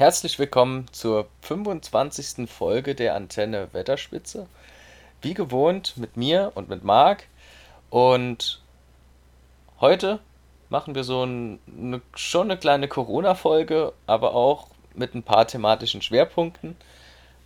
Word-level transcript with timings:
Herzlich 0.00 0.38
willkommen 0.38 0.86
zur 0.92 1.26
25. 1.42 2.50
Folge 2.50 2.94
der 2.94 3.14
Antenne 3.14 3.68
Wetterspitze. 3.72 4.46
Wie 5.20 5.34
gewohnt 5.34 5.98
mit 5.98 6.16
mir 6.16 6.52
und 6.54 6.70
mit 6.70 6.82
Marc. 6.84 7.24
Und 7.90 8.62
heute 9.78 10.18
machen 10.70 10.94
wir 10.94 11.04
so 11.04 11.22
ein, 11.22 11.58
eine, 11.66 12.00
schon 12.14 12.50
eine 12.50 12.58
kleine 12.58 12.88
Corona-Folge, 12.88 13.92
aber 14.06 14.32
auch 14.32 14.68
mit 14.94 15.14
ein 15.14 15.22
paar 15.22 15.46
thematischen 15.46 16.00
Schwerpunkten. 16.00 16.78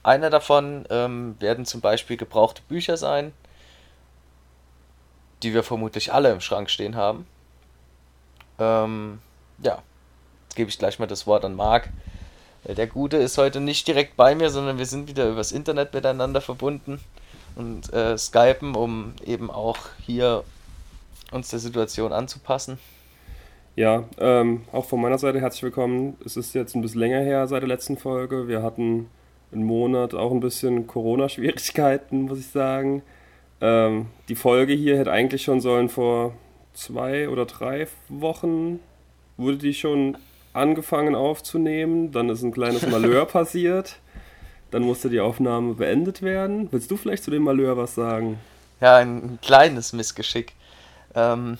Einer 0.05 0.30
davon 0.30 0.86
ähm, 0.91 1.34
werden 1.41 1.66
zum 1.66 1.80
Beispiel 1.80 2.16
gebrauchte 2.16 2.62
Bücher 2.68 2.96
sein, 2.96 3.32
die 5.43 5.55
wir 5.55 5.64
vermutlich 5.64 6.12
alle 6.12 6.30
im 6.30 6.41
Schrank 6.41 6.71
stehen 6.71 6.95
haben. 6.95 7.27
Ähm, 8.61 9.21
ja, 9.59 9.82
jetzt 10.45 10.55
gebe 10.55 10.71
ich 10.71 10.79
gleich 10.79 11.00
mal 11.00 11.07
das 11.07 11.27
Wort 11.27 11.45
an 11.45 11.57
Marc 11.57 11.91
der 12.66 12.86
Gute 12.86 13.18
ist 13.18 13.36
heute 13.36 13.60
nicht 13.60 13.86
direkt 13.86 14.16
bei 14.16 14.34
mir, 14.34 14.50
sondern 14.50 14.78
wir 14.78 14.86
sind 14.86 15.09
wieder 15.09 15.28
übers 15.30 15.52
Internet 15.52 15.92
miteinander 15.92 16.41
verbunden 16.41 16.98
und 17.56 17.92
äh, 17.92 18.16
skypen, 18.16 18.74
um 18.74 19.12
eben 19.24 19.50
auch 19.50 19.78
hier 20.05 20.45
uns 21.30 21.48
der 21.48 21.58
Situation 21.58 22.12
anzupassen. 22.12 22.78
Ja, 23.77 24.05
ähm, 24.19 24.62
auch 24.72 24.84
von 24.84 25.00
meiner 25.00 25.19
Seite 25.19 25.41
herzlich 25.41 25.64
willkommen. 25.64 26.16
Es 26.24 26.36
ist 26.36 26.55
jetzt 26.55 26.74
ein 26.74 26.82
bisschen 26.82 27.00
länger 27.00 27.20
her 27.20 27.46
seit 27.48 27.62
der 27.62 27.69
letzten 27.69 27.96
Folge. 27.96 28.46
Wir 28.46 28.62
hatten 28.62 29.08
einen 29.52 29.64
Monat 29.64 30.14
auch 30.14 30.30
ein 30.30 30.41
bisschen 30.41 30.86
Corona-Schwierigkeiten, 30.86 32.22
muss 32.22 32.38
ich 32.38 32.46
sagen. 32.46 33.02
Ähm, 33.60 34.06
die 34.28 34.36
Folge 34.36 34.74
hier 34.74 34.96
hätte 34.96 35.10
eigentlich 35.10 35.42
schon 35.42 35.60
sollen 35.60 35.88
vor 35.88 36.34
zwei 36.72 37.28
oder 37.28 37.46
drei 37.46 37.88
Wochen, 38.08 38.80
wurde 39.36 39.58
die 39.58 39.74
schon 39.74 40.16
angefangen 40.54 41.14
aufzunehmen, 41.14 42.12
dann 42.12 42.30
ist 42.30 42.42
ein 42.42 42.52
kleines 42.52 42.86
Malheur 42.86 43.26
passiert, 43.26 43.96
dann 44.70 44.82
musste 44.82 45.10
die 45.10 45.20
Aufnahme 45.20 45.74
beendet 45.74 46.22
werden. 46.22 46.69
Willst 46.70 46.91
du 46.91 46.96
vielleicht 46.96 47.24
zu 47.24 47.30
dem 47.30 47.42
Malheur 47.42 47.77
was 47.77 47.94
sagen? 47.94 48.38
Ja, 48.80 48.96
ein 48.96 49.38
kleines 49.42 49.92
Missgeschick. 49.92 50.52
Ähm, 51.14 51.58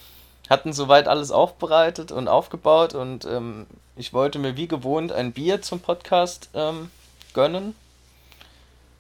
hatten 0.51 0.73
soweit 0.73 1.09
alles 1.09 1.31
aufbereitet 1.31 2.13
und 2.13 2.29
aufgebaut 2.29 2.95
und 2.95 3.25
ähm, 3.25 3.67
ich 3.97 4.13
wollte 4.13 4.39
mir 4.39 4.57
wie 4.57 4.69
gewohnt 4.69 5.13
ein 5.13 5.33
Bier 5.33 5.63
zum 5.63 5.81
Podcast 5.81 6.51
ähm, 6.55 6.91
gönnen. 7.33 7.75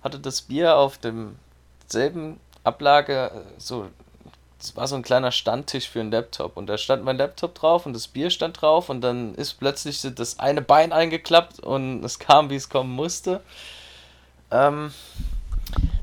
Hatte 0.03 0.19
das 0.19 0.43
Bier 0.43 0.77
auf 0.77 0.99
demselben 0.99 2.39
Ablage 2.63 3.31
äh, 3.31 3.41
so 3.59 3.87
es 4.65 4.77
war 4.77 4.89
so 4.89 4.97
ein 4.97 5.03
kleiner 5.03 5.31
Standtisch 5.31 5.91
für 5.91 6.01
einen 6.01 6.11
Laptop 6.11 6.57
und 6.57 6.67
da 6.67 6.79
stand 6.79 7.05
mein 7.05 7.19
Laptop 7.19 7.55
drauf 7.55 7.85
und 7.85 7.93
das 7.93 8.09
Bier 8.09 8.31
stand 8.31 8.63
drauf 8.63 8.89
und 8.89 9.03
dann 9.03 9.35
ist 9.35 9.55
plötzlich 9.55 10.01
das 10.15 10.39
eine 10.39 10.63
Bein 10.63 10.91
eingeklappt 10.93 11.61
und 11.61 12.03
es 12.05 12.19
kam, 12.19 12.49
wie 12.49 12.57
es 12.57 12.71
kommen 12.71 12.91
musste. 12.91 13.43
Ähm, 14.51 14.93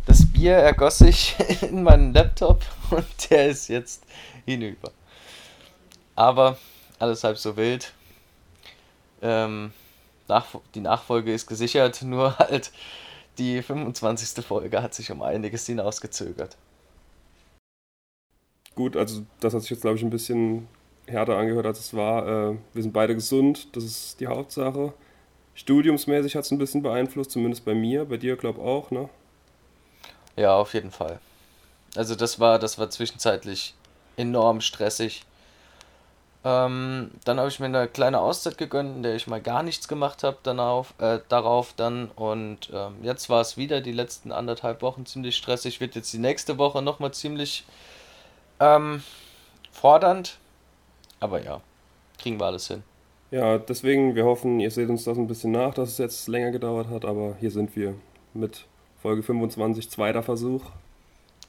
das 0.05 0.31
Bier 0.31 0.53
ergoss 0.53 0.99
sich 0.99 1.35
in 1.61 1.81
meinen 1.81 2.13
Laptop 2.13 2.61
und 2.91 3.29
der 3.31 3.47
ist 3.47 3.67
jetzt 3.67 4.03
hinüber. 4.45 4.91
Aber 6.15 6.57
alles 6.99 7.23
halb 7.23 7.39
so 7.39 7.57
wild. 7.57 7.93
Ähm, 9.23 9.73
nach, 10.27 10.45
die 10.75 10.81
Nachfolge 10.81 11.33
ist 11.33 11.47
gesichert, 11.47 12.03
nur 12.03 12.37
halt 12.37 12.71
die 13.39 13.63
25. 13.63 14.45
Folge 14.45 14.83
hat 14.83 14.93
sich 14.93 15.11
um 15.11 15.23
einiges 15.23 15.65
hinausgezögert. 15.65 16.57
Gut, 18.75 18.95
also 18.95 19.23
das 19.39 19.53
hat 19.53 19.61
sich 19.61 19.71
jetzt, 19.71 19.81
glaube 19.81 19.97
ich, 19.97 20.03
ein 20.03 20.09
bisschen 20.09 20.67
härter 21.07 21.37
angehört, 21.37 21.65
als 21.65 21.79
es 21.79 21.93
war. 21.93 22.27
Äh, 22.27 22.57
wir 22.73 22.81
sind 22.81 22.93
beide 22.93 23.15
gesund, 23.15 23.75
das 23.75 23.83
ist 23.83 24.19
die 24.19 24.27
Hauptsache. 24.27 24.93
Studiumsmäßig 25.53 26.35
hat 26.35 26.45
es 26.45 26.51
ein 26.51 26.57
bisschen 26.57 26.81
beeinflusst, 26.81 27.31
zumindest 27.31 27.65
bei 27.65 27.73
mir, 27.73 28.05
bei 28.05 28.17
dir, 28.17 28.37
glaube 28.37 28.59
ich, 28.59 28.65
auch, 28.65 28.91
ne? 28.91 29.09
Ja, 30.37 30.55
auf 30.55 30.73
jeden 30.73 30.91
Fall. 30.91 31.19
Also 31.95 32.15
das 32.15 32.39
war, 32.39 32.57
das 32.57 32.79
war 32.79 32.89
zwischenzeitlich 32.89 33.75
enorm 34.15 34.61
stressig. 34.61 35.23
Ähm, 36.43 37.11
dann 37.23 37.37
habe 37.37 37.49
ich 37.49 37.59
mir 37.59 37.67
eine 37.67 37.87
kleine 37.87 38.19
Auszeit 38.19 38.57
gegönnt, 38.57 38.95
in 38.95 39.03
der 39.03 39.15
ich 39.15 39.27
mal 39.27 39.41
gar 39.41 39.61
nichts 39.61 39.87
gemacht 39.87 40.23
habe 40.23 40.37
darauf, 40.41 40.93
äh, 40.99 41.19
darauf 41.29 41.73
dann. 41.75 42.09
Und 42.15 42.71
ähm, 42.73 42.95
jetzt 43.03 43.29
war 43.29 43.41
es 43.41 43.57
wieder 43.57 43.81
die 43.81 43.91
letzten 43.91 44.31
anderthalb 44.31 44.81
Wochen 44.81 45.05
ziemlich 45.05 45.37
stressig. 45.37 45.81
Wird 45.81 45.95
jetzt 45.95 46.13
die 46.13 46.17
nächste 46.17 46.57
Woche 46.57 46.81
nochmal 46.81 47.13
ziemlich 47.13 47.65
ähm, 48.61 49.03
fordernd, 49.71 50.37
aber 51.19 51.43
ja, 51.43 51.61
kriegen 52.17 52.39
wir 52.39 52.45
alles 52.45 52.67
hin. 52.67 52.83
Ja, 53.31 53.57
deswegen, 53.57 54.15
wir 54.15 54.25
hoffen, 54.25 54.59
ihr 54.59 54.71
seht 54.71 54.89
uns 54.89 55.05
das 55.05 55.17
ein 55.17 55.27
bisschen 55.27 55.51
nach, 55.51 55.73
dass 55.73 55.89
es 55.89 55.97
jetzt 55.97 56.27
länger 56.27 56.51
gedauert 56.51 56.89
hat, 56.89 57.05
aber 57.05 57.35
hier 57.39 57.49
sind 57.49 57.75
wir 57.75 57.95
mit 58.33 58.65
Folge 59.01 59.23
25, 59.23 59.89
zweiter 59.89 60.21
Versuch. 60.21 60.63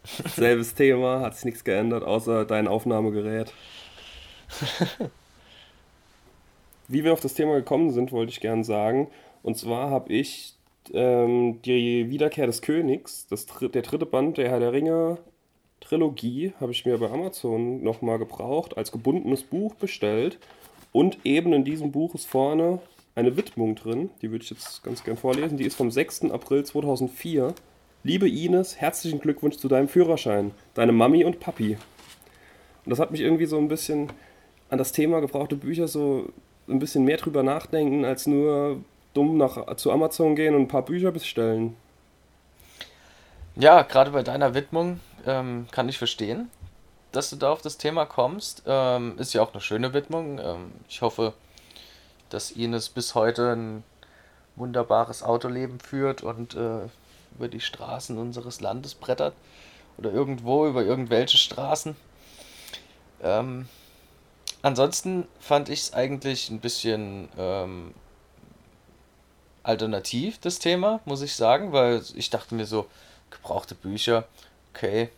Selbes 0.35 0.75
Thema, 0.75 1.21
hat 1.21 1.35
sich 1.37 1.45
nichts 1.45 1.65
geändert, 1.65 2.03
außer 2.03 2.45
dein 2.45 2.67
Aufnahmegerät. 2.67 3.53
Wie 6.89 7.05
wir 7.05 7.13
auf 7.13 7.21
das 7.21 7.35
Thema 7.35 7.55
gekommen 7.55 7.91
sind, 7.91 8.13
wollte 8.13 8.31
ich 8.31 8.41
gerne 8.41 8.65
sagen. 8.65 9.09
Und 9.43 9.59
zwar 9.59 9.91
habe 9.91 10.13
ich 10.13 10.55
ähm, 10.93 11.61
die 11.63 12.11
Wiederkehr 12.11 12.47
des 12.47 12.63
Königs, 12.63 13.27
das, 13.29 13.47
der 13.47 13.83
dritte 13.83 14.07
Band 14.07 14.39
der 14.39 14.49
Herr 14.49 14.61
der 14.61 14.73
Ringe 14.73 15.19
Trilogie 15.93 16.55
habe 16.59 16.73
ich 16.73 16.87
mir 16.87 16.97
bei 16.97 17.11
Amazon 17.11 17.83
nochmal 17.83 18.19
gebraucht, 18.19 18.79
als 18.79 18.93
gebundenes 18.93 19.43
Buch 19.43 19.75
bestellt. 19.75 20.39
Und 20.91 21.19
eben 21.25 21.53
in 21.53 21.65
diesem 21.65 21.93
Buch 21.93 22.15
ist 22.15 22.27
vorne 22.27 22.79
eine 23.15 23.37
Widmung 23.37 23.75
drin, 23.75 24.09
die 24.23 24.31
würde 24.31 24.43
ich 24.43 24.49
jetzt 24.49 24.83
ganz 24.83 25.05
gern 25.05 25.19
vorlesen. 25.19 25.59
Die 25.59 25.67
ist 25.67 25.75
vom 25.75 25.91
6. 25.91 26.31
April 26.31 26.65
2004. 26.65 27.53
Liebe 28.05 28.27
Ines, 28.27 28.81
herzlichen 28.81 29.21
Glückwunsch 29.21 29.59
zu 29.59 29.69
deinem 29.69 29.87
Führerschein. 29.87 30.53
Deine 30.73 30.93
Mami 30.93 31.27
und 31.27 31.41
Papi. 31.41 31.77
Und 32.87 32.91
das 32.91 32.99
hat 32.99 33.11
mich 33.11 33.21
irgendwie 33.21 33.45
so 33.45 33.59
ein 33.59 33.69
bisschen 33.69 34.09
an 34.71 34.79
das 34.79 34.93
Thema 34.93 35.21
gebrauchte 35.21 35.57
Bücher 35.57 35.89
so 35.89 36.27
ein 36.69 36.79
bisschen 36.79 37.05
mehr 37.05 37.19
drüber 37.19 37.43
nachdenken, 37.43 38.07
als 38.07 38.27
nur 38.27 38.79
dumm 39.13 39.37
nach, 39.37 39.77
zu 39.77 39.93
Amazon 39.93 40.37
gehen 40.37 40.55
und 40.55 40.63
ein 40.63 40.69
paar 40.69 40.87
Bücher 40.87 41.13
bestellen. 41.13 41.77
Ja, 43.57 43.83
gerade 43.83 44.13
bei 44.13 44.23
deiner 44.23 44.55
Widmung 44.55 44.99
ähm, 45.27 45.67
kann 45.71 45.89
ich 45.89 45.99
verstehen, 45.99 46.51
dass 47.13 47.31
du 47.31 47.37
da 47.37 47.53
auf 47.53 47.63
das 47.63 47.79
Thema 47.79 48.07
kommst. 48.07 48.63
Ähm, 48.67 49.19
ist 49.19 49.33
ja 49.33 49.43
auch 49.43 49.53
eine 49.53 49.61
schöne 49.61 49.93
Widmung. 49.95 50.39
Ähm, 50.39 50.73
ich 50.89 51.03
hoffe, 51.03 51.35
dass 52.31 52.51
Ines 52.51 52.89
bis 52.89 53.15
heute 53.15 53.53
ein 53.53 53.85
wunderbares 54.57 55.23
Autoleben 55.23 55.81
führt 55.81 56.23
und 56.23 56.55
äh, 56.55 56.89
über 57.37 57.49
die 57.49 57.61
Straßen 57.61 58.19
unseres 58.19 58.61
Landes 58.61 58.95
brettert. 58.95 59.35
Oder 59.99 60.11
irgendwo 60.11 60.67
über 60.67 60.83
irgendwelche 60.83 61.37
Straßen. 61.37 61.97
Ähm, 63.23 63.69
ansonsten 64.63 65.29
fand 65.39 65.69
ich 65.69 65.81
es 65.81 65.93
eigentlich 65.93 66.51
ein 66.51 66.61
bisschen 66.61 67.29
ähm, 67.39 67.95
alternativ, 69.63 70.39
das 70.41 70.59
Thema, 70.59 71.01
muss 71.05 71.23
ich 71.23 71.35
sagen, 71.37 71.73
weil 71.73 72.03
ich 72.15 72.31
dachte 72.31 72.55
mir 72.55 72.67
so, 72.67 72.87
gebrauchte 73.31 73.75
Bücher, 73.75 74.27
okay. 74.75 75.11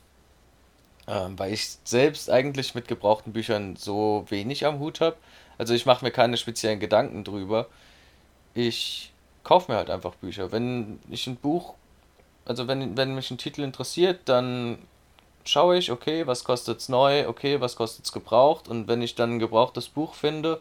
Ähm, 1.07 1.39
weil 1.39 1.53
ich 1.53 1.77
selbst 1.85 2.31
eigentlich 2.31 2.75
mit 2.75 2.89
gebrauchten 2.89 3.33
Büchern 3.33 3.77
so 3.77 4.25
wenig 4.29 4.65
am 4.67 4.79
Hut 4.79 5.01
habe. 5.01 5.17
Also 5.59 5.75
ich 5.75 5.87
mache 5.87 6.05
mir 6.05 6.11
keine 6.11 6.37
speziellen 6.37 6.81
Gedanken 6.81 7.25
drüber. 7.25 7.67
Ich 8.55 9.13
kaufe 9.43 9.71
mir 9.71 9.79
halt 9.79 9.91
einfach 9.91 10.15
Bücher. 10.17 10.51
Wenn 10.53 10.99
ich 11.11 11.27
ein 11.27 11.37
Buch, 11.37 11.75
also 12.47 12.67
wenn, 12.69 12.97
wenn 12.97 13.15
mich 13.15 13.31
ein 13.31 13.39
Titel 13.39 13.63
interessiert, 13.63 14.21
dann 14.27 14.79
schaue 15.45 15.77
ich, 15.77 15.93
okay, 15.93 16.27
was 16.27 16.45
kostet 16.45 16.81
es 16.81 16.89
neu, 16.89 17.29
okay, 17.29 17.61
was 17.61 17.77
kostet 17.77 18.07
es 18.07 18.13
gebraucht. 18.13 18.69
Und 18.69 18.89
wenn 18.89 19.03
ich 19.03 19.15
dann 19.15 19.35
ein 19.37 19.39
gebrauchtes 19.39 19.89
Buch 19.89 20.15
finde, 20.15 20.61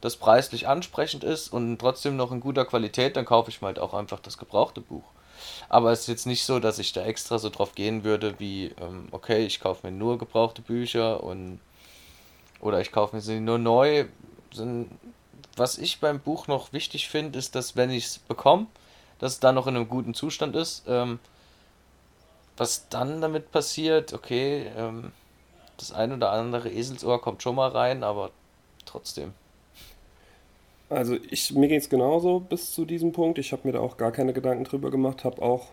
das 0.00 0.16
preislich 0.16 0.68
ansprechend 0.68 1.24
ist 1.24 1.52
und 1.52 1.78
trotzdem 1.78 2.16
noch 2.16 2.32
in 2.32 2.40
guter 2.40 2.64
Qualität, 2.64 3.16
dann 3.16 3.24
kaufe 3.24 3.50
ich 3.50 3.60
mir 3.60 3.68
halt 3.68 3.78
auch 3.78 3.92
einfach 3.92 4.20
das 4.20 4.38
gebrauchte 4.38 4.80
Buch. 4.80 5.04
Aber 5.68 5.92
es 5.92 6.00
ist 6.00 6.08
jetzt 6.08 6.26
nicht 6.26 6.44
so, 6.44 6.58
dass 6.60 6.78
ich 6.78 6.92
da 6.92 7.02
extra 7.02 7.38
so 7.38 7.50
drauf 7.50 7.74
gehen 7.74 8.04
würde, 8.04 8.38
wie, 8.38 8.74
ähm, 8.80 9.08
okay, 9.10 9.44
ich 9.44 9.60
kaufe 9.60 9.86
mir 9.86 9.92
nur 9.96 10.18
gebrauchte 10.18 10.62
Bücher 10.62 11.22
und 11.22 11.60
oder 12.60 12.80
ich 12.80 12.92
kaufe 12.92 13.16
mir 13.16 13.22
sie 13.22 13.40
nur 13.40 13.58
neu. 13.58 14.06
Was 15.56 15.78
ich 15.78 16.00
beim 16.00 16.20
Buch 16.20 16.46
noch 16.46 16.72
wichtig 16.72 17.08
finde, 17.08 17.38
ist, 17.38 17.54
dass 17.54 17.76
wenn 17.76 17.90
ich 17.90 18.06
es 18.06 18.18
bekomme, 18.18 18.66
dass 19.18 19.34
es 19.34 19.40
dann 19.40 19.54
noch 19.54 19.66
in 19.66 19.76
einem 19.76 19.88
guten 19.88 20.14
Zustand 20.14 20.56
ist. 20.56 20.84
Ähm, 20.86 21.20
was 22.56 22.88
dann 22.88 23.22
damit 23.22 23.52
passiert, 23.52 24.12
okay, 24.12 24.70
ähm, 24.76 25.12
das 25.78 25.92
ein 25.92 26.12
oder 26.12 26.32
andere 26.32 26.70
Eselsohr 26.70 27.20
kommt 27.20 27.42
schon 27.42 27.54
mal 27.54 27.70
rein, 27.70 28.04
aber 28.04 28.30
trotzdem. 28.84 29.32
Also 30.90 31.16
ich, 31.30 31.54
mir 31.54 31.68
ging 31.68 31.78
es 31.78 31.88
genauso 31.88 32.40
bis 32.40 32.72
zu 32.72 32.84
diesem 32.84 33.12
Punkt. 33.12 33.38
Ich 33.38 33.52
habe 33.52 33.62
mir 33.64 33.72
da 33.72 33.80
auch 33.80 33.96
gar 33.96 34.10
keine 34.10 34.32
Gedanken 34.32 34.64
drüber 34.64 34.90
gemacht, 34.90 35.24
habe 35.24 35.40
auch 35.40 35.68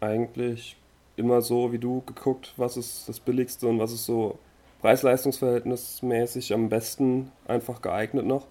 eigentlich 0.00 0.76
immer 1.16 1.42
so 1.42 1.72
wie 1.72 1.78
du 1.78 2.02
geguckt, 2.06 2.54
was 2.56 2.76
ist 2.76 3.08
das 3.08 3.20
Billigste 3.20 3.66
und 3.66 3.78
was 3.78 3.92
ist 3.92 4.06
so 4.06 4.38
Preis-Leistungs-Verhältnismäßig 4.80 6.54
am 6.54 6.68
besten 6.70 7.32
einfach 7.46 7.82
geeignet 7.82 8.26
noch. 8.26 8.46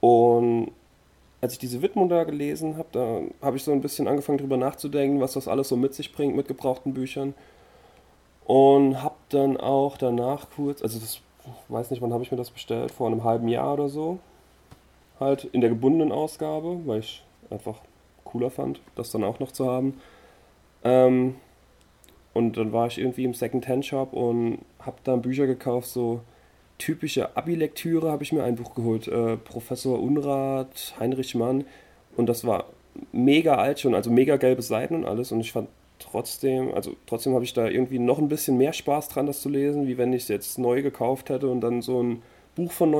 Und 0.00 0.70
als 1.40 1.54
ich 1.54 1.58
diese 1.58 1.82
Widmung 1.82 2.08
da 2.08 2.24
gelesen 2.24 2.76
habe, 2.76 2.88
da 2.92 3.20
habe 3.44 3.56
ich 3.56 3.64
so 3.64 3.72
ein 3.72 3.80
bisschen 3.80 4.06
angefangen 4.06 4.38
drüber 4.38 4.56
nachzudenken, 4.56 5.20
was 5.20 5.32
das 5.32 5.48
alles 5.48 5.68
so 5.68 5.76
mit 5.76 5.94
sich 5.94 6.12
bringt 6.12 6.36
mit 6.36 6.48
gebrauchten 6.48 6.94
Büchern. 6.94 7.34
Und 8.44 9.02
habe 9.02 9.16
dann 9.30 9.56
auch 9.56 9.96
danach 9.96 10.50
kurz, 10.50 10.82
also 10.82 10.98
das 11.00 11.20
weiß 11.68 11.90
nicht, 11.90 12.02
wann 12.02 12.12
habe 12.12 12.22
ich 12.22 12.30
mir 12.30 12.36
das 12.36 12.50
bestellt, 12.50 12.92
vor 12.92 13.06
einem 13.06 13.24
halben 13.24 13.48
Jahr 13.48 13.74
oder 13.74 13.88
so, 13.88 14.18
halt 15.20 15.44
in 15.44 15.60
der 15.60 15.70
gebundenen 15.70 16.12
Ausgabe, 16.12 16.80
weil 16.86 17.00
ich 17.00 17.24
einfach 17.50 17.80
cooler 18.24 18.50
fand, 18.50 18.80
das 18.96 19.10
dann 19.10 19.24
auch 19.24 19.38
noch 19.38 19.52
zu 19.52 19.66
haben. 19.66 20.00
Ähm, 20.82 21.36
und 22.32 22.56
dann 22.56 22.72
war 22.72 22.88
ich 22.88 22.98
irgendwie 22.98 23.24
im 23.24 23.34
Second-Hand-Shop 23.34 24.12
und 24.12 24.58
habe 24.80 24.96
dann 25.04 25.22
Bücher 25.22 25.46
gekauft, 25.46 25.88
so 25.88 26.20
typische 26.78 27.36
Abi-Lektüre 27.36 28.10
habe 28.10 28.24
ich 28.24 28.32
mir 28.32 28.42
ein 28.42 28.56
Buch 28.56 28.74
geholt, 28.74 29.06
äh, 29.06 29.36
Professor 29.36 30.02
Unrat, 30.02 30.94
Heinrich 30.98 31.34
Mann. 31.34 31.64
Und 32.16 32.28
das 32.28 32.44
war 32.44 32.66
mega 33.12 33.54
alt 33.56 33.80
schon, 33.80 33.94
also 33.94 34.10
mega 34.10 34.36
gelbe 34.36 34.62
Seiten 34.62 34.96
und 34.96 35.04
alles. 35.04 35.30
Und 35.30 35.40
ich 35.40 35.52
fand 35.52 35.68
trotzdem, 36.00 36.74
also 36.74 36.96
trotzdem 37.06 37.34
habe 37.34 37.44
ich 37.44 37.54
da 37.54 37.68
irgendwie 37.68 38.00
noch 38.00 38.18
ein 38.18 38.28
bisschen 38.28 38.56
mehr 38.58 38.72
Spaß 38.72 39.08
dran, 39.08 39.26
das 39.26 39.40
zu 39.40 39.48
lesen, 39.48 39.86
wie 39.86 39.96
wenn 39.96 40.12
ich 40.12 40.22
es 40.22 40.28
jetzt 40.28 40.58
neu 40.58 40.82
gekauft 40.82 41.30
hätte 41.30 41.48
und 41.48 41.60
dann 41.60 41.82
so 41.82 42.02
ein 42.02 42.22
Buch 42.56 42.72
von 42.72 42.90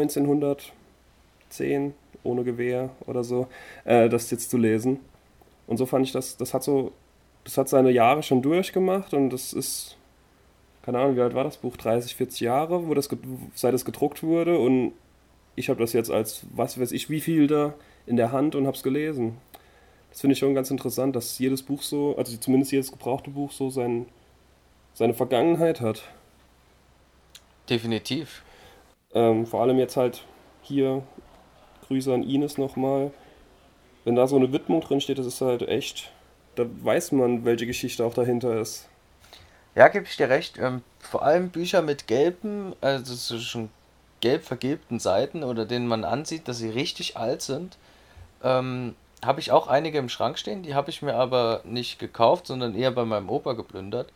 1910 1.60 1.94
ohne 2.22 2.44
Gewehr 2.44 2.90
oder 3.06 3.22
so, 3.22 3.48
äh, 3.84 4.08
das 4.08 4.30
jetzt 4.30 4.50
zu 4.50 4.56
lesen. 4.56 5.00
Und 5.66 5.76
so 5.76 5.86
fand 5.86 6.06
ich 6.06 6.12
das, 6.12 6.36
das 6.36 6.54
hat 6.54 6.62
so, 6.62 6.92
das 7.44 7.58
hat 7.58 7.68
seine 7.68 7.90
Jahre 7.90 8.22
schon 8.22 8.42
durchgemacht 8.42 9.14
und 9.14 9.30
das 9.30 9.52
ist, 9.52 9.96
keine 10.82 10.98
Ahnung, 10.98 11.16
wie 11.16 11.20
alt 11.20 11.34
war 11.34 11.44
das 11.44 11.58
Buch? 11.58 11.76
30, 11.76 12.14
40 12.16 12.40
Jahre, 12.40 12.88
wo 12.88 12.94
das, 12.94 13.08
seit 13.54 13.74
es 13.74 13.84
gedruckt 13.84 14.22
wurde 14.22 14.58
und 14.58 14.92
ich 15.56 15.68
habe 15.68 15.80
das 15.80 15.92
jetzt 15.92 16.10
als, 16.10 16.46
was 16.54 16.80
weiß 16.80 16.92
ich, 16.92 17.10
wie 17.10 17.20
viel 17.20 17.46
da 17.46 17.74
in 18.06 18.16
der 18.16 18.32
Hand 18.32 18.54
und 18.54 18.66
habe 18.66 18.76
es 18.76 18.82
gelesen. 18.82 19.36
Das 20.10 20.20
finde 20.20 20.34
ich 20.34 20.38
schon 20.38 20.54
ganz 20.54 20.70
interessant, 20.70 21.16
dass 21.16 21.38
jedes 21.38 21.62
Buch 21.62 21.82
so, 21.82 22.16
also 22.16 22.36
zumindest 22.36 22.72
jedes 22.72 22.92
gebrauchte 22.92 23.30
Buch 23.30 23.50
so 23.52 23.70
sein, 23.70 24.06
seine 24.92 25.14
Vergangenheit 25.14 25.80
hat. 25.80 26.02
Definitiv. 27.68 28.44
Ähm, 29.12 29.46
vor 29.46 29.62
allem 29.62 29.78
jetzt 29.78 29.96
halt 29.96 30.24
hier, 30.62 31.02
Grüße 31.86 32.12
an 32.12 32.22
Ines 32.22 32.58
nochmal, 32.58 33.12
wenn 34.04 34.16
da 34.16 34.26
so 34.26 34.36
eine 34.36 34.52
Widmung 34.52 34.80
drin 34.80 35.00
steht, 35.00 35.18
das 35.18 35.26
ist 35.26 35.40
halt 35.40 35.62
echt, 35.62 36.10
da 36.56 36.64
weiß 36.66 37.12
man, 37.12 37.44
welche 37.44 37.66
Geschichte 37.66 38.04
auch 38.04 38.14
dahinter 38.14 38.60
ist. 38.60 38.88
Ja, 39.74 39.88
gebe 39.88 40.04
ich 40.04 40.16
dir 40.16 40.28
recht. 40.28 40.58
Ähm, 40.58 40.82
vor 41.00 41.22
allem 41.22 41.50
Bücher 41.50 41.82
mit 41.82 42.06
gelben, 42.06 42.74
also 42.80 43.14
so 43.14 43.38
schon 43.38 43.70
gelb 44.20 44.44
vergilbten 44.44 45.00
Seiten 45.00 45.42
oder 45.42 45.66
denen 45.66 45.86
man 45.86 46.04
ansieht, 46.04 46.48
dass 46.48 46.58
sie 46.58 46.70
richtig 46.70 47.16
alt 47.16 47.42
sind, 47.42 47.76
ähm, 48.42 48.94
habe 49.24 49.40
ich 49.40 49.52
auch 49.52 49.66
einige 49.66 49.98
im 49.98 50.08
Schrank 50.08 50.38
stehen. 50.38 50.62
Die 50.62 50.74
habe 50.74 50.90
ich 50.90 51.02
mir 51.02 51.14
aber 51.14 51.62
nicht 51.64 51.98
gekauft, 51.98 52.46
sondern 52.46 52.74
eher 52.74 52.90
bei 52.90 53.04
meinem 53.04 53.28
Opa 53.28 53.54
geplündert. 53.54 54.12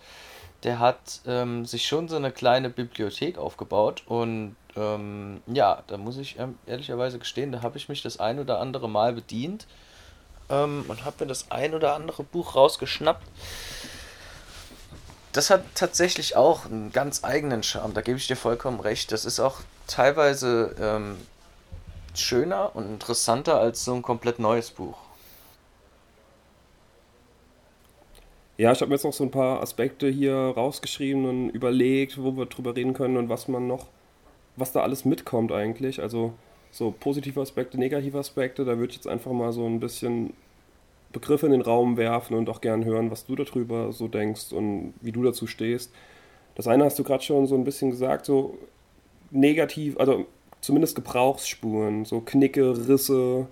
Der 0.64 0.78
hat 0.78 1.20
ähm, 1.26 1.64
sich 1.66 1.86
schon 1.86 2.08
so 2.08 2.16
eine 2.16 2.32
kleine 2.32 2.68
Bibliothek 2.68 3.38
aufgebaut 3.38 4.02
und 4.06 4.56
ähm, 4.76 5.40
ja, 5.46 5.82
da 5.86 5.96
muss 5.96 6.18
ich 6.18 6.38
ähm, 6.38 6.58
ehrlicherweise 6.66 7.18
gestehen, 7.18 7.52
da 7.52 7.62
habe 7.62 7.78
ich 7.78 7.88
mich 7.88 8.02
das 8.02 8.18
ein 8.18 8.38
oder 8.38 8.60
andere 8.60 8.88
Mal 8.88 9.12
bedient 9.12 9.66
ähm, 10.48 10.84
und 10.88 11.04
habe 11.04 11.24
mir 11.24 11.28
das 11.28 11.50
ein 11.50 11.74
oder 11.74 11.94
andere 11.94 12.22
Buch 12.22 12.54
rausgeschnappt. 12.54 13.26
Das 15.32 15.50
hat 15.50 15.62
tatsächlich 15.74 16.36
auch 16.36 16.64
einen 16.64 16.90
ganz 16.90 17.22
eigenen 17.22 17.62
Charme, 17.62 17.94
da 17.94 18.00
gebe 18.00 18.18
ich 18.18 18.26
dir 18.26 18.36
vollkommen 18.36 18.80
recht. 18.80 19.12
Das 19.12 19.24
ist 19.24 19.40
auch 19.40 19.60
teilweise 19.86 20.74
ähm, 20.80 21.16
schöner 22.14 22.74
und 22.74 22.86
interessanter 22.86 23.60
als 23.60 23.84
so 23.84 23.94
ein 23.94 24.02
komplett 24.02 24.38
neues 24.38 24.70
Buch. 24.70 24.96
Ja, 28.58 28.72
ich 28.72 28.80
habe 28.80 28.88
mir 28.88 28.96
jetzt 28.96 29.04
noch 29.04 29.12
so 29.12 29.22
ein 29.22 29.30
paar 29.30 29.62
Aspekte 29.62 30.08
hier 30.08 30.34
rausgeschrieben 30.34 31.26
und 31.26 31.50
überlegt, 31.50 32.20
wo 32.20 32.36
wir 32.36 32.46
drüber 32.46 32.74
reden 32.74 32.92
können 32.92 33.16
und 33.16 33.28
was 33.28 33.46
man 33.46 33.68
noch, 33.68 33.86
was 34.56 34.72
da 34.72 34.80
alles 34.82 35.04
mitkommt 35.04 35.52
eigentlich. 35.52 36.02
Also 36.02 36.32
so 36.72 36.92
positive 36.98 37.40
Aspekte, 37.40 37.78
negative 37.78 38.18
Aspekte, 38.18 38.64
da 38.64 38.76
würde 38.78 38.90
ich 38.90 38.96
jetzt 38.96 39.06
einfach 39.06 39.30
mal 39.30 39.52
so 39.52 39.64
ein 39.64 39.78
bisschen 39.78 40.32
Begriffe 41.12 41.46
in 41.46 41.52
den 41.52 41.62
Raum 41.62 41.96
werfen 41.96 42.36
und 42.36 42.50
auch 42.50 42.60
gern 42.60 42.84
hören, 42.84 43.12
was 43.12 43.26
du 43.26 43.36
darüber 43.36 43.92
so 43.92 44.08
denkst 44.08 44.52
und 44.52 44.92
wie 45.02 45.12
du 45.12 45.22
dazu 45.22 45.46
stehst. 45.46 45.92
Das 46.56 46.66
eine 46.66 46.84
hast 46.84 46.98
du 46.98 47.04
gerade 47.04 47.22
schon 47.22 47.46
so 47.46 47.54
ein 47.54 47.62
bisschen 47.64 47.90
gesagt, 47.90 48.26
so 48.26 48.58
negativ, 49.30 49.96
also 50.00 50.26
zumindest 50.60 50.96
Gebrauchsspuren, 50.96 52.04
so 52.04 52.20
Knicke, 52.22 52.88
Risse. 52.88 53.46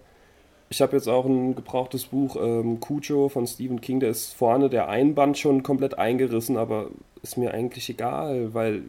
Ich 0.68 0.82
habe 0.82 0.96
jetzt 0.96 1.08
auch 1.08 1.24
ein 1.24 1.54
gebrauchtes 1.54 2.06
Buch, 2.06 2.36
ähm, 2.36 2.80
Cujo 2.80 3.28
von 3.28 3.46
Stephen 3.46 3.80
King, 3.80 4.00
da 4.00 4.08
ist 4.08 4.34
vorne 4.34 4.68
der 4.68 4.88
Einband 4.88 5.38
schon 5.38 5.62
komplett 5.62 5.98
eingerissen, 5.98 6.56
aber 6.56 6.90
ist 7.22 7.36
mir 7.36 7.54
eigentlich 7.54 7.88
egal, 7.88 8.52
weil 8.52 8.82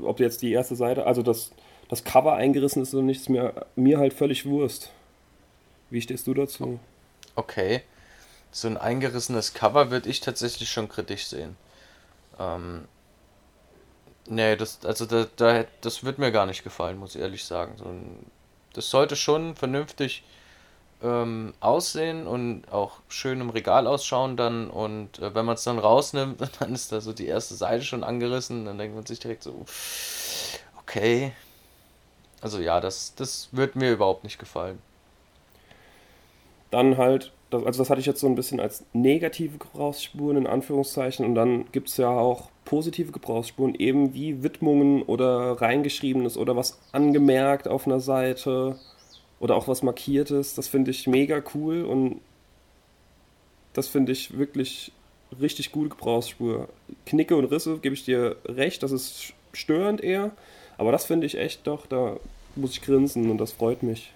ob 0.00 0.20
jetzt 0.20 0.42
die 0.42 0.52
erste 0.52 0.74
Seite, 0.74 1.06
also 1.06 1.22
das, 1.22 1.50
das 1.88 2.04
Cover 2.04 2.34
eingerissen 2.34 2.82
ist 2.82 2.94
oder 2.94 3.02
nicht, 3.02 3.20
ist 3.20 3.28
mir, 3.28 3.66
mir 3.76 3.98
halt 3.98 4.14
völlig 4.14 4.46
Wurst. 4.46 4.90
Wie 5.90 6.00
stehst 6.00 6.26
du 6.26 6.34
dazu? 6.34 6.78
Okay. 7.34 7.82
So 8.50 8.68
ein 8.68 8.78
eingerissenes 8.78 9.52
Cover 9.52 9.90
würde 9.90 10.08
ich 10.08 10.20
tatsächlich 10.20 10.70
schon 10.70 10.88
kritisch 10.88 11.26
sehen. 11.26 11.56
Ähm, 12.38 12.84
Nee, 14.30 14.56
das, 14.56 14.84
also 14.84 15.06
da, 15.06 15.26
da, 15.36 15.64
das 15.80 16.04
wird 16.04 16.18
mir 16.18 16.30
gar 16.30 16.44
nicht 16.44 16.62
gefallen, 16.62 16.98
muss 16.98 17.14
ich 17.14 17.20
ehrlich 17.20 17.44
sagen. 17.44 17.74
So 17.78 17.86
ein, 17.86 18.26
das 18.74 18.90
sollte 18.90 19.16
schon 19.16 19.56
vernünftig 19.56 20.22
ähm, 21.02 21.54
aussehen 21.60 22.26
und 22.26 22.64
auch 22.72 23.00
schön 23.08 23.40
im 23.40 23.50
Regal 23.50 23.86
ausschauen 23.86 24.36
dann. 24.36 24.68
Und 24.68 25.18
äh, 25.20 25.34
wenn 25.34 25.44
man 25.44 25.54
es 25.54 25.64
dann 25.64 25.78
rausnimmt, 25.78 26.40
dann 26.60 26.74
ist 26.74 26.92
da 26.92 27.00
so 27.00 27.12
die 27.12 27.26
erste 27.26 27.54
Seite 27.54 27.84
schon 27.84 28.04
angerissen. 28.04 28.64
Dann 28.64 28.78
denkt 28.78 28.94
man 28.94 29.06
sich 29.06 29.20
direkt 29.20 29.42
so, 29.42 29.64
okay. 30.80 31.32
Also 32.40 32.60
ja, 32.60 32.80
das, 32.80 33.14
das 33.14 33.48
wird 33.52 33.76
mir 33.76 33.92
überhaupt 33.92 34.24
nicht 34.24 34.38
gefallen. 34.38 34.78
Dann 36.70 36.96
halt, 36.96 37.32
das, 37.50 37.64
also 37.64 37.78
das 37.78 37.90
hatte 37.90 38.00
ich 38.00 38.06
jetzt 38.06 38.20
so 38.20 38.26
ein 38.26 38.34
bisschen 38.34 38.60
als 38.60 38.84
negative 38.92 39.58
Gebrauchsspuren 39.58 40.36
in 40.36 40.46
Anführungszeichen. 40.46 41.24
Und 41.24 41.34
dann 41.34 41.70
gibt 41.72 41.88
es 41.88 41.96
ja 41.96 42.10
auch 42.10 42.50
positive 42.64 43.12
Gebrauchsspuren, 43.12 43.74
eben 43.74 44.14
wie 44.14 44.42
Widmungen 44.42 45.02
oder 45.02 45.60
reingeschriebenes 45.60 46.36
oder 46.36 46.54
was 46.54 46.78
angemerkt 46.92 47.66
auf 47.66 47.86
einer 47.86 48.00
Seite 48.00 48.78
oder 49.40 49.56
auch 49.56 49.68
was 49.68 49.82
markiertes. 49.82 50.54
Das 50.54 50.68
finde 50.68 50.90
ich 50.90 51.06
mega 51.06 51.42
cool 51.54 51.84
und 51.84 52.20
das 53.72 53.88
finde 53.88 54.12
ich 54.12 54.36
wirklich 54.36 54.92
richtig 55.40 55.72
gute 55.72 55.90
Gebrauchsspur. 55.90 56.68
Knicke 57.06 57.36
und 57.36 57.44
Risse, 57.46 57.78
gebe 57.78 57.94
ich 57.94 58.04
dir 58.04 58.36
recht, 58.44 58.82
das 58.82 58.92
ist 58.92 59.32
störend 59.52 60.02
eher, 60.02 60.30
aber 60.78 60.92
das 60.92 61.04
finde 61.04 61.26
ich 61.26 61.36
echt 61.38 61.66
doch, 61.66 61.86
da 61.86 62.16
muss 62.56 62.72
ich 62.72 62.82
grinsen 62.82 63.30
und 63.30 63.38
das 63.38 63.52
freut 63.52 63.82
mich. 63.82 64.12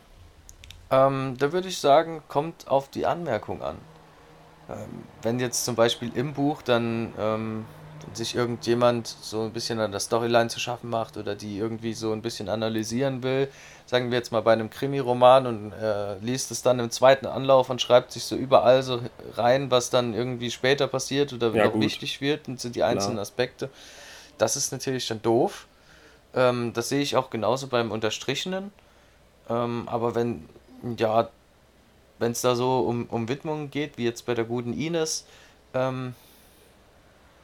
Ähm, 0.91 1.37
da 1.39 1.53
würde 1.53 1.69
ich 1.69 1.79
sagen, 1.79 2.23
kommt 2.29 2.69
auf 2.69 2.89
die 2.89 3.07
Anmerkung 3.07 3.63
an. 3.63 3.77
Ähm, 4.69 5.05
wenn 5.23 5.41
jetzt 5.41 5.65
zum 5.65 5.75
Beispiel 5.75 6.11
im 6.15 6.35
Buch 6.35 6.63
dann 6.63 7.13
ähm, 7.19 7.65
sich 8.15 8.35
irgendjemand 8.35 9.07
so 9.07 9.43
ein 9.43 9.53
bisschen 9.53 9.81
an 9.81 9.91
der 9.91 10.01
Storyline 10.01 10.49
zu 10.49 10.61
schaffen 10.61 10.91
macht 10.91 11.17
oder 11.17 11.35
die 11.35 11.59
irgendwie 11.59 11.95
so 11.95 12.13
ein 12.13 12.23
bisschen 12.23 12.49
analysieren 12.49 13.23
will, 13.23 13.49
sagen 13.87 14.11
wir 14.11 14.19
jetzt 14.19 14.33
mal 14.33 14.43
bei 14.43 14.53
einem 14.53 14.71
Krimi-Roman 14.71 15.47
und 15.47 15.73
äh, 15.73 16.19
liest 16.19 16.51
es 16.51 16.63
dann 16.63 16.79
im 16.79 16.91
zweiten 16.91 17.27
Anlauf 17.27 17.71
und 17.71 17.81
schreibt 17.81 18.13
sich 18.13 18.25
so 18.25 18.37
überall 18.37 18.83
so 18.83 19.01
rein, 19.37 19.71
was 19.71 19.91
dann 19.91 20.15
irgendwie 20.15 20.51
später 20.51 20.87
passiert 20.89 21.33
oder 21.33 21.53
ja, 21.55 21.65
noch 21.65 21.73
gut. 21.73 21.83
wichtig 21.83 22.21
wird 22.21 22.49
und 22.49 22.61
sind 22.61 22.77
die 22.77 22.83
einzelnen 22.83 23.15
Klar. 23.15 23.23
Aspekte. 23.23 23.71
Das 24.39 24.57
ist 24.57 24.73
natürlich 24.73 25.07
dann 25.07 25.23
doof. 25.23 25.67
Ähm, 26.35 26.73
das 26.73 26.89
sehe 26.89 27.01
ich 27.01 27.17
auch 27.17 27.31
genauso 27.31 27.67
beim 27.67 27.91
Unterstrichenen. 27.91 28.73
Ähm, 29.49 29.85
aber 29.87 30.15
wenn, 30.15 30.49
ja, 30.97 31.29
wenn 32.19 32.33
es 32.33 32.41
da 32.41 32.55
so 32.55 32.81
um, 32.81 33.07
um 33.07 33.29
Widmungen 33.29 33.71
geht, 33.71 33.99
wie 33.99 34.05
jetzt 34.05 34.27
bei 34.27 34.35
der 34.35 34.45
guten 34.45 34.73
Ines, 34.73 35.27
ähm, 35.75 36.15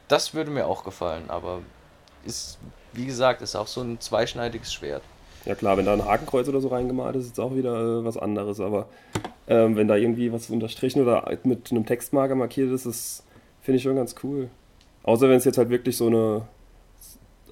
das 0.08 0.34
würde 0.34 0.50
mir 0.50 0.66
auch 0.66 0.84
gefallen, 0.84 1.24
aber 1.28 1.60
ist, 2.24 2.58
wie 2.92 3.06
gesagt, 3.06 3.42
ist 3.42 3.54
auch 3.54 3.66
so 3.66 3.82
ein 3.82 4.00
zweischneidiges 4.00 4.72
Schwert. 4.72 5.02
Ja 5.44 5.54
klar, 5.54 5.76
wenn 5.76 5.86
da 5.86 5.92
ein 5.92 6.04
Hakenkreuz 6.04 6.48
oder 6.48 6.60
so 6.60 6.68
reingemalt 6.68 7.16
ist, 7.16 7.26
ist 7.26 7.32
es 7.34 7.38
auch 7.38 7.54
wieder 7.54 8.00
äh, 8.00 8.04
was 8.04 8.16
anderes, 8.16 8.60
aber 8.60 8.88
ähm, 9.46 9.76
wenn 9.76 9.88
da 9.88 9.96
irgendwie 9.96 10.32
was 10.32 10.50
unterstrichen 10.50 11.00
oder 11.00 11.30
mit 11.44 11.70
einem 11.70 11.86
Textmarker 11.86 12.34
markiert 12.34 12.70
ist, 12.70 12.86
das 12.86 13.22
finde 13.62 13.76
ich 13.76 13.82
schon 13.82 13.96
ganz 13.96 14.14
cool. 14.22 14.48
Außer 15.04 15.28
wenn 15.28 15.36
es 15.36 15.44
jetzt 15.44 15.58
halt 15.58 15.70
wirklich 15.70 15.96
so 15.96 16.08
eine, 16.08 16.42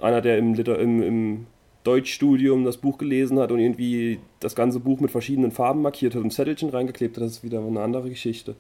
einer, 0.01 0.21
der 0.21 0.39
im, 0.39 0.55
im, 0.55 1.03
im 1.03 1.47
Deutschstudium 1.85 2.65
das 2.65 2.77
Buch 2.77 2.99
gelesen 2.99 3.39
hat 3.39 3.53
und 3.53 3.61
irgendwie 3.61 4.19
das 4.41 4.55
ganze 4.55 4.81
Buch 4.81 5.01
mit 5.01 5.11
verschiedenen 5.11 5.53
Farben 5.53 5.83
markiert 5.83 6.15
hat 6.15 6.23
und 6.23 6.33
Zettelchen 6.33 6.69
reingeklebt 6.71 7.17
hat, 7.17 7.23
das 7.23 7.33
ist 7.33 7.45
wieder 7.45 7.61
eine 7.61 7.81
andere 7.81 8.11
Geschichte. 8.11 8.57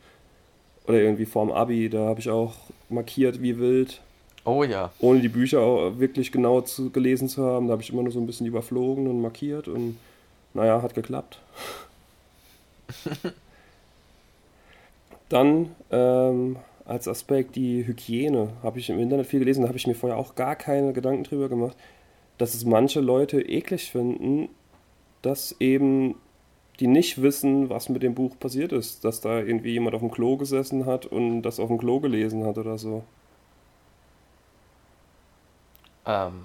Oder 0.87 1.01
irgendwie 1.01 1.27
vorm 1.27 1.51
Abi, 1.51 1.89
da 1.89 2.07
habe 2.07 2.21
ich 2.21 2.31
auch 2.31 2.55
markiert 2.89 3.43
wie 3.43 3.59
wild. 3.59 4.01
Oh 4.45 4.63
ja. 4.63 4.93
Ohne 5.01 5.21
die 5.21 5.29
Bücher 5.29 5.61
auch 5.61 5.99
wirklich 5.99 6.31
genau 6.31 6.61
zu, 6.61 6.91
gelesen 6.91 7.29
zu 7.29 7.45
haben. 7.45 7.67
Da 7.67 7.73
habe 7.73 7.83
ich 7.83 7.91
immer 7.91 8.03
nur 8.03 8.13
so 8.13 8.21
ein 8.21 8.27
bisschen 8.27 8.47
überflogen 8.47 9.09
und 9.09 9.21
markiert 9.21 9.67
und 9.67 9.99
naja, 10.55 10.81
hat 10.83 10.95
geklappt. 10.95 11.41
Dann 15.29 15.71
ähm, 15.91 16.57
als 16.85 17.09
Aspekt 17.09 17.57
die 17.57 17.87
Hygiene. 17.87 18.51
Habe 18.63 18.79
ich 18.79 18.89
im 18.89 18.99
Internet 18.99 19.27
viel 19.27 19.41
gelesen, 19.41 19.63
da 19.63 19.69
habe 19.69 19.79
ich 19.79 19.87
mir 19.87 19.95
vorher 19.95 20.19
auch 20.19 20.35
gar 20.35 20.57
keine 20.57 20.93
Gedanken 20.93 21.25
drüber 21.25 21.49
gemacht, 21.49 21.77
dass 22.39 22.55
es 22.55 22.65
manche 22.65 23.01
Leute 23.01 23.41
eklig 23.41 23.91
finden, 23.91 24.49
dass 25.23 25.57
eben 25.59 26.15
die 26.81 26.87
nicht 26.87 27.23
wissen, 27.23 27.71
was 27.71 27.89
mit 27.89 28.03
dem 28.03 28.15
Buch 28.15 28.39
passiert 28.39 28.73
ist. 28.73 29.05
Dass 29.05 29.21
da 29.21 29.39
irgendwie 29.39 29.73
jemand 29.73 29.95
auf 29.95 30.03
dem 30.03 30.11
Klo 30.11 30.37
gesessen 30.37 30.87
hat 30.87 31.07
und 31.07 31.43
das 31.43 31.61
auf 31.61 31.69
dem 31.69 31.79
Klo 31.79 32.01
gelesen 32.01 32.45
hat 32.45 32.59
oder 32.59 32.79
so. 32.79 33.03
Ähm, 36.05 36.45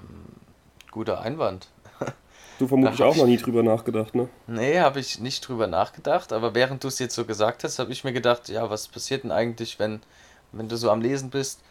guter 0.91 1.21
Einwand. 1.21 1.67
Du 2.59 2.67
vermutlich 2.67 3.01
auch 3.01 3.15
noch 3.15 3.25
nie 3.25 3.37
drüber 3.37 3.63
nachgedacht, 3.63 4.13
ne? 4.13 4.29
Nee, 4.45 4.79
habe 4.79 4.99
ich 4.99 5.19
nicht 5.19 5.47
drüber 5.47 5.65
nachgedacht, 5.65 6.31
aber 6.31 6.53
während 6.53 6.83
du 6.83 6.89
es 6.89 6.99
jetzt 6.99 7.15
so 7.15 7.25
gesagt 7.25 7.63
hast, 7.63 7.79
habe 7.79 7.91
ich 7.91 8.03
mir 8.03 8.13
gedacht, 8.13 8.49
ja, 8.49 8.69
was 8.69 8.87
passiert 8.87 9.23
denn 9.23 9.31
eigentlich, 9.31 9.79
wenn, 9.79 9.99
wenn 10.51 10.69
du 10.69 10.77
so 10.77 10.91
am 10.91 11.01
Lesen 11.01 11.31
bist 11.31 11.61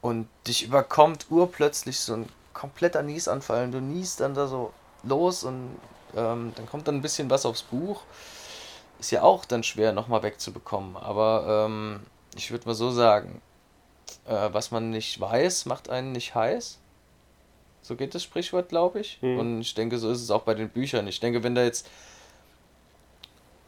und 0.00 0.28
dich 0.46 0.64
überkommt 0.64 1.26
urplötzlich 1.28 2.00
so 2.00 2.14
ein 2.14 2.26
kompletter 2.54 3.02
Niesanfall 3.02 3.64
und 3.64 3.72
du 3.72 3.82
niest 3.82 4.20
dann 4.20 4.32
da 4.32 4.46
so 4.46 4.72
los 5.02 5.44
und 5.44 5.76
ähm, 6.16 6.52
dann 6.56 6.66
kommt 6.66 6.88
dann 6.88 6.96
ein 6.96 7.02
bisschen 7.02 7.30
was 7.30 7.46
aufs 7.46 7.62
Buch. 7.62 8.02
Ist 9.00 9.10
ja 9.10 9.22
auch 9.22 9.44
dann 9.44 9.62
schwer 9.62 9.92
nochmal 9.92 10.22
wegzubekommen, 10.22 10.96
aber 10.96 11.66
ähm, 11.66 12.00
ich 12.36 12.50
würde 12.50 12.66
mal 12.66 12.74
so 12.74 12.90
sagen, 12.90 13.42
äh, 14.26 14.48
was 14.52 14.70
man 14.70 14.90
nicht 14.90 15.20
weiß, 15.20 15.66
macht 15.66 15.90
einen 15.90 16.12
nicht 16.12 16.34
heiß. 16.34 16.78
So 17.82 17.96
geht 17.96 18.14
das 18.14 18.22
Sprichwort, 18.22 18.68
glaube 18.68 19.00
ich. 19.00 19.18
Mhm. 19.22 19.38
Und 19.38 19.60
ich 19.60 19.74
denke, 19.74 19.98
so 19.98 20.10
ist 20.10 20.22
es 20.22 20.30
auch 20.30 20.42
bei 20.42 20.54
den 20.54 20.68
Büchern. 20.68 21.08
Ich 21.08 21.18
denke, 21.18 21.42
wenn 21.42 21.54
da 21.54 21.64
jetzt 21.64 21.88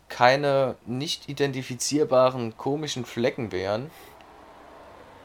keine 0.09 0.77
nicht 0.87 1.29
identifizierbaren 1.29 2.57
komischen 2.57 3.05
Flecken 3.05 3.51
wären, 3.51 3.91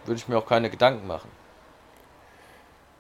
würde 0.05 0.17
ich 0.19 0.27
mir 0.27 0.37
auch 0.37 0.47
keine 0.47 0.71
Gedanken 0.71 1.05
machen. 1.05 1.29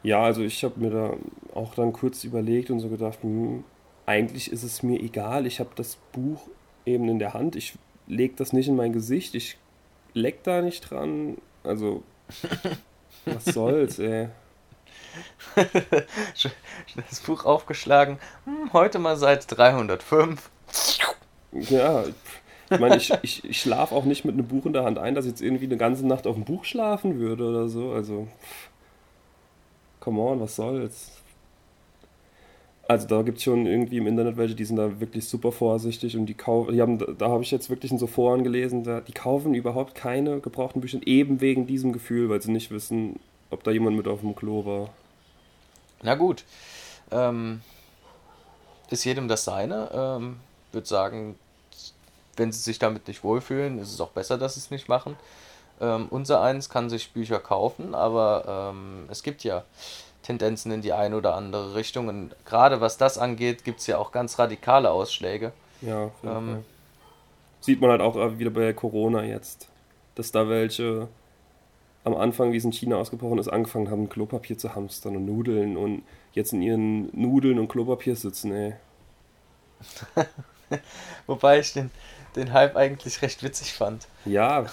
Ja, 0.03 0.21
also 0.21 0.41
ich 0.41 0.63
habe 0.63 0.79
mir 0.79 0.91
da 0.91 1.13
auch 1.55 1.73
dann 1.73 1.91
kurz 1.91 2.23
überlegt 2.23 2.69
und 2.69 2.79
so 2.79 2.89
gedacht, 2.89 3.17
hm, 3.21 3.63
eigentlich 4.09 4.51
ist 4.51 4.63
es 4.63 4.81
mir 4.81 4.99
egal. 4.99 5.45
Ich 5.45 5.59
habe 5.59 5.69
das 5.75 5.97
Buch 6.13 6.41
eben 6.83 7.07
in 7.09 7.19
der 7.19 7.35
Hand. 7.35 7.55
Ich 7.55 7.75
lege 8.07 8.33
das 8.35 8.53
nicht 8.53 8.67
in 8.67 8.75
mein 8.75 8.91
Gesicht. 8.91 9.35
Ich 9.35 9.57
leck 10.15 10.43
da 10.43 10.63
nicht 10.63 10.89
dran. 10.89 11.37
Also, 11.63 12.01
was 13.25 13.45
soll's, 13.45 13.99
ey. 13.99 14.29
das 16.95 17.19
Buch 17.19 17.45
aufgeschlagen. 17.45 18.17
Hm, 18.45 18.73
heute 18.73 18.97
mal 18.97 19.15
Seite 19.15 19.45
305. 19.55 20.49
Ja, 21.51 22.03
ich 22.71 22.79
meine, 22.79 22.97
ich, 22.97 23.13
ich, 23.21 23.43
ich 23.43 23.61
schlafe 23.61 23.93
auch 23.93 24.05
nicht 24.05 24.25
mit 24.25 24.33
einem 24.33 24.47
Buch 24.47 24.65
in 24.65 24.73
der 24.73 24.85
Hand 24.85 24.97
ein, 24.97 25.13
dass 25.13 25.25
ich 25.25 25.31
jetzt 25.33 25.41
irgendwie 25.41 25.65
eine 25.65 25.77
ganze 25.77 26.07
Nacht 26.07 26.25
auf 26.25 26.35
dem 26.35 26.45
Buch 26.45 26.65
schlafen 26.65 27.19
würde 27.19 27.47
oder 27.47 27.69
so. 27.69 27.91
Also, 27.91 28.27
come 29.99 30.19
on, 30.19 30.39
was 30.39 30.55
soll's. 30.55 31.18
Also 32.89 33.05
da 33.05 33.21
gibt 33.21 33.37
es 33.37 33.43
schon 33.43 33.67
irgendwie 33.67 33.97
im 33.97 34.07
Internet 34.07 34.35
welche, 34.35 34.55
die 34.55 34.65
sind 34.65 34.77
da 34.77 34.99
wirklich 34.99 35.29
super 35.29 35.51
vorsichtig 35.51 36.17
und 36.17 36.25
die 36.25 36.33
kaufen, 36.33 36.73
die 36.73 36.81
haben, 36.81 36.97
da 37.19 37.29
habe 37.29 37.43
ich 37.43 37.51
jetzt 37.51 37.69
wirklich 37.69 37.91
in 37.91 37.99
so 37.99 38.07
Foren 38.07 38.43
gelesen, 38.43 38.83
da, 38.83 38.99
die 38.99 39.11
kaufen 39.11 39.53
überhaupt 39.53 39.93
keine 39.93 40.39
gebrauchten 40.39 40.81
Bücher, 40.81 40.97
eben 41.05 41.39
wegen 41.39 41.67
diesem 41.67 41.93
Gefühl, 41.93 42.29
weil 42.29 42.41
sie 42.41 42.51
nicht 42.51 42.71
wissen, 42.71 43.19
ob 43.51 43.63
da 43.63 43.69
jemand 43.69 43.95
mit 43.95 44.07
auf 44.07 44.21
dem 44.21 44.35
Klo 44.35 44.65
war. 44.65 44.89
Na 46.01 46.15
gut. 46.15 46.45
Ähm, 47.11 47.61
ist 48.89 49.03
jedem 49.03 49.27
das 49.27 49.43
seine. 49.43 49.91
Ähm, 49.93 50.37
würde 50.71 50.87
sagen, 50.87 51.35
wenn 52.37 52.51
sie 52.51 52.61
sich 52.61 52.79
damit 52.79 53.07
nicht 53.07 53.23
wohlfühlen, 53.23 53.77
ist 53.77 53.93
es 53.93 54.01
auch 54.01 54.09
besser, 54.09 54.39
dass 54.39 54.55
sie 54.55 54.61
es 54.61 54.71
nicht 54.71 54.89
machen. 54.89 55.15
Ähm, 55.79 56.07
unser 56.09 56.41
eins 56.41 56.69
kann 56.69 56.89
sich 56.89 57.11
Bücher 57.11 57.39
kaufen, 57.39 57.93
aber 57.93 58.71
ähm, 58.73 59.05
es 59.11 59.21
gibt 59.21 59.43
ja 59.43 59.63
Tendenzen 60.29 60.71
in 60.71 60.81
die 60.81 60.93
eine 60.93 61.17
oder 61.17 61.33
andere 61.33 61.73
Richtung. 61.73 62.07
Und 62.07 62.35
gerade 62.45 62.81
was 62.81 62.97
das 62.97 63.17
angeht, 63.17 63.63
gibt 63.63 63.79
es 63.79 63.87
ja 63.87 63.97
auch 63.97 64.11
ganz 64.11 64.37
radikale 64.37 64.91
Ausschläge. 64.91 65.53
Ja, 65.81 66.11
ähm, 66.23 66.63
sieht 67.61 67.81
man 67.81 67.89
halt 67.89 68.01
auch 68.01 68.15
wieder 68.37 68.51
bei 68.51 68.71
Corona 68.73 69.23
jetzt, 69.23 69.67
dass 70.13 70.31
da 70.31 70.47
welche 70.47 71.07
am 72.03 72.15
Anfang, 72.15 72.53
wie 72.53 72.57
es 72.57 72.63
in 72.63 72.71
China 72.71 72.97
ausgebrochen 72.97 73.39
ist, 73.39 73.47
angefangen 73.47 73.89
haben, 73.89 74.07
Klopapier 74.07 74.57
zu 74.57 74.75
hamstern 74.75 75.15
und 75.15 75.25
Nudeln 75.25 75.77
und 75.77 76.03
jetzt 76.33 76.53
in 76.53 76.61
ihren 76.61 77.09
Nudeln 77.19 77.57
und 77.57 77.67
Klopapier 77.67 78.15
sitzen, 78.15 78.53
ey. 78.53 78.73
Wobei 81.27 81.59
ich 81.59 81.73
den, 81.73 81.89
den 82.35 82.53
Hype 82.53 82.75
eigentlich 82.75 83.21
recht 83.23 83.41
witzig 83.41 83.73
fand. 83.73 84.07
Ja, 84.25 84.65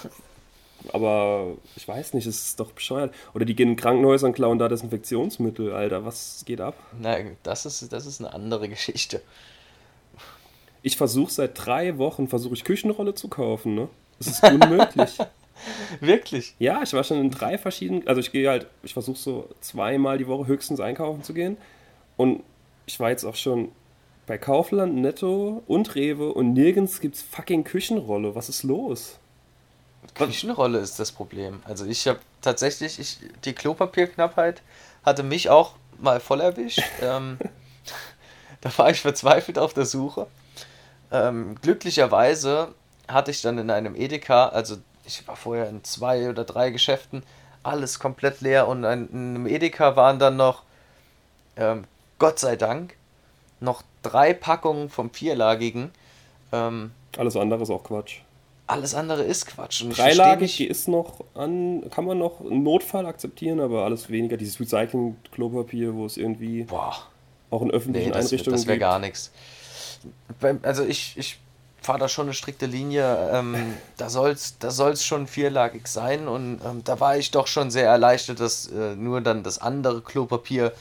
aber 0.92 1.56
ich 1.76 1.87
weiß 1.87 2.14
nicht, 2.14 2.26
es 2.26 2.47
ist 2.47 2.61
doch 2.61 2.73
bescheuert. 2.73 3.14
Oder 3.35 3.45
die 3.45 3.54
gehen 3.54 3.71
in 3.71 3.76
Krankenhäusern 3.76 4.30
und 4.30 4.35
klauen 4.35 4.59
da 4.59 4.68
Desinfektionsmittel, 4.68 5.73
Alter. 5.73 6.04
Was 6.04 6.42
geht 6.47 6.61
ab? 6.61 6.75
Nein, 7.00 7.37
das 7.42 7.66
ist, 7.66 7.92
das 7.92 8.06
ist 8.06 8.21
eine 8.21 8.33
andere 8.33 8.68
Geschichte. 8.68 9.23
Ich 10.83 10.97
versuche 10.97 11.33
seit 11.33 11.52
drei 11.54 11.99
Wochen, 11.99 12.28
versuche 12.28 12.54
ich 12.54 12.64
Küchenrolle 12.64 13.14
zu 13.14 13.28
kaufen, 13.28 13.75
ne? 13.75 13.88
Das 14.18 14.28
ist 14.28 14.42
unmöglich. 14.45 15.18
Wirklich? 16.00 16.54
Ja, 16.59 16.83
ich 16.83 16.92
war 16.92 17.02
schon 17.02 17.21
in 17.21 17.30
drei 17.30 17.59
verschiedenen, 17.59 18.06
also 18.06 18.21
ich 18.21 18.30
gehe 18.30 18.49
halt, 18.49 18.66
ich 18.83 18.92
versuche 18.92 19.18
so 19.18 19.49
zweimal 19.61 20.18
die 20.18 20.26
Woche 20.26 20.47
höchstens 20.47 20.80
einkaufen 20.80 21.23
zu 21.23 21.35
gehen. 21.35 21.56
Und 22.16 22.42
ich 22.87 23.00
war 23.00 23.11
jetzt 23.11 23.25
auch 23.25 23.35
schon 23.35 23.71
bei 24.26 24.38
Kaufland, 24.38 24.97
Netto 24.97 25.62
und 25.66 25.95
Rewe 25.95 26.33
und 26.33 26.52
nirgends 26.52 27.00
gibt 27.00 27.16
es 27.16 27.23
fucking 27.23 27.64
Küchenrolle. 27.64 28.35
Was 28.35 28.49
ist 28.49 28.62
los? 28.62 29.18
Küchenrolle 30.15 30.79
ist 30.79 30.99
das 30.99 31.13
Problem. 31.13 31.63
Also 31.65 31.85
ich 31.85 32.07
habe 32.07 32.19
tatsächlich, 32.43 32.99
ich, 32.99 33.19
die 33.45 33.53
Klopapierknappheit 33.53 34.63
hatte 35.05 35.23
mich 35.23 35.51
auch 35.51 35.75
mal 35.99 36.21
voll 36.21 36.41
erwischt. 36.41 36.83
ähm, 37.03 37.39
da 38.61 38.77
war 38.79 38.91
ich 38.91 39.01
verzweifelt 39.01 39.59
auf 39.59 39.75
der 39.75 39.87
Suche. 39.87 40.27
Ähm, 41.11 41.57
glücklicherweise 41.63 42.75
hatte 43.09 43.31
ich 43.31 43.43
dann 43.43 43.59
in 43.59 43.71
einem 43.71 43.95
Edeka, 43.95 44.49
also 44.49 44.77
ich 45.05 45.27
war 45.29 45.37
vorher 45.37 45.69
in 45.69 45.85
zwei 45.85 46.29
oder 46.29 46.45
drei 46.45 46.71
Geschäften, 46.71 47.23
alles 47.63 47.99
komplett 47.99 48.41
leer 48.41 48.69
und 48.69 48.85
in 48.85 49.09
einem 49.13 49.47
Edeka 49.47 49.97
waren 49.97 50.19
dann 50.19 50.37
noch, 50.37 50.63
ähm, 51.57 51.85
Gott 52.19 52.39
sei 52.39 52.57
Dank, 52.57 52.97
noch 53.61 53.83
drei 54.03 54.35
Packungen 54.35 54.91
vom 54.91 55.11
vierlagigen. 55.11 55.91
Ähm, 56.53 56.93
alles 57.17 57.37
andere 57.37 57.63
ist 57.63 57.71
auch 57.71 57.85
Quatsch. 57.85 58.21
Alles 58.68 58.94
andere 58.94 59.23
ist 59.23 59.46
Quatsch. 59.46 59.82
Und 59.82 59.96
Dreilagig, 59.96 60.56
die 60.56 60.66
ist 60.66 60.88
noch 60.88 61.25
an, 61.35 61.85
kann 61.90 62.04
man 62.04 62.18
noch 62.18 62.40
im 62.40 62.64
Notfall 62.64 63.06
akzeptieren, 63.06 63.61
aber 63.61 63.85
alles 63.85 64.11
weniger. 64.11 64.37
Dieses 64.37 64.58
Recycling-Klopapier, 64.58 65.94
wo 65.94 66.04
es 66.04 66.16
irgendwie 66.16 66.64
Boah. 66.64 66.96
auch 67.50 67.62
in 67.62 67.70
öffentlichen 67.70 68.08
nee, 68.08 68.14
das, 68.14 68.26
Einrichtungen 68.26 68.56
Das 68.56 68.66
wäre 68.66 68.78
gar 68.78 68.99
nichts. 68.99 69.30
Also 70.62 70.85
ich, 70.85 71.16
ich 71.16 71.38
fahre 71.80 72.00
da 72.00 72.08
schon 72.08 72.26
eine 72.26 72.35
strikte 72.35 72.66
Linie. 72.66 73.30
Ähm, 73.32 73.75
da 73.96 74.11
soll 74.11 74.30
es 74.30 74.58
da 74.58 74.73
soll's 74.73 75.04
schon 75.04 75.28
vierlagig 75.28 75.87
sein 75.87 76.26
und 76.26 76.61
ähm, 76.64 76.82
da 76.85 76.99
war 76.99 77.16
ich 77.16 77.30
doch 77.30 77.46
schon 77.46 77.70
sehr 77.70 77.87
erleichtert, 77.88 78.40
dass 78.40 78.66
äh, 78.66 78.96
nur 78.96 79.20
dann 79.20 79.44
das 79.44 79.58
andere 79.58 80.00
Klopapier 80.00 80.73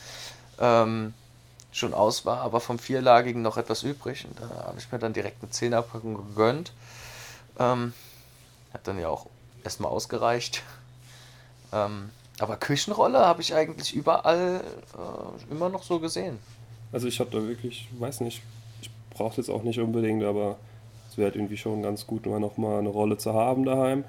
ähm, 0.60 1.14
schon 1.72 1.94
aus 1.94 2.26
war, 2.26 2.40
aber 2.40 2.60
vom 2.62 2.80
vierlagigen 2.80 3.42
noch 3.42 3.58
etwas 3.58 3.84
übrig. 3.84 4.26
Und 4.26 4.40
da 4.40 4.66
habe 4.66 4.80
ich 4.80 4.92
mir 4.92 4.98
dann 4.98 5.14
direkt 5.14 5.44
eine 5.44 5.52
Zehnerpackung 5.52 6.16
gegönnt. 6.16 6.72
Ähm, 7.60 7.94
hat 8.74 8.88
dann 8.88 9.00
ja 9.00 9.10
auch 9.10 9.28
erstmal 9.64 9.92
ausgereicht. 9.92 10.64
Ähm, 11.74 12.10
aber 12.40 12.58
Küchenrolle 12.58 13.20
habe 13.20 13.42
ich 13.42 13.54
eigentlich 13.54 13.94
überall 13.96 14.62
äh, 14.94 15.52
immer 15.52 15.70
noch 15.70 15.84
so 15.84 16.00
gesehen. 16.00 16.40
Also 16.92 17.08
ich 17.08 17.20
habe 17.20 17.32
da 17.32 17.48
wirklich, 17.48 17.88
weiß 17.98 18.22
nicht, 18.22 18.42
ich 18.82 18.90
brauche 19.10 19.32
es 19.32 19.38
jetzt 19.38 19.50
auch 19.50 19.64
nicht 19.64 19.80
unbedingt, 19.80 20.24
aber 20.24 20.58
es 21.10 21.18
wäre 21.18 21.28
halt 21.28 21.36
irgendwie 21.36 21.58
schon 21.58 21.82
ganz 21.82 22.06
gut, 22.08 22.26
immer 22.26 22.40
noch 22.40 22.58
mal 22.58 22.80
eine 22.80 22.90
Rolle 22.90 23.18
zu 23.18 23.34
haben 23.34 23.66
daheim. 23.66 24.04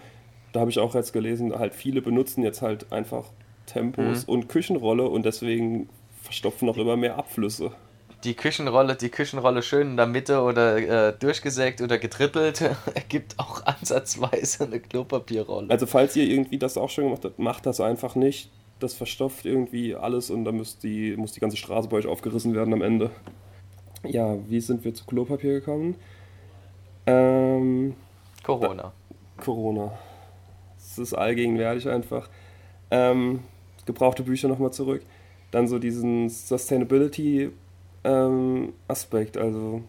Da 0.52 0.60
habe 0.60 0.70
ich 0.70 0.78
auch 0.78 0.94
jetzt 0.94 1.12
gelesen, 1.12 1.56
halt 1.56 1.74
viele 1.74 2.02
benutzen 2.02 2.42
jetzt 2.42 2.62
halt 2.62 2.92
einfach 2.92 3.24
Tempos 3.66 4.26
mhm. 4.26 4.32
und 4.32 4.48
Küchenrolle 4.48 5.08
und 5.08 5.24
deswegen 5.24 5.88
verstopfen 6.22 6.66
noch 6.66 6.76
immer 6.76 6.96
mehr 6.96 7.16
Abflüsse. 7.16 7.72
Die 8.26 8.34
Küchenrolle, 8.34 8.96
die 8.96 9.08
Küchenrolle 9.08 9.62
schön 9.62 9.90
in 9.92 9.96
der 9.96 10.08
Mitte 10.08 10.40
oder 10.40 10.78
äh, 10.78 11.12
durchgesägt 11.16 11.80
oder 11.80 11.96
getrittelt, 11.96 12.60
ergibt 12.94 13.38
auch 13.38 13.64
ansatzweise 13.64 14.64
eine 14.64 14.80
Klopapierrolle. 14.80 15.70
Also 15.70 15.86
falls 15.86 16.16
ihr 16.16 16.24
irgendwie 16.24 16.58
das 16.58 16.76
auch 16.76 16.90
schon 16.90 17.04
gemacht 17.04 17.24
habt, 17.24 17.38
macht 17.38 17.66
das 17.66 17.80
einfach 17.80 18.16
nicht. 18.16 18.50
Das 18.80 18.94
verstopft 18.94 19.46
irgendwie 19.46 19.94
alles 19.94 20.30
und 20.30 20.44
dann 20.44 20.56
muss 20.56 20.76
die, 20.76 21.16
muss 21.16 21.34
die 21.34 21.40
ganze 21.40 21.56
Straße 21.56 21.88
bei 21.88 21.98
euch 21.98 22.08
aufgerissen 22.08 22.52
werden 22.52 22.74
am 22.74 22.82
Ende. 22.82 23.12
Ja, 24.02 24.36
wie 24.48 24.60
sind 24.60 24.84
wir 24.84 24.92
zu 24.92 25.04
Klopapier 25.04 25.60
gekommen? 25.60 25.94
Ähm, 27.06 27.94
Corona. 28.42 28.92
Da, 29.36 29.44
Corona. 29.44 29.96
Es 30.76 30.98
ist 30.98 31.14
allgegenwärtig 31.14 31.88
einfach. 31.88 32.28
Ähm, 32.90 33.44
gebrauchte 33.84 34.24
Bücher 34.24 34.48
nochmal 34.48 34.72
zurück. 34.72 35.02
Dann 35.52 35.68
so 35.68 35.78
diesen 35.78 36.28
Sustainability 36.28 37.52
ähm, 38.06 38.72
Aspekt, 38.88 39.36
also 39.36 39.82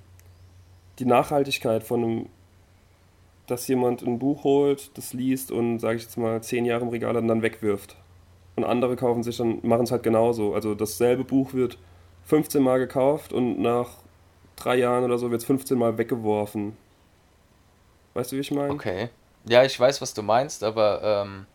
die 1.00 1.06
Nachhaltigkeit 1.06 1.84
von 1.84 2.04
einem 2.04 2.30
dass 3.48 3.68
jemand 3.68 4.02
ein 4.04 4.20
Buch 4.20 4.44
holt, 4.44 4.96
das 4.98 5.14
liest 5.14 5.52
und, 5.52 5.80
sage 5.80 5.96
ich 5.96 6.04
jetzt 6.04 6.18
mal, 6.18 6.44
zehn 6.44 6.66
Jahre 6.66 6.84
im 6.84 6.90
Regal 6.90 7.16
und 7.16 7.28
dann 7.30 7.42
wegwirft. 7.42 7.96
Und 8.58 8.66
andere 8.66 8.96
kaufen 8.96 9.24
sich 9.24 9.38
dann, 9.38 9.60
machen 9.64 9.84
es 9.84 9.92
halt 9.92 10.04
genauso. 10.04 10.54
Also 10.54 10.76
dasselbe 10.76 11.24
Buch 11.24 11.54
wird 11.54 11.78
15 12.26 12.62
Mal 12.62 12.80
gekauft 12.80 13.32
und 13.32 13.60
nach 13.60 13.90
drei 14.58 14.76
Jahren 14.76 15.06
oder 15.06 15.18
so 15.18 15.32
wird 15.32 15.42
es 15.42 15.48
15 15.48 15.78
Mal 15.78 15.98
weggeworfen. 15.98 16.76
Weißt 18.16 18.32
du, 18.32 18.36
wie 18.36 18.42
ich 18.42 18.52
meine? 18.52 18.74
Okay. 18.74 19.10
Ja, 19.46 19.64
ich 19.64 19.80
weiß, 19.80 20.02
was 20.02 20.14
du 20.14 20.24
meinst, 20.24 20.64
aber 20.64 21.02
ähm, 21.24 21.46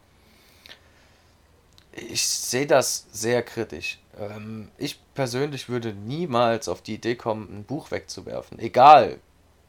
ich 1.93 2.27
sehe 2.27 2.67
das 2.67 3.07
sehr 3.13 3.43
kritisch. 3.43 3.99
Ähm, 4.19 4.71
ich 4.79 5.01
persönlich 5.15 5.69
würde 5.69 5.93
niemals 5.93 6.69
auf 6.69 6.83
die 6.83 6.95
Idee 6.95 7.15
kommen, 7.17 7.49
ein 7.51 7.65
Buch 7.65 7.91
wegzuwerfen. 7.91 8.59
Egal, 8.59 9.19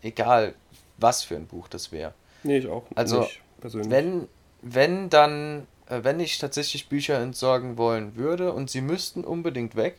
egal, 0.01 0.53
was 0.97 1.23
für 1.23 1.35
ein 1.35 1.47
Buch 1.47 1.67
das 1.67 1.91
wäre. 1.91 2.13
Nee, 2.43 2.57
ich 2.57 2.67
auch 2.67 2.83
Also, 2.95 3.21
nicht 3.21 3.41
persönlich. 3.61 3.89
wenn, 3.91 4.27
wenn 4.61 5.09
dann, 5.09 5.67
äh, 5.87 6.03
wenn 6.03 6.19
ich 6.19 6.37
tatsächlich 6.39 6.89
Bücher 6.89 7.19
entsorgen 7.19 7.77
wollen 7.77 8.15
würde 8.15 8.51
und 8.53 8.69
sie 8.69 8.81
müssten 8.81 9.23
unbedingt 9.23 9.75
weg, 9.75 9.97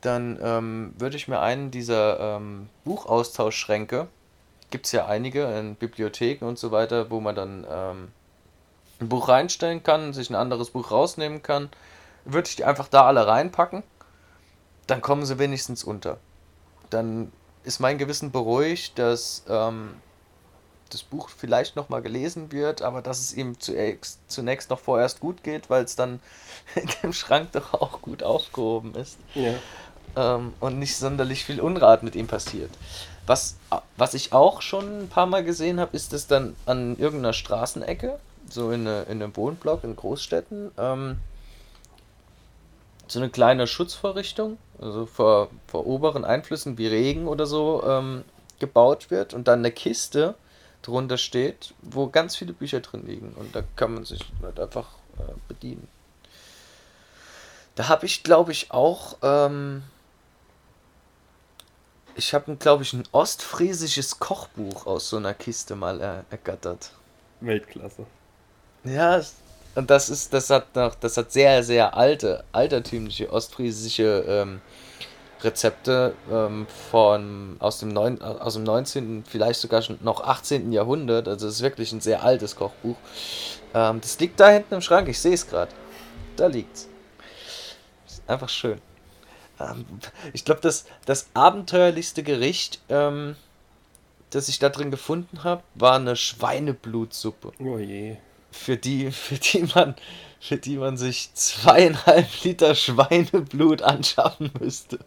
dann 0.00 0.38
ähm, 0.42 0.94
würde 0.98 1.16
ich 1.16 1.26
mir 1.26 1.40
einen 1.40 1.70
dieser 1.70 2.36
ähm, 2.36 2.68
Buchaustauschschränke, 2.84 4.06
gibt 4.70 4.86
es 4.86 4.92
ja 4.92 5.06
einige 5.06 5.44
in 5.58 5.74
Bibliotheken 5.74 6.44
und 6.46 6.58
so 6.58 6.70
weiter, 6.70 7.10
wo 7.10 7.20
man 7.20 7.34
dann 7.34 7.66
ähm, 7.68 8.08
ein 9.00 9.08
Buch 9.08 9.28
reinstellen 9.28 9.82
kann, 9.82 10.12
sich 10.12 10.30
ein 10.30 10.34
anderes 10.36 10.70
Buch 10.70 10.90
rausnehmen 10.90 11.42
kann, 11.42 11.68
würde 12.26 12.48
ich 12.48 12.56
die 12.56 12.64
einfach 12.64 12.88
da 12.88 13.06
alle 13.06 13.26
reinpacken, 13.26 13.82
dann 14.86 15.00
kommen 15.00 15.24
sie 15.24 15.38
wenigstens 15.38 15.84
unter. 15.84 16.18
Dann 16.90 17.32
ist 17.64 17.80
mein 17.80 17.98
Gewissen 17.98 18.30
beruhigt, 18.30 18.98
dass 18.98 19.42
ähm, 19.48 19.94
das 20.90 21.02
Buch 21.02 21.28
vielleicht 21.28 21.74
nochmal 21.74 22.02
gelesen 22.02 22.52
wird, 22.52 22.82
aber 22.82 23.02
dass 23.02 23.18
es 23.20 23.34
ihm 23.34 23.56
zunächst 23.58 24.70
noch 24.70 24.78
vorerst 24.78 25.18
gut 25.20 25.42
geht, 25.42 25.68
weil 25.70 25.84
es 25.84 25.96
dann 25.96 26.20
in 26.74 26.88
dem 27.02 27.12
Schrank 27.12 27.52
doch 27.52 27.74
auch 27.74 28.02
gut 28.02 28.22
aufgehoben 28.22 28.94
ist 28.94 29.18
Ja. 29.34 29.54
ähm, 30.16 30.52
und 30.60 30.78
nicht 30.78 30.96
sonderlich 30.96 31.44
viel 31.44 31.60
Unrat 31.60 32.02
mit 32.02 32.14
ihm 32.14 32.28
passiert. 32.28 32.70
Was, 33.26 33.56
was 33.96 34.14
ich 34.14 34.32
auch 34.32 34.62
schon 34.62 35.00
ein 35.02 35.08
paar 35.08 35.26
Mal 35.26 35.42
gesehen 35.42 35.80
habe, 35.80 35.96
ist 35.96 36.12
es 36.12 36.28
dann 36.28 36.54
an 36.64 36.96
irgendeiner 36.96 37.32
Straßenecke, 37.32 38.20
so 38.48 38.70
in, 38.70 38.82
eine, 38.86 39.02
in 39.02 39.20
einem 39.20 39.36
Wohnblock 39.36 39.82
in 39.82 39.96
Großstädten, 39.96 40.70
ähm, 40.78 41.18
so 43.08 43.18
eine 43.20 43.30
kleine 43.30 43.66
Schutzvorrichtung, 43.66 44.58
also 44.80 45.06
vor, 45.06 45.48
vor 45.66 45.86
oberen 45.86 46.24
Einflüssen 46.24 46.76
wie 46.78 46.86
Regen 46.88 47.28
oder 47.28 47.46
so, 47.46 47.82
ähm, 47.86 48.24
gebaut 48.58 49.10
wird 49.10 49.34
und 49.34 49.48
dann 49.48 49.60
eine 49.60 49.70
Kiste 49.72 50.34
drunter 50.82 51.18
steht, 51.18 51.74
wo 51.82 52.08
ganz 52.08 52.36
viele 52.36 52.52
Bücher 52.52 52.80
drin 52.80 53.06
liegen 53.06 53.32
und 53.36 53.54
da 53.54 53.62
kann 53.76 53.94
man 53.94 54.04
sich 54.04 54.20
halt 54.42 54.58
einfach 54.58 54.88
äh, 55.18 55.32
bedienen. 55.48 55.88
Da 57.74 57.88
habe 57.88 58.06
ich, 58.06 58.22
glaube 58.22 58.52
ich, 58.52 58.70
auch 58.70 59.16
ähm, 59.22 59.82
ich 62.14 62.32
habe, 62.32 62.56
glaube 62.56 62.82
ich, 62.82 62.92
ein 62.94 63.04
ostfriesisches 63.12 64.18
Kochbuch 64.18 64.86
aus 64.86 65.10
so 65.10 65.18
einer 65.18 65.34
Kiste 65.34 65.76
mal 65.76 66.00
er 66.00 66.24
ergattert. 66.30 66.90
Weltklasse. 67.40 68.06
Ja, 68.84 69.18
es- 69.18 69.34
und 69.76 69.90
das 69.90 70.08
ist, 70.08 70.32
das 70.32 70.50
hat 70.50 70.74
noch, 70.74 70.94
das 70.94 71.16
hat 71.16 71.30
sehr, 71.30 71.62
sehr 71.62 71.96
alte, 71.96 72.44
altertümliche 72.52 73.30
ostfriesische 73.30 74.24
ähm, 74.26 74.60
Rezepte 75.42 76.14
ähm, 76.32 76.66
von 76.90 77.56
aus 77.58 77.78
dem, 77.78 77.90
neun, 77.90 78.20
aus 78.22 78.54
dem 78.54 78.64
19., 78.64 79.24
vielleicht 79.28 79.60
sogar 79.60 79.82
schon 79.82 79.98
noch 80.02 80.22
18. 80.22 80.72
Jahrhundert. 80.72 81.28
Also 81.28 81.46
es 81.46 81.56
ist 81.56 81.62
wirklich 81.62 81.92
ein 81.92 82.00
sehr 82.00 82.22
altes 82.22 82.56
Kochbuch. 82.56 82.96
Ähm, 83.74 84.00
das 84.00 84.18
liegt 84.18 84.40
da 84.40 84.48
hinten 84.48 84.74
im 84.74 84.80
Schrank, 84.80 85.08
ich 85.08 85.20
sehe 85.20 85.34
es 85.34 85.46
gerade. 85.46 85.72
Da 86.36 86.46
liegt's. 86.46 86.88
Ist 88.06 88.22
einfach 88.26 88.48
schön. 88.48 88.80
Ähm, 89.60 89.84
ich 90.32 90.46
glaube, 90.46 90.62
das, 90.62 90.86
das 91.04 91.28
abenteuerlichste 91.34 92.22
Gericht, 92.22 92.80
ähm, 92.88 93.36
das 94.30 94.48
ich 94.48 94.58
da 94.58 94.70
drin 94.70 94.90
gefunden 94.90 95.44
habe, 95.44 95.62
war 95.74 95.96
eine 95.96 96.16
Schweineblutsuppe 96.16 97.52
Oh 97.58 97.78
je. 97.78 98.16
Für 98.56 98.76
die, 98.76 99.10
für 99.10 99.36
die 99.36 99.64
man, 99.74 99.94
für 100.40 100.56
die 100.56 100.76
man 100.76 100.96
sich 100.96 101.32
zweieinhalb 101.34 102.26
Liter 102.44 102.74
Schweineblut 102.74 103.82
anschaffen 103.82 104.50
müsste. 104.60 104.98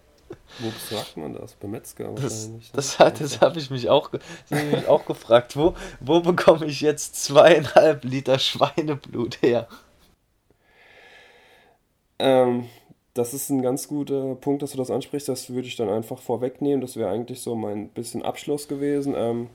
Wo 0.59 0.69
besorgt 0.69 1.15
man 1.17 1.33
das? 1.33 1.53
Beim 1.55 1.71
Metzger 1.71 2.09
Das, 2.15 2.23
wahrscheinlich. 2.23 2.65
ne? 2.65 2.69
das, 2.73 2.99
hat- 2.99 3.21
das 3.21 3.41
habe 3.41 3.59
ich 3.59 3.69
mich 3.69 3.89
auch, 3.89 4.09
das 4.49 4.63
mich 4.63 4.87
auch 4.87 5.05
gefragt. 5.05 5.55
Wo, 5.55 5.73
wo 5.99 6.19
bekomme 6.21 6.65
ich 6.65 6.81
jetzt 6.81 7.23
zweieinhalb 7.23 8.03
Liter 8.03 8.39
Schweineblut 8.39 9.41
her? 9.41 9.67
Ähm, 12.19 12.67
das 13.13 13.33
ist 13.33 13.49
ein 13.49 13.61
ganz 13.61 13.87
guter 13.87 14.35
Punkt, 14.35 14.61
dass 14.61 14.71
du 14.71 14.77
das 14.77 14.91
ansprichst. 14.91 15.29
Das 15.29 15.49
würde 15.49 15.67
ich 15.67 15.75
dann 15.75 15.89
einfach 15.89 16.19
vorwegnehmen. 16.19 16.81
Das 16.81 16.95
wäre 16.95 17.09
eigentlich 17.09 17.41
so 17.41 17.55
mein 17.55 17.89
bisschen 17.89 18.23
Abschluss 18.23 18.67
gewesen. 18.67 19.13
Ähm, 19.17 19.49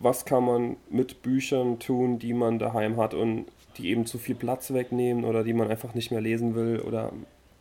was 0.00 0.24
kann 0.24 0.44
man 0.44 0.76
mit 0.90 1.22
Büchern 1.22 1.78
tun, 1.78 2.18
die 2.18 2.32
man 2.32 2.58
daheim 2.58 2.96
hat 2.96 3.14
und 3.14 3.46
die 3.76 3.90
eben 3.90 4.06
zu 4.06 4.18
viel 4.18 4.34
Platz 4.34 4.72
wegnehmen 4.72 5.24
oder 5.24 5.44
die 5.44 5.52
man 5.52 5.70
einfach 5.70 5.94
nicht 5.94 6.10
mehr 6.10 6.20
lesen 6.20 6.54
will 6.54 6.80
oder 6.80 7.12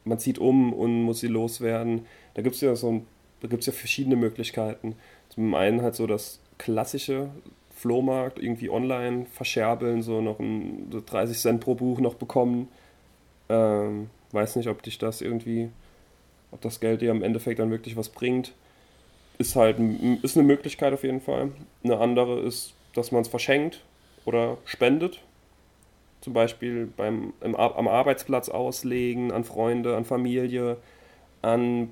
man 0.05 0.17
zieht 0.17 0.39
um 0.39 0.73
und 0.73 1.03
muss 1.03 1.19
sie 1.19 1.27
loswerden. 1.27 2.07
Da 2.33 2.41
gibt 2.41 2.55
es 2.55 2.61
ja 2.61 2.75
so 2.75 3.03
da 3.41 3.47
gibt's 3.47 3.65
ja 3.65 3.73
verschiedene 3.73 4.15
Möglichkeiten. 4.15 4.95
Zum 5.29 5.53
einen 5.55 5.81
halt 5.81 5.95
so 5.95 6.07
das 6.07 6.39
klassische 6.57 7.29
Flohmarkt, 7.75 8.39
irgendwie 8.39 8.69
online 8.69 9.25
verscherbeln, 9.31 10.01
so 10.01 10.21
noch 10.21 10.39
ein, 10.39 10.89
so 10.91 11.01
30 11.05 11.37
Cent 11.37 11.61
pro 11.61 11.75
Buch 11.75 11.99
noch 11.99 12.15
bekommen. 12.15 12.67
Ähm, 13.47 14.09
weiß 14.31 14.57
nicht, 14.57 14.67
ob 14.67 14.83
dich 14.83 14.97
das 14.97 15.21
irgendwie, 15.21 15.69
ob 16.51 16.61
das 16.61 16.79
Geld 16.79 17.01
dir 17.01 17.11
im 17.11 17.23
Endeffekt 17.23 17.59
dann 17.59 17.71
wirklich 17.71 17.95
was 17.95 18.09
bringt. 18.09 18.53
Ist 19.39 19.55
halt 19.55 19.77
ist 20.21 20.37
eine 20.37 20.45
Möglichkeit 20.45 20.93
auf 20.93 21.03
jeden 21.03 21.21
Fall. 21.21 21.51
Eine 21.83 21.97
andere 21.97 22.41
ist, 22.41 22.73
dass 22.93 23.11
man 23.11 23.23
es 23.23 23.27
verschenkt 23.27 23.83
oder 24.25 24.57
spendet. 24.65 25.21
Zum 26.21 26.33
Beispiel 26.33 26.85
beim, 26.85 27.33
im, 27.41 27.55
am 27.55 27.87
Arbeitsplatz 27.87 28.49
auslegen, 28.49 29.31
an 29.31 29.45
Freunde, 29.45 29.95
an 29.95 30.05
Familie, 30.05 30.77
an 31.41 31.89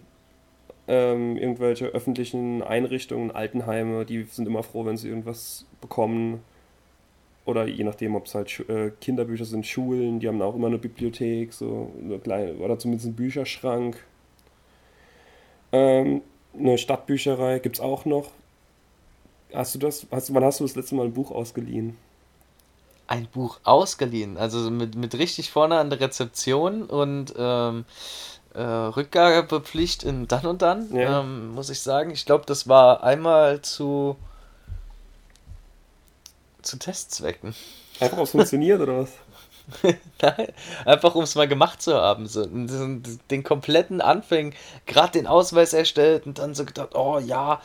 ähm, 0.88 1.38
irgendwelche 1.38 1.88
öffentlichen 1.88 2.62
Einrichtungen, 2.62 3.32
Altenheime, 3.32 4.06
die 4.06 4.24
sind 4.24 4.48
immer 4.48 4.64
froh, 4.64 4.86
wenn 4.86 4.98
sie 4.98 5.10
irgendwas 5.10 5.66
bekommen. 5.82 6.42
Oder 7.46 7.66
je 7.66 7.86
nachdem, 7.86 8.16
ob 8.16 8.26
es 8.26 8.36
halt 8.36 8.60
äh, 8.70 8.92
Kinderbücher 9.00 9.46
sind, 9.46 9.66
Schulen, 9.66 10.20
die 10.20 10.28
haben 10.28 10.42
auch 10.42 10.56
immer 10.56 10.68
eine 10.68 10.78
Bibliothek, 10.78 11.54
so 11.54 11.92
eine 12.04 12.20
kleine, 12.20 12.56
oder 12.56 12.78
zumindest 12.78 13.08
einen 13.08 13.16
Bücherschrank. 13.16 14.04
Ähm, 15.72 16.22
eine 16.58 16.78
Stadtbücherei 16.78 17.60
gibt 17.60 17.78
es 17.78 17.82
auch 17.82 18.06
noch. 18.06 18.30
Hast 19.54 19.76
du 19.76 19.80
das, 19.80 20.06
hast, 20.12 20.34
wann 20.34 20.44
hast 20.44 20.60
du 20.60 20.66
das 20.66 20.76
letzte 20.76 20.96
Mal 20.96 21.06
ein 21.06 21.14
Buch 21.14 21.32
ausgeliehen? 21.32 21.98
Ein 23.08 23.28
Buch 23.28 23.60
ausgeliehen, 23.64 24.38
also 24.38 24.70
mit, 24.70 24.96
mit 24.96 25.16
richtig 25.16 25.50
vorne 25.50 25.78
an 25.80 25.90
der 25.90 26.02
Rezeption 26.02 26.84
und 26.84 27.34
ähm, 27.38 27.86
äh, 28.54 28.62
Rückgabepflicht 28.62 30.04
in 30.04 30.28
dann 30.28 30.46
und 30.46 30.62
dann, 30.62 30.94
Ja. 30.94 31.22
ähm, 31.22 31.50
muss 31.54 31.70
ich 31.70 31.80
sagen. 31.80 32.12
Ich 32.12 32.26
glaube, 32.26 32.44
das 32.46 32.68
war 32.68 33.04
einmal 33.04 33.62
zu, 33.62 34.18
zu 36.62 36.78
Testzwecken. 36.78 37.56
Einfach, 38.02 38.18
ob 38.18 38.26
es 38.26 38.32
funktioniert 38.32 38.82
oder 38.82 39.00
was? 39.00 39.12
Nein, 40.22 40.48
einfach 40.86 41.16
um 41.16 41.24
es 41.24 41.36
mal 41.36 41.48
gemacht 41.48 41.82
zu 41.82 41.94
haben. 41.94 42.28
So, 42.28 42.46
den 42.46 43.44
kompletten 43.44 44.02
Anfängen, 44.02 44.54
gerade 44.86 45.12
den 45.14 45.28
Ausweis 45.28 45.74
erstellt 45.74 46.26
und 46.26 46.40
dann 46.40 46.56
so 46.56 46.66
gedacht, 46.66 46.96
oh 46.96 47.20
ja, 47.20 47.62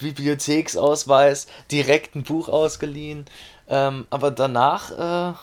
Bibliotheksausweis, 0.00 1.46
direkt 1.70 2.16
ein 2.16 2.24
Buch 2.24 2.48
ausgeliehen. 2.48 3.26
Ähm, 3.68 4.06
aber 4.10 4.30
danach 4.30 5.32
äh, 5.32 5.34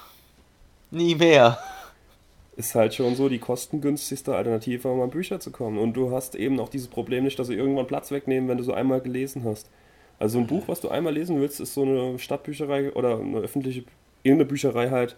nie 0.91 1.15
mehr. 1.15 1.57
Ist 2.57 2.75
halt 2.75 2.93
schon 2.93 3.15
so 3.15 3.29
die 3.29 3.39
kostengünstigste 3.39 4.35
Alternative, 4.35 4.87
um 4.89 5.01
an 5.01 5.09
Bücher 5.09 5.39
zu 5.39 5.51
kommen. 5.51 5.77
Und 5.77 5.93
du 5.93 6.11
hast 6.11 6.35
eben 6.35 6.59
auch 6.59 6.69
dieses 6.69 6.89
Problem 6.89 7.23
nicht, 7.23 7.39
dass 7.39 7.47
sie 7.47 7.55
irgendwann 7.55 7.87
Platz 7.87 8.11
wegnehmen, 8.11 8.49
wenn 8.49 8.57
du 8.57 8.63
so 8.63 8.73
einmal 8.73 8.99
gelesen 8.99 9.43
hast. 9.45 9.69
Also 10.19 10.37
ein 10.37 10.47
Buch, 10.47 10.67
was 10.67 10.81
du 10.81 10.89
einmal 10.89 11.13
lesen 11.13 11.39
willst, 11.39 11.59
ist 11.61 11.73
so 11.73 11.83
eine 11.83 12.19
Stadtbücherei 12.19 12.91
oder 12.91 13.17
eine 13.19 13.39
öffentliche, 13.39 13.85
irgendeine 14.21 14.49
Bücherei 14.49 14.89
halt, 14.89 15.15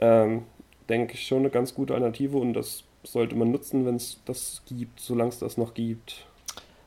ähm, 0.00 0.44
denke 0.88 1.14
ich, 1.14 1.26
schon 1.26 1.38
eine 1.38 1.50
ganz 1.50 1.74
gute 1.74 1.94
Alternative 1.94 2.38
und 2.38 2.54
das 2.54 2.84
sollte 3.04 3.36
man 3.36 3.50
nutzen, 3.50 3.86
wenn 3.86 3.96
es 3.96 4.20
das 4.24 4.62
gibt, 4.66 5.00
solange 5.00 5.30
es 5.30 5.38
das 5.38 5.56
noch 5.56 5.74
gibt. 5.74 6.26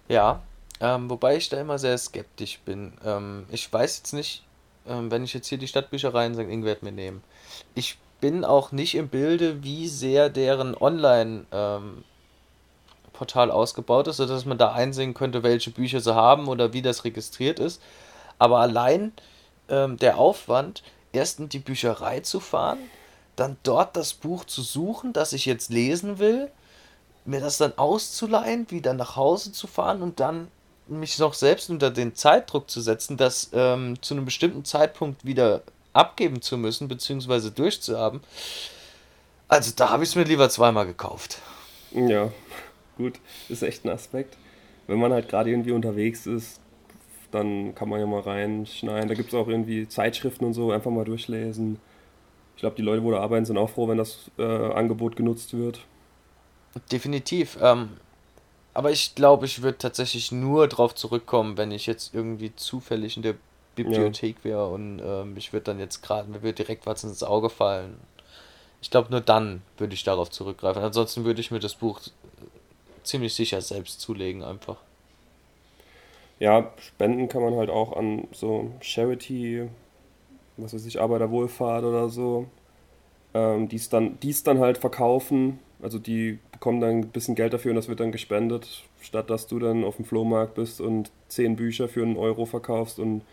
Ja, 0.07 0.41
ähm, 0.79 1.09
wobei 1.09 1.37
ich 1.37 1.49
da 1.49 1.59
immer 1.59 1.77
sehr 1.77 1.97
skeptisch 1.97 2.59
bin. 2.59 2.93
Ähm, 3.05 3.45
ich 3.51 3.71
weiß 3.71 3.99
jetzt 3.99 4.13
nicht, 4.13 4.43
ähm, 4.87 5.11
wenn 5.11 5.23
ich 5.23 5.33
jetzt 5.33 5.47
hier 5.47 5.57
die 5.57 5.67
Stadtbücherei 5.67 6.25
in 6.25 6.33
St. 6.33 6.41
Ingbert 6.41 6.83
mir 6.83 6.91
nehme. 6.91 7.21
Ich 7.75 7.97
bin 8.19 8.43
auch 8.45 8.71
nicht 8.71 8.95
im 8.95 9.09
Bilde, 9.09 9.63
wie 9.63 9.87
sehr 9.87 10.29
deren 10.29 10.75
Online 10.75 11.45
ähm, 11.51 12.03
Portal 13.13 13.51
ausgebaut 13.51 14.07
ist, 14.07 14.17
sodass 14.17 14.45
man 14.45 14.57
da 14.57 14.71
einsehen 14.71 15.13
könnte, 15.13 15.43
welche 15.43 15.71
Bücher 15.71 15.99
sie 15.99 16.15
haben 16.15 16.47
oder 16.47 16.73
wie 16.73 16.81
das 16.81 17.03
registriert 17.03 17.59
ist. 17.59 17.81
Aber 18.39 18.59
allein 18.59 19.11
ähm, 19.69 19.97
der 19.97 20.17
Aufwand, 20.17 20.81
erst 21.11 21.39
in 21.39 21.49
die 21.49 21.59
Bücherei 21.59 22.21
zu 22.21 22.39
fahren, 22.39 22.79
dann 23.41 23.57
dort 23.63 23.95
das 23.95 24.13
Buch 24.13 24.45
zu 24.45 24.61
suchen, 24.61 25.13
das 25.13 25.33
ich 25.33 25.47
jetzt 25.47 25.71
lesen 25.71 26.19
will, 26.19 26.51
mir 27.25 27.39
das 27.39 27.57
dann 27.57 27.75
auszuleihen, 27.75 28.69
wieder 28.69 28.93
nach 28.93 29.15
Hause 29.15 29.51
zu 29.51 29.65
fahren 29.65 30.03
und 30.03 30.19
dann 30.19 30.47
mich 30.87 31.17
noch 31.17 31.33
selbst 31.33 31.69
unter 31.71 31.89
den 31.89 32.13
Zeitdruck 32.13 32.69
zu 32.69 32.81
setzen, 32.81 33.17
das 33.17 33.49
ähm, 33.53 33.99
zu 34.01 34.13
einem 34.13 34.25
bestimmten 34.25 34.63
Zeitpunkt 34.63 35.25
wieder 35.25 35.63
abgeben 35.91 36.41
zu 36.41 36.55
müssen, 36.57 36.87
beziehungsweise 36.87 37.49
durchzuhaben. 37.51 38.21
Also 39.47 39.71
da 39.75 39.89
habe 39.89 40.03
ich 40.03 40.09
es 40.09 40.15
mir 40.15 40.23
lieber 40.23 40.49
zweimal 40.49 40.85
gekauft. 40.85 41.39
Ja, 41.91 42.31
gut, 42.97 43.19
ist 43.49 43.63
echt 43.63 43.85
ein 43.85 43.89
Aspekt. 43.89 44.37
Wenn 44.85 44.99
man 44.99 45.11
halt 45.13 45.29
gerade 45.29 45.49
irgendwie 45.49 45.71
unterwegs 45.71 46.27
ist, 46.27 46.59
dann 47.31 47.73
kann 47.73 47.89
man 47.89 47.99
ja 47.99 48.05
mal 48.05 48.21
reinschneiden. 48.21 49.07
Da 49.09 49.15
gibt 49.15 49.29
es 49.29 49.35
auch 49.35 49.47
irgendwie 49.47 49.87
Zeitschriften 49.87 50.45
und 50.45 50.53
so, 50.53 50.71
einfach 50.71 50.91
mal 50.91 51.05
durchlesen. 51.05 51.79
Ich 52.61 52.63
glaube, 52.63 52.75
die 52.75 52.83
Leute, 52.83 53.03
wo 53.03 53.09
da 53.09 53.19
arbeiten, 53.21 53.43
sind 53.43 53.57
auch 53.57 53.71
froh, 53.71 53.87
wenn 53.87 53.97
das 53.97 54.29
äh, 54.37 54.43
Angebot 54.43 55.15
genutzt 55.15 55.57
wird. 55.57 55.79
Definitiv. 56.91 57.57
Ähm, 57.59 57.89
aber 58.75 58.91
ich 58.91 59.15
glaube, 59.15 59.47
ich 59.47 59.63
würde 59.63 59.79
tatsächlich 59.79 60.31
nur 60.31 60.67
drauf 60.67 60.93
zurückkommen, 60.93 61.57
wenn 61.57 61.71
ich 61.71 61.87
jetzt 61.87 62.13
irgendwie 62.13 62.55
zufällig 62.55 63.17
in 63.17 63.23
der 63.23 63.33
Bibliothek 63.73 64.35
ja. 64.37 64.43
wäre 64.43 64.67
und 64.67 65.01
ähm, 65.03 65.35
ich 65.37 65.53
würde 65.53 65.63
dann 65.63 65.79
jetzt 65.79 66.03
gerade, 66.03 66.29
mir 66.29 66.43
würde 66.43 66.53
direkt 66.53 66.85
was 66.85 67.03
ins 67.03 67.23
Auge 67.23 67.49
fallen. 67.49 67.97
Ich 68.79 68.91
glaube, 68.91 69.09
nur 69.09 69.21
dann 69.21 69.63
würde 69.79 69.95
ich 69.95 70.03
darauf 70.03 70.29
zurückgreifen. 70.29 70.83
Ansonsten 70.83 71.25
würde 71.25 71.41
ich 71.41 71.49
mir 71.49 71.59
das 71.59 71.73
Buch 71.73 71.99
ziemlich 73.01 73.33
sicher 73.33 73.59
selbst 73.61 74.01
zulegen, 74.01 74.43
einfach. 74.43 74.77
Ja, 76.37 76.71
spenden 76.77 77.27
kann 77.27 77.41
man 77.41 77.55
halt 77.55 77.71
auch 77.71 77.97
an 77.97 78.27
so 78.31 78.71
Charity, 78.81 79.67
was 80.61 80.73
weiß 80.73 80.85
ich, 80.85 80.99
Arbeiterwohlfahrt 81.01 81.83
oder 81.83 82.09
so. 82.09 82.47
Ähm, 83.33 83.67
die 83.69 83.77
es 83.77 83.89
dann, 83.89 84.19
die's 84.19 84.43
dann 84.43 84.59
halt 84.59 84.77
verkaufen. 84.77 85.59
Also 85.81 85.99
die 85.99 86.39
bekommen 86.51 86.81
dann 86.81 86.89
ein 86.99 87.09
bisschen 87.09 87.35
Geld 87.35 87.53
dafür 87.53 87.71
und 87.71 87.75
das 87.75 87.87
wird 87.87 87.99
dann 87.99 88.11
gespendet, 88.11 88.83
statt 89.01 89.29
dass 89.29 89.47
du 89.47 89.57
dann 89.57 89.83
auf 89.83 89.95
dem 89.95 90.05
Flohmarkt 90.05 90.55
bist 90.55 90.79
und 90.79 91.11
zehn 91.27 91.55
Bücher 91.55 91.87
für 91.89 92.03
einen 92.03 92.17
Euro 92.17 92.45
verkaufst 92.45 92.99
und 92.99 93.23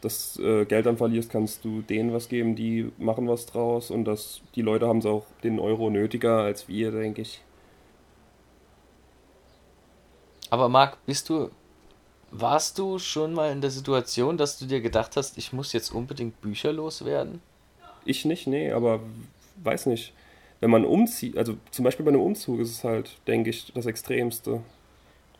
das 0.00 0.38
äh, 0.38 0.64
Geld 0.64 0.86
dann 0.86 0.96
verlierst, 0.96 1.30
kannst 1.30 1.64
du 1.64 1.82
denen 1.82 2.12
was 2.12 2.28
geben, 2.28 2.54
die 2.56 2.90
machen 2.98 3.28
was 3.28 3.46
draus 3.46 3.90
und 3.90 4.04
das, 4.04 4.42
die 4.54 4.62
Leute 4.62 4.86
haben 4.86 4.98
es 4.98 5.06
auch 5.06 5.26
den 5.42 5.58
Euro 5.58 5.90
nötiger 5.90 6.38
als 6.38 6.68
wir, 6.68 6.90
denke 6.90 7.22
ich. 7.22 7.42
Aber 10.50 10.68
Marc, 10.68 11.04
bist 11.04 11.28
du, 11.28 11.50
warst 12.30 12.78
du 12.78 12.98
schon 12.98 13.32
mal 13.32 13.52
in 13.52 13.60
der 13.60 13.70
Situation, 13.70 14.36
dass 14.36 14.58
du 14.58 14.66
dir 14.66 14.80
gedacht 14.80 15.16
hast, 15.16 15.38
ich 15.38 15.52
muss 15.52 15.72
jetzt 15.72 15.90
unbedingt 15.90 16.40
Bücher 16.40 16.72
loswerden? 16.72 17.40
Ich 18.04 18.24
nicht, 18.24 18.46
nee, 18.46 18.72
aber 18.72 19.00
weiß 19.62 19.86
nicht. 19.86 20.12
Wenn 20.60 20.70
man 20.70 20.84
umzieht, 20.84 21.36
also 21.36 21.56
zum 21.70 21.84
Beispiel 21.84 22.04
bei 22.04 22.10
einem 22.10 22.20
Umzug 22.20 22.60
ist 22.60 22.70
es 22.70 22.84
halt, 22.84 23.16
denke 23.26 23.50
ich, 23.50 23.72
das 23.72 23.86
Extremste. 23.86 24.60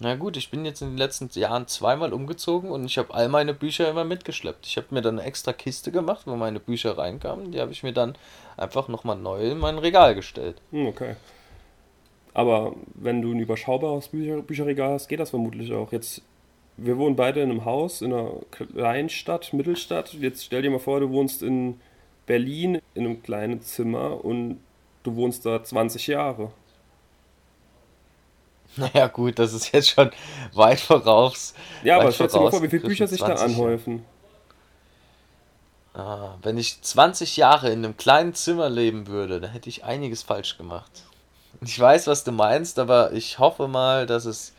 Na 0.01 0.14
gut, 0.14 0.37
ich 0.37 0.51
bin 0.51 0.64
jetzt 0.64 0.81
in 0.81 0.90
den 0.90 0.98
letzten 0.98 1.29
Jahren 1.37 1.66
zweimal 1.66 2.12
umgezogen 2.12 2.70
und 2.70 2.85
ich 2.85 2.98
habe 2.98 3.12
all 3.12 3.29
meine 3.29 3.53
Bücher 3.53 3.90
immer 3.90 4.05
mitgeschleppt. 4.05 4.64
Ich 4.64 4.77
habe 4.77 4.87
mir 4.90 5.03
dann 5.03 5.18
eine 5.18 5.27
extra 5.27 5.53
Kiste 5.53 5.90
gemacht, 5.90 6.27
wo 6.27 6.37
meine 6.37 6.61
Bücher 6.61 6.96
reinkamen. 6.96 7.51
Die 7.51 7.61
habe 7.61 7.72
ich 7.72 7.83
mir 7.83 7.92
dann 7.92 8.14
einfach 8.57 8.87
nochmal 8.87 9.16
neu 9.16 9.51
in 9.51 9.59
mein 9.59 9.79
Regal 9.79 10.14
gestellt. 10.14 10.62
Hm, 10.70 10.87
okay. 10.87 11.16
Aber 12.33 12.77
wenn 12.94 13.20
du 13.20 13.33
ein 13.33 13.40
überschaubares 13.40 14.09
Bücher 14.09 14.40
Bücherregal 14.42 14.92
hast, 14.92 15.09
geht 15.09 15.18
das 15.18 15.31
vermutlich 15.31 15.72
auch. 15.72 15.90
Jetzt, 15.90 16.22
wir 16.79 16.97
wohnen 16.97 17.17
beide 17.17 17.43
in 17.43 17.51
einem 17.51 17.64
Haus, 17.64 18.03
in 18.03 18.12
einer 18.12 18.33
kleinen 18.51 19.09
Stadt, 19.09 19.53
Mittelstadt. 19.53 20.14
Jetzt 20.14 20.45
stell 20.45 20.62
dir 20.62 20.71
mal 20.71 20.79
vor, 20.79 21.01
du 21.01 21.11
wohnst 21.11 21.43
in 21.43 21.81
Berlin 22.27 22.81
in 22.95 23.05
einem 23.05 23.23
kleinen 23.23 23.61
Zimmer 23.62 24.25
und 24.25 24.61
du 25.03 25.17
wohnst 25.17 25.45
da 25.45 25.62
20 25.62 26.07
Jahre. 26.07 26.53
Naja, 28.77 29.09
gut, 29.09 29.38
das 29.38 29.53
ist 29.55 29.73
jetzt 29.73 29.91
schon 29.91 30.11
weit 30.53 30.79
voraus. 30.79 31.55
Ja, 31.83 31.99
aber 31.99 32.12
stell 32.12 32.29
dir 32.29 32.41
mal 32.41 32.51
vor, 32.51 32.62
wie 32.62 32.69
viele 32.69 32.87
Bücher 32.87 33.09
sich 33.09 33.21
da 33.21 33.35
anhäufen. 33.35 34.05
Ah, 35.95 36.37
wenn 36.43 36.59
ich 36.59 36.81
20 36.81 37.37
Jahre 37.37 37.71
in 37.71 37.85
einem 37.85 37.97
kleinen 37.97 38.35
Zimmer 38.35 38.69
leben 38.69 39.09
würde, 39.09 39.41
dann 39.41 39.51
hätte 39.51 39.69
ich 39.69 39.85
einiges 39.85 40.23
falsch 40.23 40.57
gemacht. 40.57 40.93
Ich 41.61 41.79
weiß, 41.79 42.07
was 42.07 42.23
du 42.23 42.31
meinst, 42.31 42.79
aber 42.79 43.12
ich 43.12 43.41
hoffe 43.41 43.67
mal, 43.67 44.07
dass 44.07 44.25
es, 44.25 44.53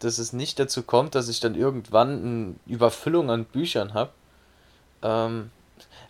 dass 0.00 0.18
es 0.18 0.32
nicht 0.32 0.58
dazu 0.58 0.82
kommt, 0.82 1.14
dass 1.14 1.28
ich 1.28 1.40
dann 1.40 1.54
irgendwann 1.54 2.22
eine 2.22 2.54
Überfüllung 2.66 3.30
an 3.30 3.44
Büchern 3.44 3.94
habe. 3.94 4.10
Ähm, 5.02 5.50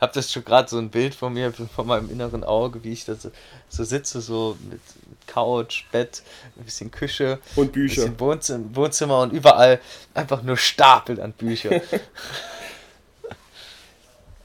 habe 0.01 0.13
das 0.13 0.31
schon 0.31 0.45
gerade 0.45 0.69
so 0.69 0.79
ein 0.79 0.91
Bild 0.91 1.15
von 1.15 1.33
mir, 1.33 1.53
von 1.53 1.87
meinem 1.87 2.11
inneren 2.11 2.45
Auge, 2.45 2.85
wie 2.85 2.93
ich 2.93 3.05
da 3.05 3.15
so, 3.15 3.31
so 3.69 3.85
sitze, 3.85 4.21
so 4.21 4.57
mit 4.69 4.81
Couch, 5.27 5.85
Bett, 5.91 6.23
ein 6.57 6.65
bisschen 6.65 6.91
Küche. 6.91 7.39
Und 7.57 7.73
Bücher. 7.73 8.03
Ein 8.03 8.17
bisschen 8.17 8.21
Wohnzimmer, 8.21 8.77
Wohnzimmer 8.77 9.21
und 9.21 9.33
überall 9.33 9.81
einfach 10.15 10.43
nur 10.43 10.57
Stapel 10.57 11.21
an 11.21 11.33
Büchern. 11.33 11.81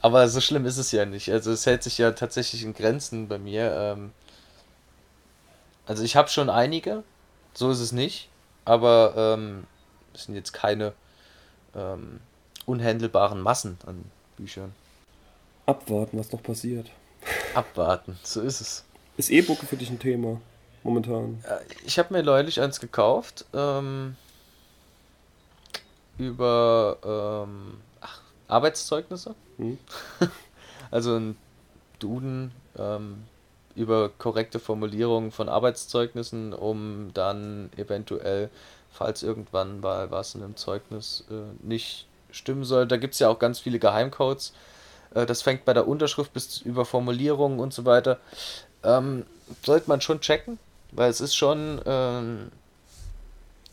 Aber 0.00 0.28
so 0.28 0.40
schlimm 0.40 0.66
ist 0.66 0.78
es 0.78 0.90
ja 0.90 1.04
nicht. 1.04 1.30
Also 1.30 1.52
es 1.52 1.64
hält 1.66 1.82
sich 1.84 1.98
ja 1.98 2.10
tatsächlich 2.10 2.64
in 2.64 2.74
Grenzen 2.74 3.28
bei 3.28 3.38
mir. 3.38 3.72
Ähm, 3.72 4.12
also 5.86 6.02
ich 6.02 6.16
habe 6.16 6.28
schon 6.28 6.50
einige, 6.50 7.04
so 7.54 7.70
ist 7.70 7.80
es 7.80 7.92
nicht. 7.92 8.28
Aber 8.64 9.14
ähm, 9.16 9.66
es 10.14 10.24
sind 10.24 10.34
jetzt 10.34 10.52
keine 10.52 10.92
ähm, 11.74 12.20
unhändelbaren 12.66 13.40
Massen 13.40 13.78
an 13.86 14.04
Büchern. 14.36 14.72
Abwarten, 15.66 16.18
was 16.18 16.32
noch 16.32 16.42
passiert. 16.42 16.90
Abwarten, 17.54 18.18
so 18.22 18.40
ist 18.40 18.60
es. 18.60 18.84
Ist 19.16 19.30
E-Book 19.30 19.58
für 19.58 19.76
dich 19.76 19.90
ein 19.90 19.98
Thema 19.98 20.40
momentan? 20.82 21.42
Ich 21.84 21.98
habe 21.98 22.14
mir 22.14 22.22
neulich 22.22 22.60
eins 22.60 22.80
gekauft. 22.80 23.44
Ähm, 23.52 24.16
über 26.18 27.44
ähm, 27.46 27.78
ach, 28.00 28.20
Arbeitszeugnisse. 28.48 29.34
Hm. 29.58 29.78
also 30.90 31.16
ein 31.16 31.36
Duden 31.98 32.52
ähm, 32.78 33.24
über 33.74 34.08
korrekte 34.10 34.58
Formulierungen 34.58 35.30
von 35.30 35.48
Arbeitszeugnissen, 35.48 36.52
um 36.52 37.10
dann 37.14 37.70
eventuell, 37.76 38.50
falls 38.90 39.22
irgendwann 39.22 39.80
mal 39.80 40.10
was 40.10 40.34
in 40.34 40.42
einem 40.42 40.56
Zeugnis 40.56 41.24
äh, 41.30 41.66
nicht 41.66 42.06
stimmen 42.30 42.64
soll, 42.64 42.86
da 42.86 42.96
gibt 42.96 43.14
es 43.14 43.20
ja 43.20 43.28
auch 43.28 43.38
ganz 43.38 43.60
viele 43.60 43.78
Geheimcodes 43.78 44.52
äh, 45.14 45.26
das 45.26 45.42
fängt 45.42 45.64
bei 45.64 45.74
der 45.74 45.88
Unterschrift 45.88 46.32
bis 46.32 46.60
über 46.60 46.84
Formulierungen 46.84 47.60
und 47.60 47.72
so 47.72 47.84
weiter. 47.84 48.18
Ähm, 48.82 49.26
sollte 49.64 49.88
man 49.88 50.00
schon 50.00 50.20
checken, 50.20 50.58
weil 50.92 51.10
es 51.10 51.20
ist 51.20 51.34
schon, 51.34 51.80
ähm, 51.86 52.50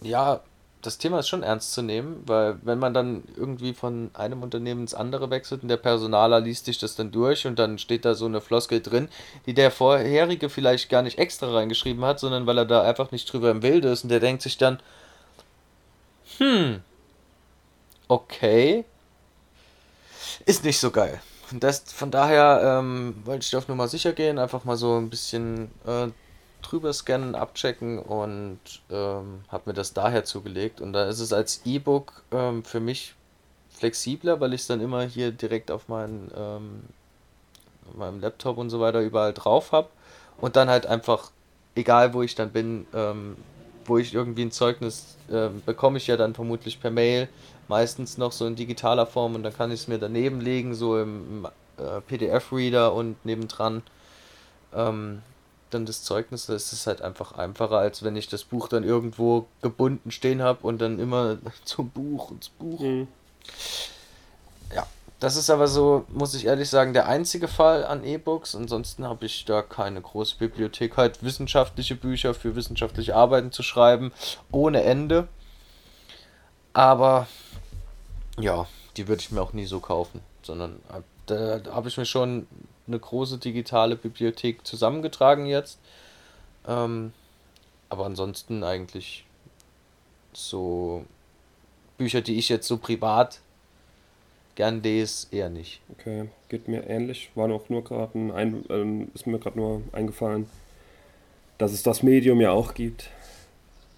ja, 0.01 0.41
das 0.81 0.97
Thema 0.97 1.19
ist 1.19 1.27
schon 1.27 1.43
ernst 1.43 1.73
zu 1.73 1.81
nehmen, 1.81 2.23
weil 2.25 2.57
wenn 2.61 2.79
man 2.79 2.93
dann 2.93 3.23
irgendwie 3.35 3.73
von 3.73 4.11
einem 4.13 4.43
Unternehmen 4.43 4.81
ins 4.81 4.93
andere 4.93 5.29
wechselt 5.29 5.61
und 5.61 5.67
der 5.67 5.77
Personaler 5.77 6.39
liest 6.39 6.65
sich 6.65 6.77
das 6.77 6.95
dann 6.95 7.11
durch 7.11 7.45
und 7.45 7.59
dann 7.59 7.77
steht 7.77 8.05
da 8.05 8.15
so 8.15 8.25
eine 8.25 8.39
Floskel 8.39 8.81
drin, 8.81 9.09
die 9.45 9.53
der 9.53 9.71
vorherige 9.71 10.49
vielleicht 10.49 10.89
gar 10.89 11.01
nicht 11.01 11.17
extra 11.17 11.51
reingeschrieben 11.51 12.05
hat, 12.05 12.19
sondern 12.19 12.47
weil 12.47 12.57
er 12.57 12.65
da 12.65 12.83
einfach 12.83 13.11
nicht 13.11 13.31
drüber 13.31 13.51
im 13.51 13.59
Bilde 13.59 13.89
ist 13.89 14.03
und 14.03 14.09
der 14.09 14.21
denkt 14.21 14.41
sich 14.41 14.57
dann, 14.57 14.79
hm, 16.37 16.81
okay, 18.07 18.85
ist 20.45 20.63
nicht 20.63 20.79
so 20.79 20.91
geil. 20.91 21.21
Das, 21.51 21.83
von 21.91 22.11
daher 22.11 22.79
ähm, 22.79 23.15
wollte 23.25 23.43
ich 23.45 23.55
auf 23.55 23.67
Nummer 23.67 23.87
sicher 23.87 24.13
gehen, 24.13 24.37
einfach 24.39 24.63
mal 24.63 24.77
so 24.77 24.97
ein 24.97 25.09
bisschen 25.09 25.71
äh, 25.85 26.07
drüber 26.61 26.93
scannen, 26.93 27.35
abchecken 27.35 27.99
und 27.99 28.59
ähm, 28.89 29.41
habe 29.49 29.63
mir 29.65 29.73
das 29.73 29.93
daher 29.93 30.23
zugelegt. 30.25 30.81
Und 30.81 30.93
da 30.93 31.07
ist 31.07 31.19
es 31.19 31.33
als 31.33 31.61
E-Book 31.65 32.23
ähm, 32.31 32.63
für 32.63 32.79
mich 32.79 33.15
flexibler, 33.69 34.39
weil 34.39 34.53
ich 34.53 34.61
es 34.61 34.67
dann 34.67 34.81
immer 34.81 35.03
hier 35.03 35.31
direkt 35.31 35.71
auf 35.71 35.87
meinen, 35.87 36.31
ähm, 36.35 36.81
meinem 37.95 38.19
Laptop 38.19 38.57
und 38.57 38.69
so 38.69 38.79
weiter 38.79 39.01
überall 39.01 39.33
drauf 39.33 39.71
habe 39.71 39.89
und 40.37 40.55
dann 40.55 40.69
halt 40.69 40.85
einfach, 40.85 41.31
egal 41.75 42.13
wo 42.13 42.21
ich 42.21 42.35
dann 42.35 42.51
bin, 42.51 42.85
ähm, 42.93 43.37
wo 43.85 43.97
ich 43.97 44.13
irgendwie 44.13 44.43
ein 44.43 44.51
Zeugnis 44.51 45.17
äh, 45.31 45.49
bekomme 45.65 45.97
ich 45.97 46.07
ja 46.07 46.17
dann 46.17 46.35
vermutlich 46.35 46.79
per 46.79 46.91
Mail, 46.91 47.29
meistens 47.67 48.17
noch 48.17 48.31
so 48.31 48.45
in 48.45 48.55
digitaler 48.55 49.05
Form 49.05 49.35
und 49.35 49.43
dann 49.43 49.53
kann 49.53 49.71
ich 49.71 49.81
es 49.81 49.87
mir 49.87 49.97
daneben 49.97 50.41
legen, 50.41 50.75
so 50.75 50.99
im, 50.99 51.45
im 51.45 51.47
äh, 51.77 52.01
PDF-Reader 52.01 52.93
und 52.93 53.23
nebendran 53.25 53.81
ähm, 54.73 55.21
dann 55.69 55.85
das 55.85 56.03
Zeugnis, 56.03 56.47
da 56.47 56.53
ist 56.53 56.73
es 56.73 56.87
halt 56.87 57.01
einfach 57.01 57.33
einfacher, 57.33 57.77
als 57.77 58.03
wenn 58.03 58.15
ich 58.15 58.27
das 58.27 58.43
Buch 58.43 58.67
dann 58.67 58.83
irgendwo 58.83 59.47
gebunden 59.61 60.11
stehen 60.11 60.41
habe 60.41 60.65
und 60.65 60.79
dann 60.79 60.99
immer 60.99 61.37
zum 61.65 61.89
Buch 61.89 62.31
ins 62.31 62.49
Buch. 62.49 62.79
Mhm. 62.79 63.07
Ja, 64.73 64.87
das 65.19 65.35
ist 65.35 65.49
aber 65.49 65.67
so, 65.67 66.05
muss 66.09 66.33
ich 66.33 66.45
ehrlich 66.45 66.69
sagen, 66.69 66.93
der 66.93 67.07
einzige 67.07 67.47
Fall 67.47 67.85
an 67.85 68.03
E-Books. 68.03 68.55
Ansonsten 68.55 69.05
habe 69.07 69.25
ich 69.25 69.45
da 69.45 69.61
keine 69.61 70.01
große 70.01 70.37
Bibliothek, 70.37 70.97
halt 70.97 71.23
wissenschaftliche 71.23 71.95
Bücher 71.95 72.33
für 72.33 72.55
wissenschaftliche 72.55 73.15
Arbeiten 73.15 73.51
zu 73.51 73.63
schreiben, 73.63 74.11
ohne 74.51 74.83
Ende. 74.83 75.27
Aber 76.73 77.27
ja, 78.39 78.67
die 78.97 79.07
würde 79.07 79.21
ich 79.21 79.31
mir 79.31 79.41
auch 79.41 79.53
nie 79.53 79.65
so 79.65 79.79
kaufen, 79.79 80.21
sondern 80.43 80.79
äh, 80.93 81.01
da 81.25 81.61
habe 81.73 81.89
ich 81.89 81.97
mir 81.97 82.05
schon 82.05 82.47
eine 82.89 82.99
große 82.99 83.37
digitale 83.37 83.95
Bibliothek 83.95 84.65
zusammengetragen 84.65 85.45
jetzt. 85.45 85.79
Ähm, 86.67 87.13
aber 87.87 88.05
ansonsten 88.05 88.63
eigentlich 88.63 89.25
so 90.33 91.05
Bücher, 91.97 92.21
die 92.21 92.37
ich 92.37 92.49
jetzt 92.49 92.67
so 92.67 92.77
privat 92.77 93.39
gern 94.55 94.83
lese, 94.83 95.27
eher 95.31 95.49
nicht. 95.49 95.81
Okay, 95.91 96.29
geht 96.49 96.67
mir 96.67 96.87
ähnlich. 96.89 97.31
War 97.35 97.47
noch 97.47 97.69
nur 97.69 97.83
gerade 97.83 98.17
ein, 98.17 98.31
ein 98.31 98.65
ähm, 98.69 99.11
ist 99.13 99.25
mir 99.25 99.39
gerade 99.39 99.57
nur 99.57 99.81
eingefallen, 99.93 100.49
dass 101.57 101.71
es 101.71 101.83
das 101.83 102.03
Medium 102.03 102.41
ja 102.41 102.51
auch 102.51 102.73
gibt. 102.73 103.09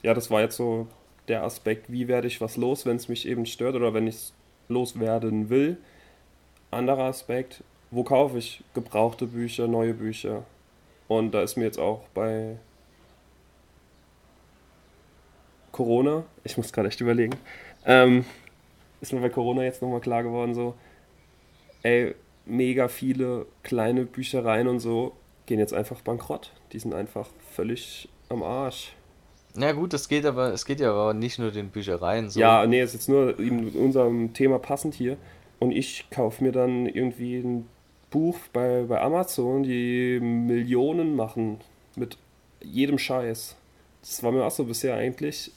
Ja, 0.03 0.13
das 0.13 0.29
war 0.29 0.41
jetzt 0.41 0.57
so 0.57 0.87
der 1.27 1.43
Aspekt, 1.43 1.91
wie 1.91 2.07
werde 2.07 2.27
ich 2.27 2.41
was 2.41 2.57
los, 2.57 2.85
wenn 2.85 2.95
es 2.95 3.07
mich 3.07 3.27
eben 3.27 3.45
stört 3.45 3.75
oder 3.75 3.93
wenn 3.93 4.07
ich 4.07 4.15
es 4.15 4.33
loswerden 4.67 5.49
will. 5.49 5.77
Anderer 6.71 7.05
Aspekt, 7.05 7.63
wo 7.91 8.03
kaufe 8.03 8.37
ich 8.37 8.63
gebrauchte 8.73 9.27
Bücher, 9.27 9.67
neue 9.67 9.93
Bücher? 9.93 10.43
Und 11.07 11.31
da 11.33 11.43
ist 11.43 11.57
mir 11.57 11.65
jetzt 11.65 11.79
auch 11.79 12.01
bei 12.13 12.57
Corona, 15.71 16.23
ich 16.43 16.57
muss 16.57 16.71
gerade 16.71 16.87
echt 16.87 17.01
überlegen, 17.01 17.35
ähm, 17.85 18.25
ist 19.01 19.13
mir 19.13 19.19
bei 19.19 19.29
Corona 19.29 19.63
jetzt 19.63 19.81
nochmal 19.81 19.99
klar 19.99 20.23
geworden, 20.23 20.53
so, 20.53 20.73
ey, 21.83 22.15
mega 22.45 22.87
viele 22.87 23.45
kleine 23.63 24.05
Büchereien 24.05 24.67
und 24.67 24.79
so 24.79 25.13
gehen 25.45 25.59
jetzt 25.59 25.73
einfach 25.73 26.01
bankrott. 26.01 26.53
Die 26.71 26.79
sind 26.79 26.93
einfach 26.93 27.27
völlig 27.51 28.09
am 28.29 28.43
Arsch. 28.43 28.93
Na 29.53 29.73
gut, 29.73 29.93
es 29.93 30.07
geht 30.07 30.25
aber, 30.25 30.53
es 30.53 30.65
geht 30.65 30.79
ja 30.79 30.91
aber 30.91 31.13
nicht 31.13 31.39
nur 31.39 31.51
den 31.51 31.69
Büchereien 31.69 32.29
so. 32.29 32.39
Ja, 32.39 32.65
nee, 32.65 32.79
es 32.79 32.91
ist 32.91 33.01
jetzt 33.01 33.09
nur 33.09 33.37
in 33.37 33.69
unserem 33.69 34.33
Thema 34.33 34.59
passend 34.59 34.93
hier. 34.95 35.17
Und 35.59 35.71
ich 35.71 36.09
kaufe 36.09 36.43
mir 36.43 36.51
dann 36.51 36.85
irgendwie 36.87 37.37
ein 37.39 37.67
Buch 38.11 38.37
bei, 38.53 38.83
bei 38.87 39.01
Amazon, 39.01 39.63
die 39.63 40.19
Millionen 40.19 41.15
machen 41.15 41.59
mit 41.95 42.17
jedem 42.61 42.99
Scheiß. 42.99 43.55
Das 44.01 44.21
war 44.21 44.31
mir 44.31 44.45
auch 44.45 44.51
so 44.51 44.65
bisher 44.65 44.95
eigentlich, 44.95 45.51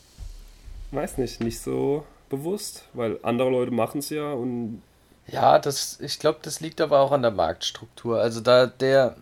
weiß 0.92 1.18
nicht, 1.18 1.40
nicht 1.40 1.60
so 1.60 2.04
bewusst, 2.30 2.84
weil 2.94 3.18
andere 3.22 3.50
Leute 3.50 3.72
machen 3.72 3.98
es 3.98 4.08
ja 4.08 4.32
und. 4.32 4.82
Ja, 5.26 5.58
das, 5.58 6.00
ich 6.00 6.18
glaube, 6.18 6.38
das 6.42 6.60
liegt 6.60 6.80
aber 6.80 7.00
auch 7.00 7.10
an 7.10 7.22
der 7.22 7.30
Marktstruktur. 7.30 8.20
Also 8.20 8.40
da 8.40 8.66
der, 8.66 9.16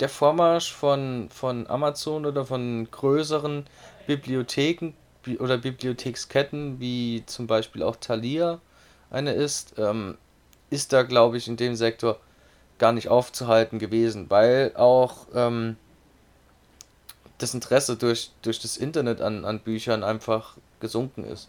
der 0.00 0.08
Vormarsch 0.08 0.72
von, 0.72 1.28
von 1.30 1.66
Amazon 1.66 2.24
oder 2.24 2.46
von 2.46 2.88
größeren 2.90 3.66
Bibliotheken 4.06 4.94
oder 5.38 5.58
Bibliotheksketten, 5.58 6.80
wie 6.80 7.22
zum 7.26 7.46
Beispiel 7.46 7.82
auch 7.82 7.96
Thalia 7.96 8.60
eine 9.10 9.32
ist, 9.32 9.74
ähm, 9.78 10.16
ist 10.70 10.92
da, 10.92 11.02
glaube 11.02 11.36
ich, 11.36 11.48
in 11.48 11.56
dem 11.56 11.76
Sektor 11.76 12.18
gar 12.78 12.92
nicht 12.92 13.08
aufzuhalten 13.08 13.78
gewesen, 13.78 14.26
weil 14.28 14.72
auch 14.76 15.26
ähm, 15.34 15.76
das 17.38 17.54
Interesse 17.54 17.96
durch, 17.96 18.30
durch 18.42 18.60
das 18.60 18.76
Internet 18.76 19.20
an, 19.20 19.44
an 19.44 19.60
Büchern 19.60 20.04
einfach 20.04 20.56
gesunken 20.80 21.24
ist. 21.24 21.48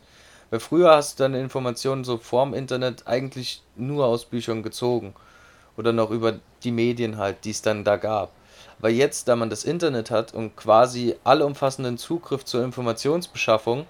Weil 0.50 0.60
früher 0.60 0.92
hast 0.92 1.20
du 1.20 1.24
deine 1.24 1.42
Informationen 1.42 2.04
so 2.04 2.18
vorm 2.18 2.54
Internet 2.54 3.08
eigentlich 3.08 3.62
nur 3.76 4.06
aus 4.06 4.26
Büchern 4.26 4.64
gezogen. 4.64 5.14
Oder 5.76 5.94
noch 5.94 6.10
über 6.10 6.40
die 6.64 6.72
Medien 6.72 7.18
halt, 7.18 7.44
die 7.44 7.52
es 7.52 7.62
dann 7.62 7.84
da 7.84 7.98
gab. 7.98 8.32
Weil 8.80 8.94
jetzt, 8.94 9.28
da 9.28 9.36
man 9.36 9.50
das 9.50 9.64
Internet 9.64 10.12
hat 10.12 10.34
und 10.34 10.56
quasi 10.56 11.16
allumfassenden 11.24 11.98
Zugriff 11.98 12.46
zur 12.46 12.64
Informationsbeschaffung, 12.64 13.86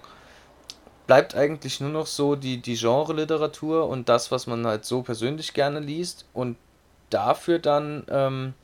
bleibt 1.06 1.34
eigentlich 1.34 1.80
nur 1.80 1.90
noch 1.90 2.06
so 2.06 2.36
die, 2.36 2.58
die 2.60 2.76
Genre-Literatur 2.76 3.88
und 3.88 4.08
das, 4.08 4.30
was 4.30 4.46
man 4.46 4.66
halt 4.66 4.84
so 4.84 5.02
persönlich 5.02 5.54
gerne 5.54 5.80
liest. 5.80 6.26
Und 6.34 6.56
dafür 7.10 7.58
dann 7.58 8.04
ähm, 8.08 8.54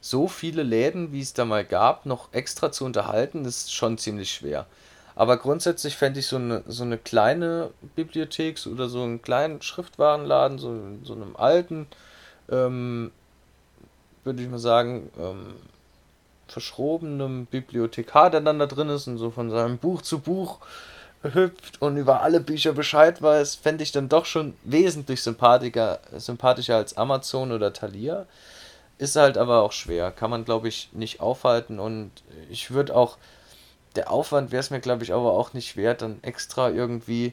so 0.00 0.28
viele 0.28 0.62
Läden, 0.62 1.12
wie 1.12 1.20
es 1.20 1.32
da 1.32 1.44
mal 1.44 1.64
gab, 1.64 2.06
noch 2.06 2.32
extra 2.32 2.72
zu 2.72 2.84
unterhalten, 2.84 3.44
ist 3.44 3.72
schon 3.72 3.98
ziemlich 3.98 4.32
schwer. 4.32 4.66
Aber 5.16 5.36
grundsätzlich 5.36 5.96
fände 5.96 6.20
ich 6.20 6.28
so 6.28 6.36
eine, 6.36 6.62
so 6.68 6.84
eine 6.84 6.96
kleine 6.96 7.70
Bibliothek 7.96 8.64
oder 8.66 8.88
so 8.88 9.02
einen 9.02 9.20
kleinen 9.20 9.60
Schriftwarenladen, 9.60 10.58
so, 10.58 10.80
so 11.02 11.14
einem 11.14 11.34
alten, 11.34 11.88
ähm, 12.48 13.10
würde 14.22 14.42
ich 14.42 14.48
mal 14.48 14.60
sagen, 14.60 15.10
ähm, 15.18 15.54
verschrobenem 16.46 17.46
Bibliothekar, 17.46 18.30
der 18.30 18.40
dann 18.40 18.60
da 18.60 18.66
drin 18.66 18.88
ist 18.90 19.08
und 19.08 19.18
so 19.18 19.30
von 19.30 19.50
seinem 19.50 19.78
Buch 19.78 20.02
zu 20.02 20.20
Buch 20.20 20.60
hüpft 21.22 21.82
und 21.82 21.96
über 21.96 22.22
alle 22.22 22.40
Bücher 22.40 22.72
Bescheid 22.72 23.20
weiß, 23.20 23.56
fände 23.56 23.82
ich 23.82 23.92
dann 23.92 24.08
doch 24.08 24.24
schon 24.24 24.54
wesentlich 24.64 25.22
sympathischer, 25.22 26.00
sympathischer 26.16 26.76
als 26.76 26.96
Amazon 26.96 27.52
oder 27.52 27.72
Thalia. 27.72 28.26
Ist 28.98 29.16
halt 29.16 29.38
aber 29.38 29.62
auch 29.62 29.72
schwer, 29.72 30.10
kann 30.10 30.30
man 30.30 30.44
glaube 30.44 30.68
ich 30.68 30.90
nicht 30.92 31.20
aufhalten 31.20 31.78
und 31.78 32.10
ich 32.50 32.70
würde 32.70 32.94
auch 32.94 33.16
der 33.96 34.12
Aufwand 34.12 34.52
wäre 34.52 34.60
es 34.60 34.70
mir, 34.70 34.80
glaube 34.80 35.02
ich, 35.02 35.12
aber 35.12 35.32
auch 35.32 35.54
nicht 35.54 35.76
wert, 35.76 36.02
dann 36.02 36.22
extra 36.22 36.70
irgendwie 36.70 37.32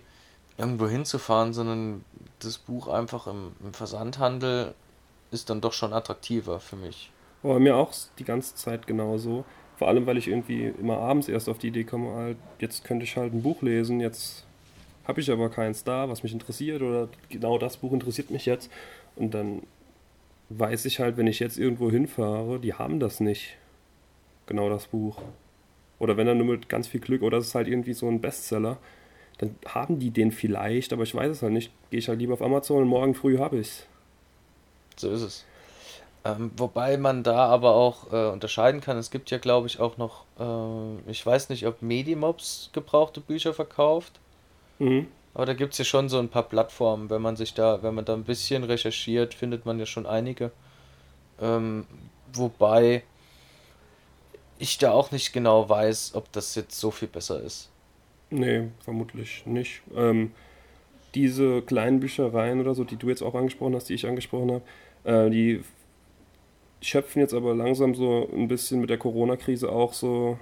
irgendwo 0.58 0.88
hinzufahren, 0.88 1.54
sondern 1.54 2.04
das 2.40 2.58
Buch 2.58 2.88
einfach 2.88 3.28
im, 3.28 3.52
im 3.64 3.74
Versandhandel 3.74 4.74
ist 5.32 5.50
dann 5.50 5.62
doch 5.62 5.74
schon 5.74 5.94
attraktiver 5.94 6.60
für 6.60 6.76
mich. 6.76 7.12
Aber 7.44 7.60
mir 7.60 7.76
auch 7.76 7.92
die 8.18 8.24
ganze 8.24 8.56
Zeit 8.56 8.88
genauso. 8.88 9.46
Vor 9.78 9.88
allem, 9.88 10.06
weil 10.06 10.18
ich 10.18 10.28
irgendwie 10.28 10.72
immer 10.80 10.98
abends 10.98 11.28
erst 11.28 11.50
auf 11.50 11.58
die 11.58 11.68
Idee 11.68 11.84
komme, 11.84 12.14
halt, 12.14 12.38
jetzt 12.60 12.86
könnte 12.86 13.04
ich 13.04 13.18
halt 13.18 13.34
ein 13.34 13.42
Buch 13.42 13.62
lesen, 13.62 14.00
jetzt 14.00 14.46
habe 15.06 15.22
ich 15.22 15.30
aber 15.30 15.50
keins 15.50 15.84
da, 15.84 16.10
was 16.10 16.24
mich 16.24 16.34
interessiert 16.34 16.82
oder 16.82 17.10
genau 17.30 17.58
das 17.58 17.78
Buch 17.78 17.94
interessiert 17.94 18.32
mich 18.32 18.46
jetzt. 18.46 18.72
Und 19.16 19.34
dann 19.34 19.62
weiß 20.50 20.86
ich 20.86 21.00
halt, 21.00 21.18
wenn 21.18 21.28
ich 21.28 21.40
jetzt 21.40 21.58
irgendwo 21.58 21.92
hinfahre, 21.92 22.60
die 22.60 22.74
haben 22.74 23.00
das 23.00 23.20
nicht. 23.20 23.58
Genau 24.48 24.70
das 24.70 24.88
Buch. 24.88 25.22
Oder 26.00 26.18
wenn 26.18 26.28
dann 26.28 26.38
nur 26.38 26.48
mit 26.48 26.70
ganz 26.70 26.88
viel 26.88 27.00
Glück, 27.00 27.22
oder 27.22 27.38
es 27.38 27.48
ist 27.48 27.56
halt 27.56 27.68
irgendwie 27.68 27.94
so 27.94 28.08
ein 28.08 28.22
Bestseller, 28.22 28.78
dann 29.38 29.56
haben 29.66 30.00
die 30.00 30.12
den 30.12 30.32
vielleicht, 30.32 30.94
aber 30.94 31.04
ich 31.04 31.14
weiß 31.14 31.32
es 31.32 31.42
halt 31.42 31.54
nicht. 31.54 31.72
Gehe 31.90 32.00
ich 32.00 32.08
halt 32.08 32.20
lieber 32.20 32.34
auf 32.34 32.42
Amazon 32.42 32.84
und 32.84 32.88
morgen 32.88 33.14
früh 33.14 33.38
habe 33.38 33.58
ich 33.58 33.68
es. 33.68 33.86
So 34.98 35.12
ist 35.12 35.22
es. 35.22 35.46
Ähm, 36.26 36.50
wobei 36.58 36.98
man 36.98 37.22
da 37.22 37.46
aber 37.46 37.76
auch 37.76 38.12
äh, 38.12 38.32
unterscheiden 38.32 38.82
kann. 38.82 38.98
Es 38.98 39.12
gibt 39.12 39.30
ja, 39.30 39.38
glaube 39.38 39.68
ich, 39.68 39.80
auch 39.80 39.98
noch, 39.98 40.26
äh, 40.40 41.12
ich 41.12 41.24
weiß 41.24 41.50
nicht, 41.50 41.68
ob 41.68 41.84
Medimobs 41.84 42.72
gebrauchte 42.74 43.22
Bücher 43.22 43.54
verkauft. 43.54 44.20
Mhm. 44.80 45.08
Aber 45.36 45.46
da 45.46 45.54
gibt 45.54 45.74
es 45.74 45.78
ja 45.78 45.86
schon 45.86 46.10
so 46.10 46.18
ein 46.18 46.30
paar 46.30 46.44
Plattformen. 46.44 47.12
Wenn 47.12 47.22
man 47.22 47.36
sich 47.36 47.54
da, 47.54 47.84
wenn 47.84 47.94
man 47.94 48.06
da 48.06 48.14
ein 48.14 48.24
bisschen 48.24 48.64
recherchiert, 48.64 49.36
findet 49.36 49.68
man 49.68 49.78
ja 49.78 49.86
schon 49.86 50.08
einige. 50.08 50.52
Ähm, 51.40 51.86
wobei 52.34 53.04
ich 54.58 54.80
da 54.80 54.92
auch 54.94 55.12
nicht 55.12 55.32
genau 55.32 55.70
weiß, 55.70 56.16
ob 56.16 56.32
das 56.32 56.56
jetzt 56.56 56.80
so 56.80 56.90
viel 56.90 57.10
besser 57.10 57.40
ist. 57.42 57.70
Nee, 58.32 58.70
vermutlich 58.80 59.46
nicht. 59.46 59.82
Ähm, 59.96 60.32
diese 61.14 61.62
kleinen 61.62 62.00
Büchereien 62.00 62.62
oder 62.62 62.74
so, 62.74 62.84
die 62.84 62.96
du 62.96 63.10
jetzt 63.10 63.22
auch 63.22 63.36
angesprochen 63.36 63.76
hast, 63.76 63.90
die 63.90 63.94
ich 63.94 64.08
angesprochen 64.08 64.52
habe, 65.04 65.28
äh, 65.28 65.30
die 65.30 65.64
schöpfen 66.88 67.20
jetzt 67.20 67.34
aber 67.34 67.56
langsam 67.56 67.96
so 67.96 68.30
ein 68.34 68.48
bisschen 68.48 68.82
mit 68.82 68.90
der 68.90 68.98
Corona-Krise 68.98 69.72
auch 69.72 69.94
so 69.94 70.38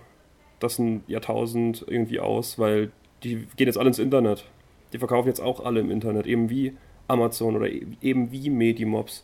das 0.60 0.79
ein 0.79 1.03
Jahrtausend 1.08 1.86
irgendwie 1.88 2.19
aus, 2.19 2.58
weil 2.58 2.91
die 3.23 3.47
gehen 3.56 3.67
jetzt 3.67 3.77
alle 3.77 3.88
ins 3.88 3.99
Internet. 3.99 4.45
Die 4.91 4.99
verkaufen 4.99 5.27
jetzt 5.27 5.39
auch 5.39 5.63
alle 5.65 5.79
im 5.79 5.91
Internet, 5.91 6.27
eben 6.27 6.49
wie 6.49 6.73
Amazon 7.08 7.56
oder 7.56 7.69
e-, 7.69 7.86
eben 8.01 8.32
wie 8.32 8.49
Medimobs. 8.49 9.23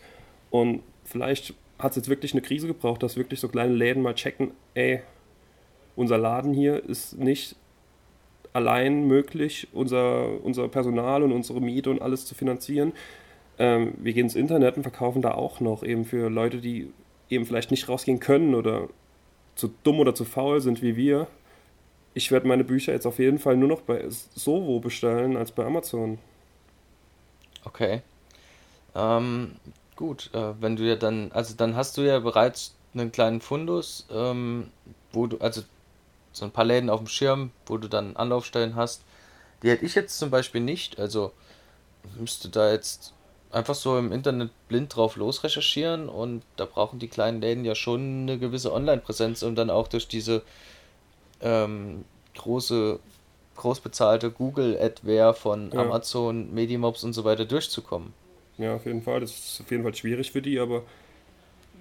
Und 0.50 0.82
vielleicht 1.04 1.54
hat 1.78 1.92
es 1.92 1.98
jetzt 1.98 2.10
wirklich 2.10 2.34
eine 2.34 2.42
Krise 2.42 2.68
gebraucht, 2.68 3.04
dass 3.04 3.18
wirklich 3.18 3.40
so 3.40 3.48
kleine 3.48 3.74
Läden 3.74 4.04
mal 4.04 4.16
checken, 4.16 4.52
ey, 4.74 5.02
unser 5.96 6.18
Laden 6.18 6.54
hier 6.54 6.84
ist 6.84 7.18
nicht 7.18 7.56
allein 8.54 9.08
möglich, 9.08 9.68
unser, 9.74 10.44
unser 10.44 10.68
Personal 10.68 11.24
und 11.24 11.32
unsere 11.32 11.62
Miete 11.62 11.90
und 11.90 12.02
alles 12.02 12.26
zu 12.26 12.36
finanzieren. 12.36 12.94
Ähm, 13.58 13.94
wir 13.98 14.14
gehen 14.14 14.24
ins 14.24 14.36
Internet 14.36 14.78
und 14.78 14.84
verkaufen 14.84 15.22
da 15.22 15.34
auch 15.34 15.60
noch 15.60 15.84
eben 15.84 16.06
für 16.06 16.30
Leute, 16.30 16.58
die 16.58 16.92
eben 17.30 17.46
vielleicht 17.46 17.72
nicht 17.72 17.88
rausgehen 17.88 18.20
können 18.20 18.56
oder 18.56 18.88
zu 19.56 19.74
dumm 19.84 20.00
oder 20.00 20.16
zu 20.16 20.26
faul 20.26 20.62
sind 20.62 20.82
wie 20.82 20.96
wir. 20.96 21.28
Ich 22.14 22.32
werde 22.32 22.48
meine 22.48 22.64
Bücher 22.64 22.94
jetzt 22.94 23.06
auf 23.06 23.20
jeden 23.20 23.40
Fall 23.40 23.58
nur 23.58 23.70
noch 23.70 23.82
bei 23.82 24.04
Sovo 24.10 24.80
bestellen 24.80 25.38
als 25.38 25.52
bei 25.52 25.66
Amazon. 25.66 26.18
Okay. 27.66 28.02
Ähm, 28.96 29.52
Gut, 30.00 30.30
äh, 30.34 30.54
wenn 30.62 30.78
du 30.78 30.84
ja 30.84 30.96
dann, 30.96 31.30
also 31.34 31.56
dann 31.58 31.76
hast 31.76 31.98
du 31.98 32.04
ja 32.04 32.20
bereits 32.20 32.74
einen 32.94 33.12
kleinen 33.12 33.42
Fundus, 33.42 34.08
ähm, 34.10 34.72
wo 35.12 35.28
du, 35.28 35.38
also 35.40 35.62
so 36.32 36.46
ein 36.46 36.52
paar 36.52 36.64
Läden 36.64 36.90
auf 36.90 37.02
dem 37.02 37.08
Schirm, 37.10 37.52
wo 37.66 37.76
du 37.76 37.90
dann 37.90 38.16
Anlaufstellen 38.16 38.78
hast. 38.78 39.02
Die 39.62 39.70
hätte 39.70 39.84
ich 39.86 39.96
jetzt 39.96 40.18
zum 40.18 40.30
Beispiel 40.30 40.62
nicht, 40.62 41.00
also 41.00 41.34
müsste 42.18 42.48
da 42.48 42.72
jetzt 42.72 43.14
einfach 43.52 43.76
so 43.76 43.98
im 43.98 44.12
Internet 44.12 44.52
blind 44.68 44.96
drauf 44.96 45.16
losrecherchieren 45.16 46.08
und 46.10 46.44
da 46.56 46.66
brauchen 46.66 47.00
die 47.00 47.08
kleinen 47.08 47.42
Läden 47.42 47.66
ja 47.66 47.74
schon 47.76 48.22
eine 48.24 48.38
gewisse 48.38 48.72
Online-Präsenz, 48.74 49.42
um 49.44 49.56
dann 49.56 49.70
auch 49.70 49.88
durch 49.88 50.08
diese 50.08 50.44
ähm, 51.42 52.06
große 52.36 53.00
großbezahlte 53.56 54.32
Google-Adware 54.32 55.34
von 55.34 55.72
Ja. 55.74 55.82
Amazon, 55.82 56.54
Medimobs 56.54 57.04
und 57.04 57.12
so 57.14 57.26
weiter 57.26 57.44
durchzukommen. 57.44 58.14
Ja, 58.58 58.76
auf 58.76 58.86
jeden 58.86 59.02
Fall. 59.02 59.20
Das 59.20 59.32
ist 59.32 59.62
auf 59.62 59.70
jeden 59.72 59.84
Fall 59.84 59.94
schwierig 59.96 60.32
für 60.32 60.42
die, 60.42 60.58
aber 60.60 60.84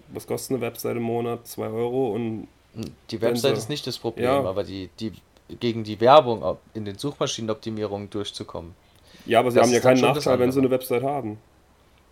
was 0.09 0.27
kostet 0.27 0.53
eine 0.57 0.61
Webseite 0.61 0.97
im 0.97 1.05
Monat? 1.05 1.47
2 1.47 1.69
Euro 1.69 2.15
und 2.15 2.49
Die 3.11 3.19
sie- 3.19 3.49
ist 3.53 3.69
nicht 3.69 3.87
das 3.87 3.99
Problem, 3.99 4.25
Ja. 4.25 4.43
aber 4.45 4.65
die, 4.65 4.91
die 4.99 5.13
gegen 5.61 5.85
die 5.85 6.01
Werbung 6.01 6.57
in 6.75 6.85
den 6.85 6.99
Suchmaschinenoptimierungen 6.99 8.11
durchzukommen. 8.11 8.75
ja, 9.27 9.39
aber 9.41 9.51
sie 9.53 9.57
Das 9.59 9.67
haben 9.69 9.75
ja 9.75 9.81
keinen 9.81 10.01
Nachteil, 10.01 10.39
wenn 10.41 10.51
sie 10.53 10.59
eine 10.59 10.71
Website 10.71 11.03
haben. 11.05 11.39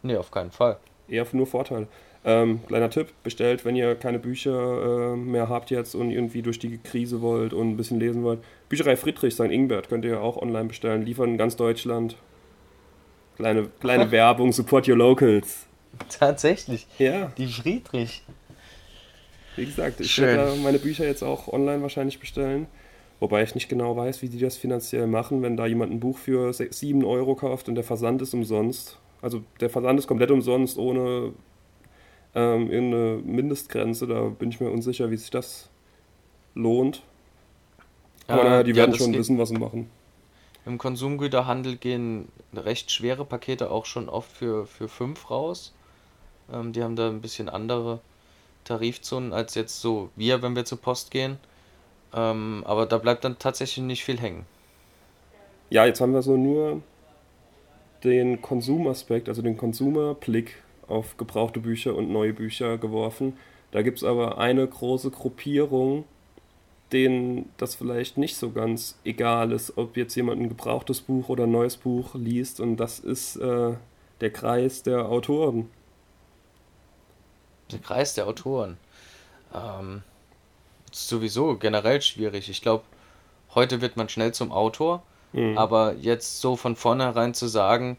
Nee, 0.03 0.17
auf 0.17 0.31
keinen 0.31 0.51
Fall. 0.51 0.79
Eher 1.09 1.27
nur 1.33 1.47
Vorteile. 1.47 1.87
Ähm, 2.25 2.61
kleiner 2.67 2.91
Tipp, 2.91 3.13
bestellt, 3.23 3.65
wenn 3.65 3.77
ihr 3.77 3.95
keine 3.95 4.19
Bücher 4.19 5.13
äh, 5.13 5.17
mehr 5.17 5.49
habt 5.49 5.71
jetzt 5.71 5.95
und 5.95 6.11
irgendwie 6.11 6.43
durch 6.43 6.59
die 6.59 6.79
Krise 6.79 7.21
wollt 7.23 7.53
und 7.53 7.71
ein 7.71 7.77
bisschen 7.77 8.01
lesen 8.01 8.25
wollt. 8.25 8.41
Bücherei 8.69 8.97
Friedrich, 8.97 9.35
St. 9.35 9.43
Ingbert, 9.43 9.89
könnt 9.89 10.05
ihr 10.05 10.13
ja 10.13 10.21
auch 10.21 10.37
online 10.37 10.65
bestellen. 10.67 11.03
Liefern 11.03 11.31
in 11.31 11.39
ganz 11.39 11.55
Deutschland. 11.55 12.17
Kleine, 13.37 13.69
kleine 13.81 14.11
Werbung, 14.11 14.53
support 14.53 14.89
your 14.89 14.97
locals. 14.97 15.67
Tatsächlich. 16.09 16.87
Ja, 16.99 17.31
Die 17.39 17.47
Friedrich. 17.47 18.23
wie 19.55 19.67
gesagt, 19.67 20.01
ich 20.01 20.11
Schön. 20.11 20.27
werde 20.37 20.57
meine 20.57 20.79
Bücher 20.81 21.07
jetzt 21.07 21.23
auch 21.23 21.47
online 21.49 21.81
wahrscheinlich 21.83 22.19
bestellen. 22.19 22.67
Wobei 23.21 23.45
ich 23.45 23.55
nicht 23.55 23.69
genau 23.69 23.97
weiß, 23.97 24.21
wie 24.23 24.29
die 24.29 24.39
das 24.39 24.57
finanziell 24.57 25.07
machen, 25.07 25.43
wenn 25.43 25.57
da 25.57 25.65
jemand 25.67 25.93
ein 25.93 26.01
Buch 26.01 26.19
für 26.19 26.53
7 26.53 27.05
Euro 27.05 27.35
kauft 27.35 27.69
und 27.69 27.77
der 27.77 27.85
Versand 27.85 28.21
ist 28.21 28.35
umsonst. 28.35 28.99
Also 29.23 29.43
der 29.61 29.71
Versand 29.71 29.99
ist 29.99 30.07
komplett 30.07 30.31
umsonst, 30.31 30.79
ohne 30.79 31.33
ähm, 32.35 32.71
irgendeine 32.71 33.21
Mindestgrenze. 33.25 34.07
Da 34.07 34.23
bin 34.25 34.51
ich 34.51 34.61
mir 34.61 34.71
unsicher, 34.71 35.11
wie 35.11 35.17
sich 35.17 35.31
das 35.31 35.71
lohnt. 36.55 37.03
Aber 38.29 38.45
naja, 38.45 38.63
die 38.63 38.71
ja, 38.71 38.77
werden 38.77 38.95
schon 38.95 39.15
wissen, 39.15 39.39
was 39.39 39.51
sie 39.51 39.59
machen. 39.59 39.91
Im 40.65 40.79
Konsumgüterhandel 40.79 41.77
gehen 41.77 42.29
recht 42.53 42.91
schwere 42.91 43.25
Pakete 43.25 43.71
auch 43.71 43.87
schon 43.87 44.09
oft 44.09 44.31
für, 44.31 44.67
für 44.67 44.89
5 44.89 45.31
raus. 45.31 45.73
Ähm, 46.53 46.73
die 46.73 46.83
haben 46.83 46.97
da 46.97 47.09
ein 47.09 47.21
bisschen 47.21 47.49
andere 47.49 48.01
Tarifzonen 48.65 49.33
als 49.33 49.55
jetzt 49.55 49.81
so 49.81 50.11
wir, 50.17 50.43
wenn 50.43 50.57
wir 50.57 50.65
zur 50.65 50.81
Post 50.81 51.11
gehen. 51.11 51.39
Ähm, 52.13 52.65
aber 52.67 52.87
da 52.87 52.99
bleibt 52.99 53.25
dann 53.25 53.39
tatsächlich 53.39 53.85
nicht 53.85 54.05
viel 54.05 54.19
hängen. 54.19 54.45
Ja, 55.71 55.87
jetzt 55.87 56.01
haben 56.01 56.13
wir 56.13 56.23
so 56.23 56.37
nur 56.37 56.83
den 58.07 58.41
Konsumaspekt, 58.41 59.29
also 59.29 59.43
den 59.43 59.57
Konsumerblick 59.57 60.55
auf 60.87 61.17
gebrauchte 61.17 61.59
Bücher 61.61 61.97
und 61.97 62.11
neue 62.11 62.33
Bücher 62.33 62.79
geworfen. 62.79 63.37
Da 63.73 63.83
gibt 63.83 63.99
es 63.99 64.05
aber 64.05 64.39
eine 64.39 64.67
große 64.67 65.11
Gruppierung, 65.11 66.05
denen 66.93 67.51
das 67.57 67.75
vielleicht 67.75 68.17
nicht 68.17 68.37
so 68.37 68.53
ganz 68.53 68.97
egal 69.05 69.51
ist, 69.51 69.77
ob 69.77 69.97
jetzt 69.97 70.15
jemand 70.15 70.41
ein 70.41 70.49
gebrauchtes 70.49 71.01
Buch 71.01 71.29
oder 71.29 71.45
ein 71.45 71.51
neues 71.51 71.77
Buch 71.77 72.15
liest. 72.15 72.61
Und 72.61 72.77
das 72.77 73.01
ist 73.01 73.37
äh, 73.37 73.75
der 74.21 74.31
Kreis 74.31 74.85
der 74.85 75.09
Autoren. 75.09 75.69
Der 77.73 77.81
Kreis 77.81 78.15
der 78.15 78.29
Autoren. 78.29 78.77
Ähm, 79.53 80.03
ist 80.93 81.09
sowieso 81.09 81.57
generell 81.57 82.01
schwierig. 82.01 82.49
Ich 82.49 82.63
glaube, 82.63 82.85
heute 83.57 83.81
wird 83.81 83.97
man 83.97 84.09
schnell 84.09 84.33
zum 84.33 84.53
Autor, 84.53 85.03
Mhm. 85.37 85.59
aber 85.59 85.95
jetzt 86.01 86.41
so 86.41 86.57
von 86.57 86.77
vornherein 86.77 87.35
zu 87.35 87.47
sagen, 87.47 87.99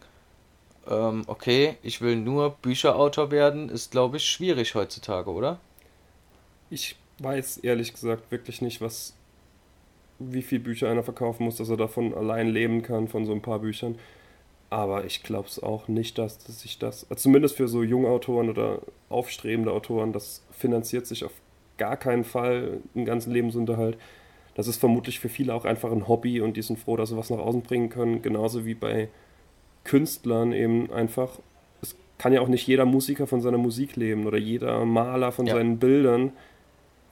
ähm, 0.88 1.22
okay, 1.28 1.76
ich 1.82 2.00
will 2.00 2.16
nur 2.16 2.50
Bücherautor 2.62 3.30
werden, 3.30 3.68
ist, 3.68 3.92
glaube 3.92 4.16
ich, 4.16 4.24
schwierig 4.24 4.74
heutzutage, 4.74 5.30
oder? 5.30 5.60
Ich 6.68 6.96
weiß 7.20 7.58
ehrlich 7.58 7.92
gesagt 7.92 8.30
wirklich 8.32 8.60
nicht, 8.60 8.80
was, 8.80 9.14
wie 10.18 10.42
viel 10.42 10.58
Bücher 10.58 10.90
einer 10.90 11.04
verkaufen 11.04 11.44
muss, 11.44 11.56
dass 11.56 11.68
er 11.68 11.76
davon 11.76 12.12
allein 12.12 12.48
leben 12.48 12.82
kann, 12.82 13.06
von 13.06 13.24
so 13.24 13.32
ein 13.32 13.42
paar 13.42 13.60
Büchern. 13.60 13.98
Aber 14.70 15.04
ich 15.04 15.22
glaube 15.22 15.48
es 15.48 15.62
auch 15.62 15.86
nicht, 15.88 16.18
dass, 16.18 16.38
dass 16.38 16.60
sich 16.60 16.78
das, 16.78 17.04
also 17.08 17.22
zumindest 17.22 17.56
für 17.56 17.68
so 17.68 17.82
Jungautoren 17.82 18.50
oder 18.50 18.80
aufstrebende 19.08 19.72
Autoren, 19.72 20.12
das 20.12 20.42
finanziert 20.50 21.06
sich 21.06 21.24
auf 21.24 21.32
gar 21.78 21.96
keinen 21.96 22.24
Fall 22.24 22.80
einen 22.94 23.04
ganzen 23.04 23.32
Lebensunterhalt. 23.32 23.96
Das 24.58 24.66
ist 24.66 24.78
vermutlich 24.78 25.20
für 25.20 25.28
viele 25.28 25.54
auch 25.54 25.64
einfach 25.64 25.92
ein 25.92 26.08
Hobby 26.08 26.40
und 26.40 26.56
die 26.56 26.62
sind 26.62 26.80
froh, 26.80 26.96
dass 26.96 27.10
sie 27.10 27.16
was 27.16 27.30
nach 27.30 27.38
außen 27.38 27.62
bringen 27.62 27.90
können. 27.90 28.22
Genauso 28.22 28.66
wie 28.66 28.74
bei 28.74 29.08
Künstlern 29.84 30.52
eben 30.52 30.92
einfach. 30.92 31.38
Es 31.80 31.94
kann 32.18 32.32
ja 32.32 32.40
auch 32.40 32.48
nicht 32.48 32.66
jeder 32.66 32.84
Musiker 32.84 33.28
von 33.28 33.40
seiner 33.40 33.56
Musik 33.58 33.94
leben 33.94 34.26
oder 34.26 34.36
jeder 34.36 34.84
Maler 34.84 35.30
von 35.30 35.46
Ja. 35.46 35.54
seinen 35.54 35.78
Bildern. 35.78 36.32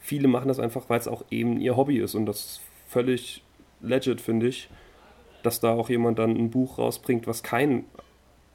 Viele 0.01 0.27
machen 0.27 0.49
das 0.49 0.59
einfach, 0.59 0.89
weil 0.89 0.99
es 0.99 1.07
auch 1.07 1.25
eben 1.31 1.61
ihr 1.61 1.77
Hobby 1.77 1.99
ist 1.99 2.17
und 2.17 2.27
das 2.27 2.41
ist 2.45 2.61
völlig 2.89 3.45
legit, 3.81 4.21
finde 4.21 4.49
ich, 4.49 4.69
dass 5.45 5.61
da 5.61 5.71
auch 5.73 5.89
jemand 5.89 6.19
dann 6.19 6.31
ein 6.37 6.51
Buch 6.51 6.79
rausbringt, 6.79 7.29
was 7.29 7.45
kein, 7.45 7.85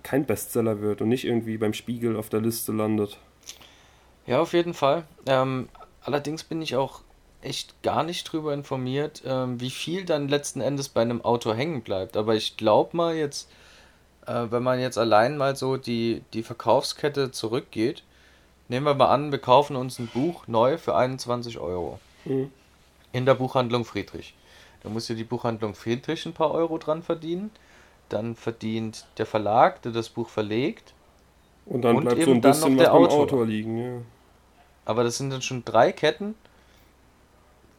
kein 0.03 0.25
Bestseller 0.25 0.81
wird 0.81 1.01
und 1.01 1.07
nicht 1.07 1.23
irgendwie 1.23 1.57
beim 1.57 1.73
Spiegel 1.73 2.17
auf 2.17 2.27
der 2.27 2.41
Liste 2.41 2.73
landet. 2.73 3.17
Ja, 4.27 4.41
auf 4.41 4.51
jeden 4.51 4.73
Fall. 4.73 5.05
Ähm, 5.27 5.69
allerdings 6.01 6.43
bin 6.43 6.61
ich 6.61 6.75
auch 6.75 7.03
echt 7.41 7.81
gar 7.83 8.03
nicht 8.03 8.23
drüber 8.25 8.53
informiert, 8.53 9.23
ähm, 9.25 9.59
wie 9.59 9.69
viel 9.71 10.05
dann 10.05 10.27
letzten 10.27 10.61
Endes 10.61 10.89
bei 10.89 11.01
einem 11.01 11.23
Autor 11.23 11.55
hängen 11.55 11.81
bleibt. 11.81 12.17
Aber 12.17 12.35
ich 12.35 12.57
glaube 12.57 12.95
mal 12.97 13.15
jetzt, 13.15 13.49
äh, 14.27 14.47
wenn 14.49 14.63
man 14.63 14.79
jetzt 14.79 14.97
allein 14.97 15.37
mal 15.37 15.55
so 15.55 15.77
die, 15.77 16.23
die 16.33 16.43
Verkaufskette 16.43 17.31
zurückgeht, 17.31 18.03
nehmen 18.69 18.85
wir 18.85 18.95
mal 18.95 19.09
an, 19.09 19.31
wir 19.31 19.39
kaufen 19.39 19.75
uns 19.75 19.99
ein 19.99 20.07
Buch 20.07 20.47
neu 20.47 20.77
für 20.77 20.95
21 20.95 21.59
Euro 21.59 21.99
Mhm. 22.25 22.51
in 23.13 23.25
der 23.25 23.35
Buchhandlung 23.35 23.85
Friedrich. 23.85 24.35
Da 24.83 24.89
muss 24.89 25.07
ja 25.07 25.15
die 25.15 25.23
Buchhandlung 25.23 25.75
Friedrich 25.75 26.25
ein 26.25 26.33
paar 26.33 26.51
Euro 26.51 26.77
dran 26.77 27.03
verdienen. 27.03 27.51
Dann 28.09 28.35
verdient 28.35 29.05
der 29.17 29.25
Verlag, 29.25 29.81
der 29.83 29.91
das 29.91 30.09
Buch 30.09 30.29
verlegt. 30.29 30.93
Und 31.65 31.83
dann 31.83 31.95
Und 31.97 32.03
bleibt 32.05 32.23
so 32.23 32.31
ein 32.31 32.41
bisschen 32.41 32.75
noch 32.75 32.77
was 32.77 32.85
der 32.85 32.91
beim 32.91 33.03
Autor. 33.05 33.19
Autor 33.23 33.45
liegen, 33.45 33.77
ja. 33.77 34.01
Aber 34.85 35.03
das 35.03 35.17
sind 35.17 35.29
dann 35.31 35.41
schon 35.41 35.63
drei 35.65 35.91
Ketten, 35.91 36.35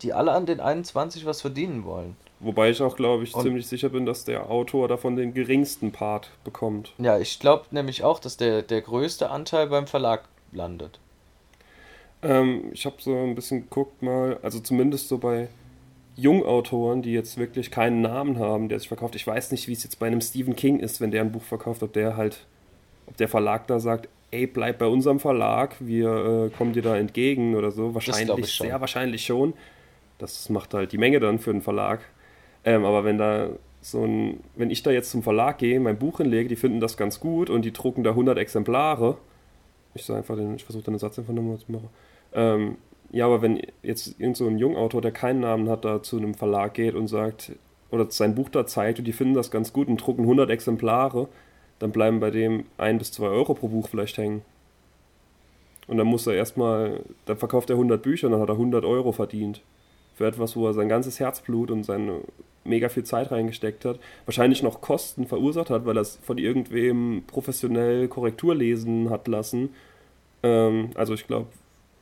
die 0.02 0.12
alle 0.12 0.32
an 0.32 0.46
den 0.46 0.60
21 0.60 1.24
was 1.26 1.40
verdienen 1.40 1.84
wollen. 1.84 2.16
Wobei 2.40 2.70
ich 2.70 2.82
auch, 2.82 2.96
glaube 2.96 3.22
ich, 3.22 3.34
Und- 3.34 3.42
ziemlich 3.42 3.66
sicher 3.66 3.88
bin, 3.88 4.04
dass 4.04 4.24
der 4.24 4.50
Autor 4.50 4.88
davon 4.88 5.16
den 5.16 5.32
geringsten 5.32 5.92
Part 5.92 6.30
bekommt. 6.44 6.92
Ja, 6.98 7.18
ich 7.18 7.38
glaube 7.38 7.66
nämlich 7.70 8.02
auch, 8.02 8.18
dass 8.18 8.36
der, 8.36 8.62
der 8.62 8.80
größte 8.80 9.30
Anteil 9.30 9.68
beim 9.68 9.86
Verlag 9.86 10.24
landet. 10.52 10.98
Ähm, 12.22 12.70
ich 12.72 12.84
habe 12.86 12.96
so 12.98 13.16
ein 13.16 13.34
bisschen 13.34 13.62
geguckt 13.62 14.02
mal, 14.02 14.38
also 14.42 14.60
zumindest 14.60 15.08
so 15.08 15.18
bei 15.18 15.48
Jungautoren, 16.16 17.02
die 17.02 17.12
jetzt 17.12 17.38
wirklich 17.38 17.70
keinen 17.70 18.00
Namen 18.02 18.38
haben, 18.38 18.68
der 18.68 18.78
sich 18.78 18.88
verkauft. 18.88 19.14
Ich 19.14 19.26
weiß 19.26 19.50
nicht, 19.52 19.66
wie 19.68 19.72
es 19.72 19.82
jetzt 19.82 19.98
bei 19.98 20.06
einem 20.06 20.20
Stephen 20.20 20.54
King 20.56 20.78
ist, 20.80 21.00
wenn 21.00 21.10
der 21.10 21.22
ein 21.22 21.32
Buch 21.32 21.42
verkauft, 21.42 21.82
ob 21.82 21.92
der 21.92 22.16
halt, 22.16 22.44
ob 23.06 23.16
der 23.16 23.28
Verlag 23.28 23.66
da 23.66 23.80
sagt, 23.80 24.08
ey, 24.30 24.46
bleib 24.46 24.78
bei 24.78 24.86
unserem 24.86 25.20
Verlag, 25.20 25.76
wir 25.80 26.50
äh, 26.52 26.56
kommen 26.56 26.72
dir 26.72 26.82
da 26.82 26.96
entgegen 26.96 27.54
oder 27.54 27.70
so. 27.70 27.94
Wahrscheinlich, 27.94 28.52
sehr 28.52 28.80
wahrscheinlich 28.80 29.24
schon. 29.24 29.54
Das 30.18 30.48
macht 30.48 30.74
halt 30.74 30.92
die 30.92 30.98
Menge 30.98 31.20
dann 31.20 31.38
für 31.38 31.52
den 31.52 31.62
Verlag. 31.62 32.00
Ähm, 32.64 32.84
aber 32.84 33.04
wenn 33.04 33.18
da 33.18 33.50
so 33.80 34.04
ein, 34.04 34.40
wenn 34.54 34.70
ich 34.70 34.82
da 34.82 34.90
jetzt 34.90 35.10
zum 35.10 35.22
Verlag 35.22 35.58
gehe, 35.58 35.80
mein 35.80 35.98
Buch 35.98 36.18
hinlege, 36.18 36.48
die 36.48 36.56
finden 36.56 36.80
das 36.80 36.96
ganz 36.96 37.18
gut 37.20 37.50
und 37.50 37.64
die 37.64 37.72
drucken 37.72 38.04
da 38.04 38.10
100 38.10 38.38
Exemplare. 38.38 39.18
Ich 39.94 40.04
sage 40.04 40.18
einfach, 40.18 40.36
den, 40.36 40.54
ich 40.54 40.64
versuche 40.64 40.84
den 40.84 40.98
Satz 40.98 41.18
einfach 41.18 41.32
nochmal 41.32 41.58
zu 41.58 41.72
machen. 41.72 41.88
Ähm, 42.32 42.76
ja, 43.10 43.26
aber 43.26 43.42
wenn 43.42 43.60
jetzt 43.82 44.18
irgend 44.18 44.36
so 44.36 44.46
ein 44.46 44.58
Jungautor, 44.58 45.02
der 45.02 45.12
keinen 45.12 45.40
Namen 45.40 45.68
hat, 45.68 45.84
da 45.84 46.02
zu 46.02 46.16
einem 46.16 46.34
Verlag 46.34 46.74
geht 46.74 46.94
und 46.94 47.08
sagt, 47.08 47.52
oder 47.90 48.10
sein 48.10 48.34
Buch 48.34 48.48
da 48.48 48.66
zeigt 48.66 49.00
und 49.00 49.04
die 49.04 49.12
finden 49.12 49.34
das 49.34 49.50
ganz 49.50 49.72
gut 49.72 49.88
und 49.88 49.98
drucken 49.98 50.22
100 50.22 50.48
Exemplare, 50.48 51.28
dann 51.78 51.92
bleiben 51.92 52.20
bei 52.20 52.30
dem 52.30 52.64
ein 52.78 52.98
bis 52.98 53.12
zwei 53.12 53.26
Euro 53.26 53.54
pro 53.54 53.68
Buch 53.68 53.88
vielleicht 53.88 54.16
hängen. 54.16 54.42
Und 55.88 55.98
dann 55.98 56.06
muss 56.06 56.26
er 56.26 56.34
erstmal, 56.34 57.00
dann 57.26 57.36
verkauft 57.36 57.68
er 57.68 57.74
100 57.74 58.00
Bücher 58.00 58.28
und 58.28 58.32
dann 58.32 58.40
hat 58.40 58.48
er 58.48 58.54
100 58.54 58.84
Euro 58.84 59.12
verdient. 59.12 59.60
Für 60.22 60.28
etwas, 60.28 60.54
wo 60.54 60.68
er 60.68 60.72
sein 60.72 60.88
ganzes 60.88 61.18
Herzblut 61.18 61.72
und 61.72 61.82
seine 61.82 62.20
mega 62.62 62.88
viel 62.88 63.02
Zeit 63.02 63.32
reingesteckt 63.32 63.84
hat. 63.84 63.98
Wahrscheinlich 64.24 64.62
noch 64.62 64.80
Kosten 64.80 65.26
verursacht 65.26 65.68
hat, 65.68 65.84
weil 65.84 65.98
er 65.98 66.02
es 66.02 66.20
von 66.22 66.38
irgendwem 66.38 67.24
professionell 67.26 68.06
Korrektur 68.06 68.54
lesen 68.54 69.10
hat 69.10 69.26
lassen. 69.26 69.70
Ähm, 70.44 70.90
also 70.94 71.12
ich 71.12 71.26
glaube, 71.26 71.48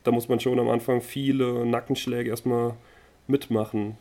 da 0.03 0.11
muss 0.11 0.29
man 0.29 0.39
schon 0.39 0.59
am 0.59 0.69
Anfang 0.69 1.01
viele 1.01 1.65
Nackenschläge 1.65 2.29
erstmal 2.29 2.75
mitmachen. 3.25 3.97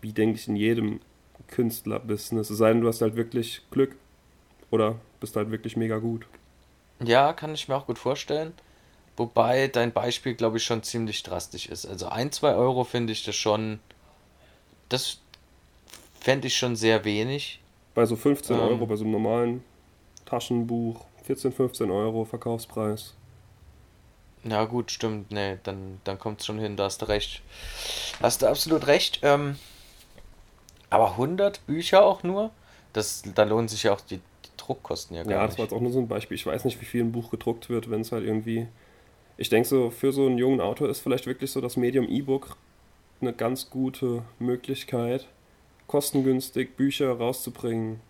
Wie 0.00 0.12
denke 0.12 0.38
ich 0.38 0.46
in 0.46 0.54
jedem 0.54 1.00
Künstlerbusiness. 1.48 2.50
Es 2.50 2.58
sei 2.58 2.72
denn, 2.72 2.82
du 2.82 2.86
hast 2.86 3.02
halt 3.02 3.16
wirklich 3.16 3.62
Glück. 3.72 3.96
Oder 4.70 4.94
bist 5.18 5.34
halt 5.34 5.50
wirklich 5.50 5.76
mega 5.76 5.98
gut. 5.98 6.28
Ja, 7.02 7.32
kann 7.32 7.52
ich 7.52 7.66
mir 7.66 7.74
auch 7.74 7.88
gut 7.88 7.98
vorstellen. 7.98 8.52
Wobei 9.16 9.68
dein 9.68 9.92
Beispiel, 9.92 10.34
glaube 10.34 10.58
ich, 10.58 10.64
schon 10.64 10.82
ziemlich 10.82 11.22
drastisch 11.22 11.66
ist. 11.68 11.86
Also 11.86 12.08
ein, 12.08 12.32
zwei 12.32 12.54
Euro 12.54 12.84
finde 12.84 13.12
ich 13.12 13.24
das 13.24 13.34
schon, 13.36 13.80
das 14.88 15.18
fände 16.20 16.48
ich 16.48 16.56
schon 16.56 16.76
sehr 16.76 17.04
wenig. 17.04 17.60
Bei 17.94 18.04
so 18.04 18.16
15 18.16 18.56
Ähm. 18.56 18.62
Euro, 18.62 18.86
bei 18.86 18.96
so 18.96 19.04
einem 19.04 19.12
normalen 19.12 19.64
Taschenbuch, 20.26 21.04
14, 21.24 21.52
15 21.52 21.90
Euro 21.90 22.24
Verkaufspreis. 22.24 23.14
Ja, 24.44 24.64
gut, 24.64 24.90
stimmt. 24.90 25.30
Nee, 25.32 25.58
dann, 25.64 26.00
dann 26.04 26.18
kommt 26.18 26.40
es 26.40 26.46
schon 26.46 26.58
hin, 26.58 26.76
da 26.76 26.84
hast 26.84 27.02
du 27.02 27.06
recht. 27.08 27.42
Hast 28.20 28.42
du 28.42 28.46
absolut 28.46 28.86
recht. 28.86 29.20
Ähm, 29.22 29.56
Aber 30.90 31.12
100 31.12 31.66
Bücher 31.66 32.04
auch 32.04 32.22
nur? 32.22 32.50
Das, 32.92 33.22
da 33.34 33.42
lohnen 33.44 33.68
sich 33.68 33.82
ja 33.84 33.92
auch 33.92 34.00
die, 34.00 34.18
die 34.18 34.50
Druckkosten 34.56 35.16
ja 35.16 35.22
gar 35.24 35.32
Ja, 35.32 35.38
nicht. 35.42 35.52
das 35.52 35.58
war 35.58 35.64
jetzt 35.64 35.72
auch 35.74 35.80
nur 35.80 35.90
so 35.92 35.98
ein 35.98 36.08
Beispiel. 36.08 36.36
Ich 36.36 36.46
weiß 36.46 36.64
nicht, 36.64 36.80
wie 36.80 36.84
viel 36.84 37.02
ein 37.02 37.12
Buch 37.12 37.30
gedruckt 37.30 37.68
wird, 37.68 37.90
wenn 37.90 38.00
es 38.02 38.12
halt 38.12 38.24
irgendwie. 38.24 38.68
Ich 39.36 39.48
denke 39.48 39.68
so, 39.68 39.90
für 39.90 40.12
so 40.12 40.26
einen 40.26 40.38
jungen 40.38 40.60
Autor 40.60 40.88
ist 40.88 41.00
vielleicht 41.00 41.26
wirklich 41.26 41.50
so 41.50 41.60
das 41.60 41.76
Medium 41.76 42.08
E-Book 42.08 42.56
eine 43.20 43.32
ganz 43.32 43.70
gute 43.70 44.22
Möglichkeit, 44.38 45.26
kostengünstig 45.86 46.76
Bücher 46.76 47.12
rauszubringen. 47.12 48.00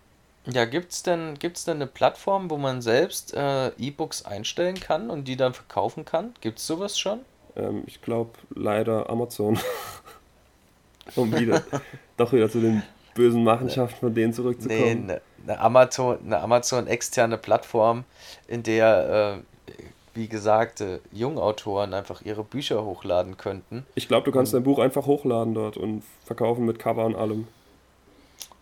Ja, 0.47 0.65
gibt's 0.65 1.03
denn, 1.03 1.35
gibt's 1.39 1.65
denn 1.65 1.77
eine 1.77 1.89
Plattform, 1.89 2.51
wo 2.51 2.57
man 2.57 2.81
selbst 2.81 3.35
äh, 3.35 3.69
E-Books 3.79 4.25
einstellen 4.25 4.79
kann 4.79 5.11
und 5.11 5.27
die 5.27 5.37
dann 5.37 5.55
verkaufen 5.55 6.05
kann? 6.05 6.35
Gibt's 6.41 6.67
sowas 6.67 6.99
schon? 6.99 7.21
Ähm, 7.57 7.83
ich 7.87 8.01
glaube 8.01 8.31
leider 8.55 9.11
Amazon. 9.11 9.59
um 11.17 11.33
wieder 11.37 11.63
doch 12.17 12.33
wieder 12.33 12.51
zu 12.51 12.61
den 12.61 12.83
bösen 13.15 13.45
Machenschaften 13.45 13.99
von 13.99 14.15
denen 14.15 14.31
Nee, 14.31 14.37
zurückzukommen. 14.37 15.11
eine 15.11 15.21
ne 15.47 15.59
Amazon, 15.61 16.19
eine 16.25 16.41
Amazon 16.41 16.87
externe 16.87 17.39
Plattform, 17.39 18.05
in 18.49 18.63
der, 18.63 19.39
äh, 19.69 19.73
wie 20.17 20.29
gesagt, 20.29 20.83
Jungautoren 21.13 21.95
einfach 21.95 22.23
ihre 22.23 22.43
Bücher 22.43 22.85
hochladen 22.85 23.37
könnten. 23.37 23.87
Ich 23.95 24.09
glaube, 24.09 24.25
du 24.25 24.33
kannst 24.33 24.55
dein 24.55 24.63
Buch 24.63 24.79
einfach 24.79 25.07
hochladen 25.07 25.55
dort 25.55 25.77
und 25.77 26.03
verkaufen 26.25 26.65
mit 26.65 26.79
Cover 26.79 27.05
und 27.05 27.15
allem. 27.15 27.47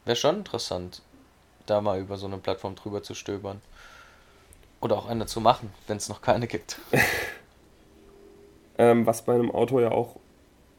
wäre 0.05 0.17
schon 0.17 0.39
interessant, 0.39 1.01
da 1.67 1.81
mal 1.81 2.01
über 2.01 2.17
so 2.17 2.27
eine 2.27 2.39
Plattform 2.39 2.75
drüber 2.75 3.03
zu 3.03 3.15
stöbern. 3.15 3.61
Oder 4.81 4.99
auch 4.99 5.07
eine 5.09 5.27
zu 5.27 5.41
machen, 5.41 5.73
wenn 5.87 5.97
es 5.97 6.09
noch 6.09 6.21
keine 6.21 6.47
gibt. 6.47 6.79
Ähm, 8.77 9.07
was 9.07 9.23
bei 9.23 9.35
einem 9.35 9.53
Autor 9.53 9.83
ja 9.83 9.93
auch 9.93 10.17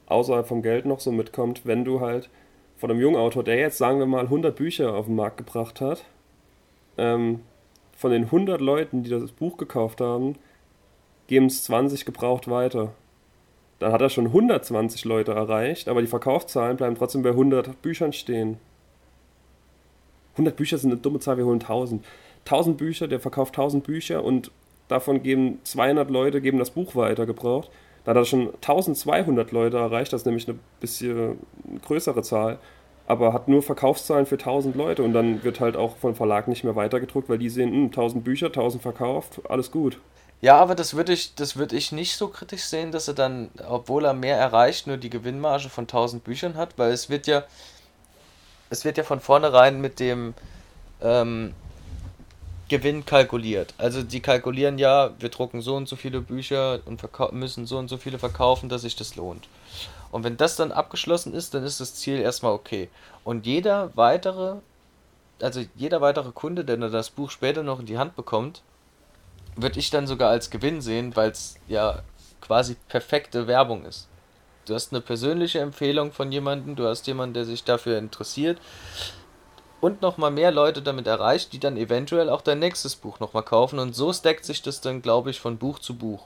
außerhalb 0.07 0.45
vom 0.45 0.61
Geld 0.61 0.85
noch 0.85 0.99
so 0.99 1.13
mitkommt, 1.13 1.65
wenn 1.65 1.85
du 1.85 2.01
halt 2.01 2.29
von 2.77 2.91
einem 2.91 2.99
jungen 2.99 3.15
Autor, 3.15 3.43
der 3.43 3.55
jetzt 3.55 3.77
sagen 3.77 3.99
wir 3.99 4.05
mal 4.05 4.25
100 4.25 4.55
Bücher 4.55 4.93
auf 4.93 5.05
den 5.05 5.15
Markt 5.15 5.37
gebracht 5.37 5.79
hat, 5.79 6.03
ähm, 6.97 7.41
von 7.95 8.11
den 8.11 8.25
100 8.25 8.59
Leuten, 8.59 9.03
die 9.03 9.09
das 9.09 9.31
Buch 9.31 9.55
gekauft 9.55 10.01
haben, 10.01 10.35
geben 11.27 11.47
es 11.47 11.63
20 11.63 12.05
gebraucht 12.05 12.49
weiter. 12.49 12.91
Dann 13.79 13.91
hat 13.91 14.01
er 14.01 14.09
schon 14.09 14.27
120 14.27 15.05
Leute 15.05 15.33
erreicht, 15.33 15.87
aber 15.87 16.01
die 16.01 16.07
Verkaufszahlen 16.07 16.77
bleiben 16.77 16.95
trotzdem 16.95 17.23
bei 17.23 17.29
100 17.29 17.81
Büchern 17.81 18.13
stehen. 18.13 18.57
100 20.33 20.55
Bücher 20.55 20.77
sind 20.77 20.91
eine 20.91 20.99
dumme 20.99 21.19
Zahl, 21.19 21.37
wir 21.37 21.45
holen 21.45 21.61
1000. 21.61 22.03
1000 22.45 22.77
Bücher, 22.77 23.07
der 23.07 23.19
verkauft 23.19 23.53
1000 23.57 23.83
Bücher 23.83 24.23
und 24.23 24.51
davon 24.87 25.23
geben 25.23 25.59
200 25.63 26.09
Leute 26.09 26.41
geben 26.41 26.59
das 26.59 26.69
Buch 26.69 26.95
weiter 26.95 27.25
gebraucht. 27.25 27.69
Da 28.03 28.11
hat 28.11 28.17
er 28.17 28.25
schon 28.25 28.53
1200 28.55 29.51
Leute 29.51 29.77
erreicht, 29.77 30.13
das 30.13 30.21
ist 30.21 30.25
nämlich 30.25 30.47
eine 30.47 30.59
bisschen 30.79 31.39
größere 31.83 32.21
Zahl, 32.21 32.59
aber 33.07 33.33
hat 33.33 33.47
nur 33.47 33.63
Verkaufszahlen 33.63 34.27
für 34.27 34.35
1000 34.35 34.75
Leute 34.75 35.03
und 35.03 35.13
dann 35.13 35.43
wird 35.43 35.59
halt 35.59 35.75
auch 35.75 35.97
vom 35.97 36.15
Verlag 36.15 36.47
nicht 36.47 36.63
mehr 36.63 36.75
weitergedruckt, 36.75 37.29
weil 37.29 37.39
die 37.39 37.49
sehen, 37.49 37.71
hm, 37.71 37.85
1000 37.91 38.23
Bücher, 38.23 38.47
1000 38.47 38.83
verkauft, 38.83 39.41
alles 39.49 39.71
gut. 39.71 39.99
Ja, 40.45 40.59
aber 40.59 40.75
das 40.75 40.93
würde 40.93 41.11
ich, 41.11 41.33
das 41.33 41.55
würde 41.55 41.75
ich 41.75 41.91
nicht 41.91 42.17
so 42.17 42.27
kritisch 42.27 42.65
sehen, 42.65 42.91
dass 42.91 43.07
er 43.07 43.15
dann, 43.15 43.49
obwohl 43.67 44.05
er 44.05 44.13
mehr 44.13 44.37
erreicht, 44.37 44.85
nur 44.85 44.97
die 44.97 45.09
Gewinnmarge 45.09 45.69
von 45.69 45.85
1000 45.85 46.23
Büchern 46.23 46.53
hat, 46.55 46.77
weil 46.77 46.91
es 46.91 47.09
wird 47.09 47.25
ja, 47.25 47.45
es 48.69 48.85
wird 48.85 48.99
ja 48.99 49.03
von 49.03 49.19
vornherein 49.19 49.81
mit 49.81 49.99
dem 49.99 50.35
ähm, 51.01 51.55
Gewinn 52.69 53.07
kalkuliert. 53.07 53.73
Also 53.79 54.03
die 54.03 54.19
kalkulieren 54.19 54.77
ja, 54.77 55.15
wir 55.17 55.29
drucken 55.29 55.61
so 55.61 55.75
und 55.77 55.89
so 55.89 55.95
viele 55.95 56.21
Bücher 56.21 56.79
und 56.85 57.01
müssen 57.31 57.65
so 57.65 57.79
und 57.79 57.87
so 57.87 57.97
viele 57.97 58.19
verkaufen, 58.19 58.69
dass 58.69 58.83
sich 58.83 58.95
das 58.95 59.15
lohnt. 59.15 59.47
Und 60.11 60.23
wenn 60.23 60.37
das 60.37 60.57
dann 60.57 60.71
abgeschlossen 60.71 61.33
ist, 61.33 61.55
dann 61.55 61.63
ist 61.63 61.79
das 61.79 61.95
Ziel 61.95 62.19
erstmal 62.19 62.51
okay. 62.51 62.89
Und 63.23 63.47
jeder 63.47 63.89
weitere, 63.95 64.57
also 65.41 65.65
jeder 65.75 66.01
weitere 66.01 66.31
Kunde, 66.33 66.63
der 66.63 66.77
das 66.77 67.09
Buch 67.09 67.31
später 67.31 67.63
noch 67.63 67.79
in 67.79 67.87
die 67.87 67.97
Hand 67.97 68.15
bekommt, 68.15 68.61
würde 69.55 69.79
ich 69.79 69.89
dann 69.89 70.07
sogar 70.07 70.29
als 70.29 70.49
Gewinn 70.49 70.81
sehen, 70.81 71.15
weil 71.15 71.31
es 71.31 71.55
ja 71.67 72.03
quasi 72.41 72.75
perfekte 72.87 73.47
Werbung 73.47 73.85
ist. 73.85 74.07
Du 74.65 74.73
hast 74.73 74.91
eine 74.91 75.01
persönliche 75.01 75.59
Empfehlung 75.59 76.11
von 76.11 76.31
jemandem, 76.31 76.75
du 76.75 76.87
hast 76.87 77.05
jemanden, 77.07 77.35
der 77.35 77.45
sich 77.45 77.63
dafür 77.63 77.97
interessiert 77.97 78.59
und 79.79 80.01
nochmal 80.01 80.31
mehr 80.31 80.51
Leute 80.51 80.81
damit 80.81 81.05
erreicht, 81.05 81.53
die 81.53 81.59
dann 81.59 81.77
eventuell 81.77 82.29
auch 82.29 82.41
dein 82.41 82.59
nächstes 82.59 82.95
Buch 82.95 83.19
nochmal 83.19 83.43
kaufen 83.43 83.77
und 83.77 83.93
so 83.95 84.11
stackt 84.11 84.45
sich 84.45 84.61
das 84.61 84.81
dann, 84.81 85.01
glaube 85.01 85.29
ich, 85.29 85.39
von 85.39 85.57
Buch 85.57 85.79
zu 85.79 85.95
Buch. 85.95 86.25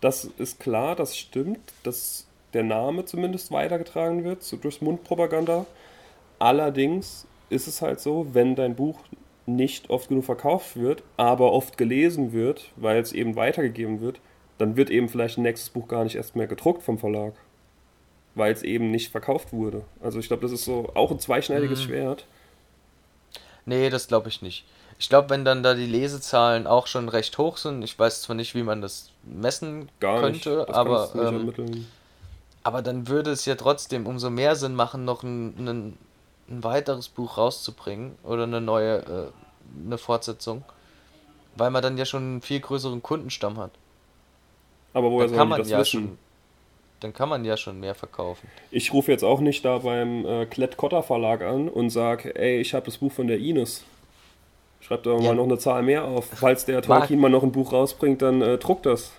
Das 0.00 0.24
ist 0.24 0.58
klar, 0.58 0.96
das 0.96 1.16
stimmt, 1.16 1.60
dass 1.84 2.26
der 2.52 2.64
Name 2.64 3.04
zumindest 3.04 3.52
weitergetragen 3.52 4.24
wird, 4.24 4.42
so 4.42 4.56
durch 4.56 4.82
Mundpropaganda. 4.82 5.66
Allerdings 6.38 7.26
ist 7.48 7.68
es 7.68 7.82
halt 7.82 8.00
so, 8.00 8.34
wenn 8.34 8.56
dein 8.56 8.74
Buch 8.74 8.98
nicht 9.46 9.90
oft 9.90 10.08
genug 10.08 10.24
verkauft 10.24 10.76
wird, 10.76 11.02
aber 11.16 11.52
oft 11.52 11.78
gelesen 11.78 12.32
wird, 12.32 12.70
weil 12.76 12.98
es 12.98 13.12
eben 13.12 13.36
weitergegeben 13.36 14.00
wird, 14.00 14.20
dann 14.58 14.76
wird 14.76 14.90
eben 14.90 15.08
vielleicht 15.08 15.38
ein 15.38 15.42
nächstes 15.42 15.70
Buch 15.70 15.86
gar 15.88 16.04
nicht 16.04 16.16
erst 16.16 16.34
mehr 16.36 16.46
gedruckt 16.46 16.82
vom 16.82 16.98
Verlag, 16.98 17.34
weil 18.34 18.52
es 18.52 18.62
eben 18.62 18.90
nicht 18.90 19.10
verkauft 19.12 19.52
wurde. 19.52 19.82
Also 20.02 20.18
ich 20.18 20.28
glaube, 20.28 20.42
das 20.42 20.52
ist 20.52 20.64
so 20.64 20.90
auch 20.94 21.10
ein 21.10 21.20
zweischneidiges 21.20 21.80
Mhm. 21.80 21.84
Schwert. 21.84 22.26
Nee, 23.66 23.90
das 23.90 24.08
glaube 24.08 24.28
ich 24.28 24.42
nicht. 24.42 24.64
Ich 24.98 25.08
glaube, 25.08 25.28
wenn 25.30 25.44
dann 25.44 25.62
da 25.62 25.74
die 25.74 25.86
Lesezahlen 25.86 26.66
auch 26.66 26.86
schon 26.86 27.08
recht 27.08 27.36
hoch 27.36 27.58
sind, 27.58 27.82
ich 27.82 27.98
weiß 27.98 28.22
zwar 28.22 28.34
nicht, 28.34 28.54
wie 28.54 28.62
man 28.62 28.80
das 28.80 29.10
messen 29.24 29.90
Gar 30.00 30.20
könnte, 30.20 30.64
Das 30.66 30.74
aber, 30.74 31.10
ähm, 31.16 31.86
aber 32.62 32.80
dann 32.82 33.06
würde 33.06 33.30
es 33.30 33.44
ja 33.44 33.56
trotzdem 33.56 34.06
umso 34.06 34.30
mehr 34.30 34.56
Sinn 34.56 34.74
machen, 34.74 35.04
noch 35.04 35.22
ein, 35.22 35.54
ein, 35.68 35.98
ein 36.48 36.62
weiteres 36.64 37.08
Buch 37.08 37.38
rauszubringen 37.38 38.16
oder 38.22 38.44
eine 38.44 38.60
neue, 38.60 38.98
äh, 38.98 39.84
eine 39.86 39.98
Fortsetzung, 39.98 40.64
weil 41.56 41.70
man 41.70 41.82
dann 41.82 41.98
ja 41.98 42.04
schon 42.04 42.22
einen 42.22 42.42
viel 42.42 42.60
größeren 42.60 43.02
Kundenstamm 43.02 43.58
hat. 43.58 43.72
Aber 44.92 45.10
woher 45.10 45.26
Dann 45.28 45.36
kann 45.36 45.48
man 45.48 45.58
das 45.58 45.68
ja 45.70 45.78
wissen? 45.80 45.90
schon, 46.06 46.18
dann 47.00 47.12
kann 47.12 47.28
man 47.28 47.44
ja 47.44 47.56
schon 47.56 47.80
mehr 47.80 47.94
verkaufen. 47.94 48.48
Ich 48.70 48.92
rufe 48.92 49.10
jetzt 49.12 49.24
auch 49.24 49.40
nicht 49.40 49.64
da 49.64 49.78
beim 49.78 50.24
äh, 50.24 50.46
Klett-Cotta 50.46 51.02
Verlag 51.02 51.42
an 51.42 51.68
und 51.68 51.90
sage, 51.90 52.34
ey, 52.34 52.60
ich 52.60 52.72
habe 52.74 52.86
das 52.86 52.96
Buch 52.98 53.12
von 53.12 53.26
der 53.26 53.38
Ines. 53.38 53.84
Schreib 54.80 55.02
da 55.02 55.14
Ja. 55.16 55.20
mal 55.20 55.34
noch 55.34 55.44
eine 55.44 55.58
Zahl 55.58 55.82
mehr 55.82 56.04
auf. 56.04 56.26
Falls 56.26 56.64
der. 56.64 56.80
Tolkien 56.80 57.18
mal 57.20 57.28
noch 57.28 57.42
ein 57.42 57.52
Buch 57.52 57.72
rausbringt, 57.72 58.22
dann 58.22 58.40
äh, 58.40 58.56
druckt 58.56 58.86
das. 58.86 59.12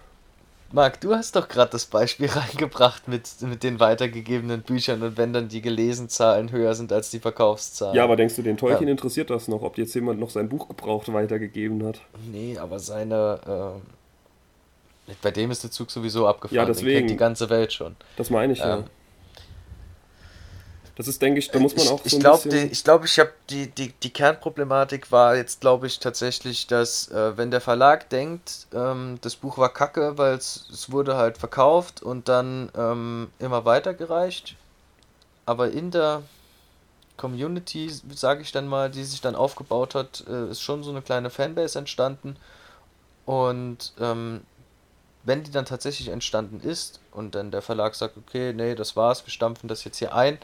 Marc, 0.72 1.00
du 1.00 1.14
hast 1.16 1.36
doch 1.36 1.48
gerade 1.48 1.72
das 1.72 1.86
Beispiel 1.86 2.28
reingebracht 2.30 3.08
mit, 3.08 3.30
mit 3.42 3.64
den 3.64 3.80
weitergegebenen 3.80 4.62
Büchern 4.64 5.02
und 5.02 5.18
wenn 5.18 5.32
dann 5.32 5.48
die 5.48 5.62
Gelesenzahlen 5.62 6.52
höher 6.52 6.76
sind 6.76 6.92
als 6.92 7.10
die 7.10 7.20
Verkaufszahlen. 7.20 7.96
Ja, 7.96 8.04
aber 8.04 8.16
denkst 8.18 8.36
du, 8.36 8.42
den 8.42 8.58
Tolkien 8.58 8.88
Ja. 8.88 8.92
interessiert 8.92 9.30
das 9.30 9.48
noch, 9.48 9.62
ob 9.62 9.78
jetzt 9.78 9.94
jemand 9.96 10.20
noch 10.20 10.30
sein 10.30 10.50
Buch 10.50 10.68
gebraucht 10.68 11.12
weitergegeben 11.14 11.86
hat? 11.86 12.02
Nee, 12.32 12.58
aber 12.58 12.80
seine. 12.80 13.40
ähm, 13.48 13.82
bei 15.22 15.32
dem 15.32 15.52
ist 15.52 15.64
der 15.64 15.72
Zug 15.72 15.90
sowieso 15.90 16.28
abgefahren. 16.28 16.56
Ja, 16.58 16.66
Den 16.66 16.74
deswegen. 16.74 16.98
kennt 17.00 17.10
die 17.12 17.16
ganze 17.18 17.50
Welt 17.50 17.72
schon. 17.72 17.96
Das 18.18 18.30
meine 18.30 18.52
ich 18.52 18.60
ja. 18.60 18.84
Das 20.98 21.08
ist, 21.08 21.22
denke 21.22 21.38
ich, 21.38 21.52
da 21.52 21.60
muss 21.60 21.76
man 21.76 21.86
ich 21.86 21.92
auch 21.92 22.00
so 22.00 22.06
ich 22.06 22.14
ein 22.16 22.20
glaube, 22.22 22.44
bisschen... 22.50 22.72
ich, 22.72 22.84
glaub, 22.84 23.06
ich 23.06 23.20
habe 23.20 23.32
die, 23.52 23.68
die, 23.68 23.94
die 24.02 24.10
Kernproblematik 24.10 25.12
war 25.12 25.36
jetzt, 25.36 25.62
glaube 25.62 25.86
ich, 25.86 26.00
tatsächlich, 26.00 26.66
dass 26.66 27.12
äh, 27.12 27.38
wenn 27.38 27.52
der 27.52 27.62
Verlag 27.62 28.10
denkt, 28.10 28.66
ähm, 28.74 29.20
das 29.22 29.36
Buch 29.36 29.60
war 29.60 29.72
kacke, 29.72 30.18
weil 30.18 30.34
es 30.34 30.68
es 30.74 30.92
wurde 30.92 31.16
halt 31.16 31.38
verkauft 31.38 32.02
und 32.02 32.28
dann 32.28 32.72
ähm, 32.76 33.30
immer 33.38 33.64
weitergereicht, 33.64 34.56
aber 35.46 35.70
in 35.70 35.92
der 35.92 36.24
Community, 37.16 37.92
sage 38.16 38.42
ich 38.42 38.52
dann 38.52 38.68
mal, 38.68 38.90
die 38.90 39.04
sich 39.04 39.22
dann 39.22 39.36
aufgebaut 39.36 39.94
hat, 39.94 40.24
äh, 40.28 40.50
ist 40.50 40.62
schon 40.62 40.84
so 40.84 40.90
eine 40.90 41.04
kleine 41.04 41.30
Fanbase 41.30 41.78
entstanden. 41.78 42.38
Und 43.28 43.94
ähm, 44.00 44.42
wenn 45.24 45.44
die 45.44 45.52
dann 45.52 45.66
tatsächlich 45.66 46.08
entstanden 46.08 46.60
ist 46.62 47.02
und 47.12 47.36
dann 47.36 47.52
der 47.52 47.62
Verlag 47.62 47.94
sagt, 47.94 48.18
okay, 48.18 48.54
nee, 48.54 48.74
das 48.74 48.96
war's, 48.96 49.26
wir 49.26 49.32
stampfen 49.32 49.68
das 49.68 49.84
jetzt 49.84 49.98
hier 49.98 50.16
ein, 50.16 50.40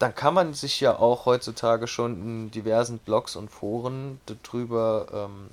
dann 0.00 0.14
kann 0.14 0.32
man 0.32 0.54
sich 0.54 0.80
ja 0.80 0.98
auch 0.98 1.26
heutzutage 1.26 1.86
schon 1.86 2.22
in 2.22 2.50
diversen 2.50 2.98
Blogs 2.98 3.36
und 3.36 3.50
Foren 3.50 4.18
darüber 4.24 5.06
ähm, 5.12 5.48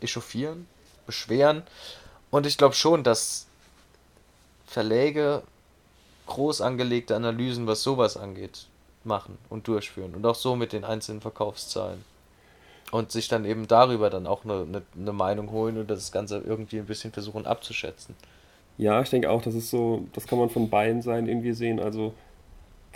echauffieren, 0.00 0.66
beschweren. 1.06 1.62
Und 2.30 2.46
ich 2.46 2.56
glaube 2.56 2.74
schon, 2.74 3.04
dass 3.04 3.46
Verläge 4.66 5.42
groß 6.28 6.62
angelegte 6.62 7.14
Analysen, 7.14 7.66
was 7.66 7.82
sowas 7.82 8.16
angeht, 8.16 8.68
machen 9.04 9.36
und 9.50 9.68
durchführen. 9.68 10.14
Und 10.14 10.24
auch 10.24 10.34
so 10.34 10.56
mit 10.56 10.72
den 10.72 10.84
einzelnen 10.84 11.20
Verkaufszahlen. 11.20 12.02
Und 12.90 13.12
sich 13.12 13.28
dann 13.28 13.44
eben 13.44 13.68
darüber 13.68 14.08
dann 14.08 14.26
auch 14.26 14.44
eine, 14.44 14.62
eine, 14.62 14.82
eine 14.98 15.12
Meinung 15.12 15.50
holen 15.50 15.76
und 15.76 15.90
das 15.90 16.10
Ganze 16.10 16.38
irgendwie 16.38 16.78
ein 16.78 16.86
bisschen 16.86 17.12
versuchen 17.12 17.46
abzuschätzen. 17.46 18.16
Ja, 18.78 19.02
ich 19.02 19.10
denke 19.10 19.28
auch, 19.28 19.42
das 19.42 19.54
ist 19.54 19.68
so, 19.68 20.06
das 20.14 20.26
kann 20.26 20.38
man 20.38 20.48
von 20.48 20.70
beiden 20.70 21.02
Seiten 21.02 21.28
irgendwie 21.28 21.52
sehen. 21.52 21.80
Also 21.80 22.14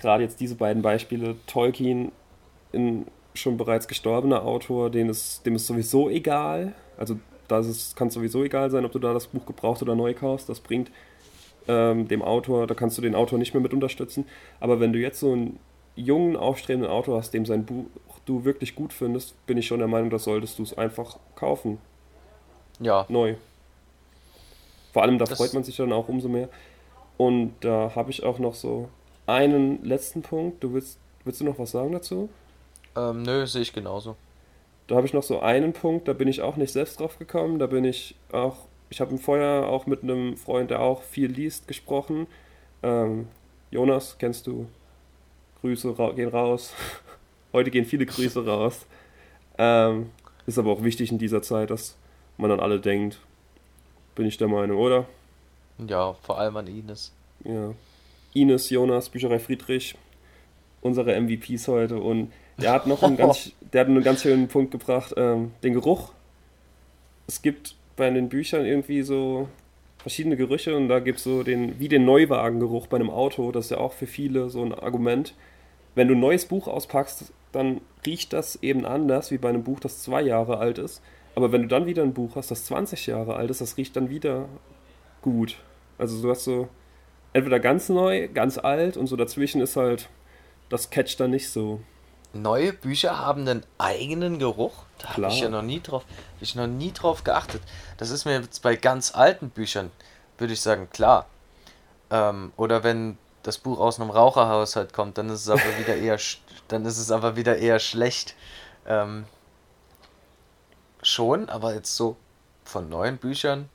gerade 0.01 0.23
jetzt 0.25 0.41
diese 0.41 0.55
beiden 0.57 0.83
Beispiele, 0.83 1.37
Tolkien, 1.47 2.13
ein 2.75 3.07
schon 3.35 3.57
bereits 3.57 3.87
gestorbener 3.87 4.45
Autor, 4.45 4.91
den 4.91 5.09
ist, 5.09 5.47
dem 5.47 5.55
ist 5.55 5.67
sowieso 5.67 6.09
egal. 6.11 6.73
Also 6.99 7.19
da 7.49 7.63
kann 7.95 8.09
es 8.09 8.15
sowieso 8.15 8.43
egal 8.45 8.71
sein, 8.71 8.85
ob 8.85 8.93
du 8.93 8.99
da 8.99 9.13
das 9.13 9.29
Buch 9.29 9.47
gebraucht 9.47 9.83
oder 9.83 9.95
neu 9.95 10.15
kaufst. 10.15 10.49
Das 10.49 10.61
bringt 10.61 10.91
ähm, 11.69 12.09
dem 12.09 12.23
Autor, 12.23 12.67
da 12.67 12.75
kannst 12.75 12.99
du 12.99 13.03
den 13.03 13.15
Autor 13.15 13.39
nicht 13.39 13.55
mehr 13.55 13.61
mit 13.61 13.73
unterstützen. 13.75 14.25
Aber 14.59 14.81
wenn 14.81 14.93
du 14.93 14.99
jetzt 14.99 15.21
so 15.21 15.33
einen 15.33 15.59
jungen, 15.97 16.37
aufstrebenden 16.37 16.91
Autor 16.91 17.19
hast, 17.19 17.33
dem 17.33 17.47
sein 17.47 17.65
Buch 17.67 17.85
du 18.27 18.45
wirklich 18.45 18.75
gut 18.75 18.93
findest, 18.93 19.35
bin 19.47 19.59
ich 19.59 19.67
schon 19.67 19.79
der 19.79 19.89
Meinung, 19.89 20.11
das 20.11 20.25
solltest 20.25 20.59
du 20.59 20.63
es 20.63 20.77
einfach 20.77 21.19
kaufen. 21.37 21.79
Ja. 22.81 23.07
Neu. 23.09 23.35
Vor 24.93 25.03
allem, 25.03 25.19
da 25.19 25.25
Das- 25.25 25.39
freut 25.39 25.55
man 25.55 25.65
sich 25.65 25.77
dann 25.77 25.93
auch 25.93 26.09
umso 26.09 26.29
mehr. 26.29 26.49
Und 27.17 27.53
da 27.61 27.93
habe 27.95 28.11
ich 28.11 28.23
auch 28.25 28.39
noch 28.39 28.55
so 28.55 28.89
einen 29.31 29.85
letzten 29.85 30.23
Punkt. 30.23 30.63
Du 30.63 30.73
willst, 30.73 30.99
willst 31.25 31.41
du 31.41 31.45
noch 31.45 31.59
was 31.59 31.71
sagen 31.71 31.93
dazu? 31.93 32.29
Ähm, 32.97 33.23
nö, 33.23 33.47
sehe 33.47 33.63
ich 33.63 33.73
genauso. 33.73 34.17
Da 34.87 34.97
habe 34.97 35.07
ich 35.07 35.13
noch 35.13 35.23
so 35.23 35.41
einen 35.41 35.73
Punkt, 35.73 36.09
da 36.09 36.13
bin 36.13 36.27
ich 36.27 36.43
auch 36.43 36.57
nicht 36.57 36.73
selbst 36.73 36.99
drauf 36.99 37.19
gekommen. 37.19 37.59
Da 37.59 37.67
bin 37.67 37.85
ich 37.85 38.17
auch, 38.33 38.57
ich 38.89 39.01
habe 39.01 39.17
vorher 39.19 39.69
auch 39.69 39.87
mit 39.87 40.03
einem 40.03 40.37
Freund, 40.37 40.71
der 40.71 40.81
auch 40.81 41.03
viel 41.03 41.31
liest, 41.31 41.69
gesprochen. 41.69 42.27
Ähm, 42.83 43.29
Jonas, 43.71 44.17
kennst 44.19 44.47
du? 44.47 44.67
Grüße 45.61 45.97
ra 45.97 46.11
gehen 46.11 46.29
raus. 46.29 46.75
Heute 47.53 47.71
gehen 47.71 47.85
viele 47.85 48.07
Grüße 48.07 48.45
raus. 48.45 48.87
Ähm, 49.59 50.11
ist 50.47 50.59
aber 50.59 50.73
auch 50.73 50.83
wichtig 50.83 51.13
in 51.13 51.19
dieser 51.19 51.43
Zeit, 51.43 51.71
dass 51.71 51.97
man 52.37 52.51
an 52.51 52.61
alle 52.61 52.81
denkt. 52.81 53.19
Bin 54.15 54.27
ich 54.27 54.39
der 54.39 54.49
Meinung, 54.49 54.79
oder? 54.79 55.07
Ja, 55.79 56.15
vor 56.23 56.39
allem 56.39 56.57
an 56.57 56.67
Ines. 56.67 57.13
Ja. 57.45 57.75
Ines, 58.33 58.71
Jonas, 58.71 59.09
Bücherei 59.09 59.39
Friedrich, 59.39 59.95
unsere 60.81 61.21
MVPs 61.21 61.69
heute. 61.69 61.99
Und 62.01 62.33
der 62.59 62.73
hat 62.73 62.87
noch 62.87 63.03
einen 63.03 63.17
ganz, 63.17 63.53
der 63.73 63.83
hat 63.83 63.89
einen 63.89 64.03
ganz 64.03 64.23
schönen 64.23 64.49
Punkt 64.49 64.71
gebracht, 64.71 65.15
ähm, 65.17 65.53
den 65.63 65.75
Geruch. 65.75 66.13
Es 67.27 67.43
gibt 67.43 67.77
bei 67.97 68.11
den 68.11 68.29
Büchern 68.29 68.65
irgendwie 68.65 69.03
so 69.03 69.49
verschiedene 69.99 70.37
Gerüche 70.37 70.77
und 70.77 70.89
da 70.89 70.99
gibt 70.99 71.19
es 71.19 71.25
so 71.25 71.43
den, 71.43 71.79
wie 71.79 71.89
den 71.89 72.05
Neuwagengeruch 72.05 72.87
bei 72.87 72.97
einem 72.97 73.11
Auto, 73.11 73.53
das 73.53 73.67
ist 73.67 73.71
ja 73.73 73.79
auch 73.79 73.93
für 73.93 74.07
viele 74.07 74.49
so 74.49 74.63
ein 74.65 74.73
Argument. 74.73 75.35
Wenn 75.95 76.09
du 76.09 76.15
ein 76.15 76.21
neues 76.21 76.47
Buch 76.47 76.69
auspackst, 76.69 77.33
dann 77.53 77.81
riecht 78.07 78.33
das 78.33 78.63
eben 78.63 78.87
anders 78.87 79.31
wie 79.31 79.39
bei 79.39 79.51
einem 79.51 79.65
Buch, 79.65 79.81
das 79.81 80.03
zwei 80.03 80.23
Jahre 80.23 80.59
alt 80.59 80.79
ist. 80.79 81.03
Aber 81.35 81.53
wenn 81.53 81.63
du 81.63 81.69
dann 81.69 81.87
wieder 81.87 82.03
ein 82.03 82.15
Buch 82.15 82.37
hast, 82.37 82.51
das 82.51 82.65
20 82.65 83.07
Jahre 83.07 83.37
alt 83.37 83.51
ist, 83.51 83.61
das 83.61 83.77
riecht 83.77 83.97
dann 83.97 84.09
wieder 84.09 84.49
gut. 85.23 85.57
Also 85.99 86.21
du 86.23 86.31
hast 86.31 86.45
so 86.45 86.69
entweder 87.33 87.61
ganz 87.61 87.89
neu, 87.89 88.29
ganz 88.29 88.59
alt 88.59 88.97
und 88.97 89.07
so 89.07 89.17
dazwischen 89.17 89.61
ist 89.61 89.77
halt, 89.77 90.09
das 90.69 90.91
catcht 90.91 91.21
dann 91.21 91.31
nicht 91.31 91.51
so. 91.51 91.81
Neue 92.33 92.73
Bücher 92.73 93.19
haben 93.19 93.43
einen 93.43 93.65
eigenen 93.79 94.39
Geruch? 94.39 94.85
Da 94.99 95.11
habe 95.11 95.29
ich 95.29 95.41
ja 95.41 95.49
noch 95.49 95.63
nie 95.63 95.81
drauf, 95.81 96.05
hab 96.05 96.43
ich 96.43 96.55
noch 96.55 96.69
nie 96.69 96.93
drauf 96.93 97.25
geachtet. 97.25 97.63
Das 97.97 98.11
ist 98.11 98.25
mir 98.25 98.41
jetzt 98.41 98.63
bei 98.63 98.77
ganz 98.77 99.15
alten 99.15 99.51
Büchern, 99.51 99.91
würde 100.39 100.53
ich 100.53 100.61
sagen, 100.61 100.89
klar. 100.91 101.27
Ähm, 102.11 102.53
oder 102.57 102.85
wenn 102.85 103.19
das 103.43 103.59
Buch 103.59 103.81
aus 103.81 104.01
einem 104.01 104.11
Raucherhaushalt 104.11 104.93
kommt, 104.93 105.19
dann 105.19 105.29
ist 105.29 105.41
es 105.41 105.49
aber 105.49 105.79
wieder 105.79 105.97
eher, 105.97 106.19
dann 106.69 106.85
ist 106.85 106.99
es 106.99 107.11
aber 107.11 107.37
wieder 107.37 107.57
eher 107.59 107.81
schlecht. 107.81 108.35
Ähm, 108.87 109.25
schon, 111.03 111.49
aber 111.49 111.75
jetzt 111.75 111.97
so 111.97 112.17
von 112.65 112.89
neuen 112.89 113.19
Büchern 113.19 113.69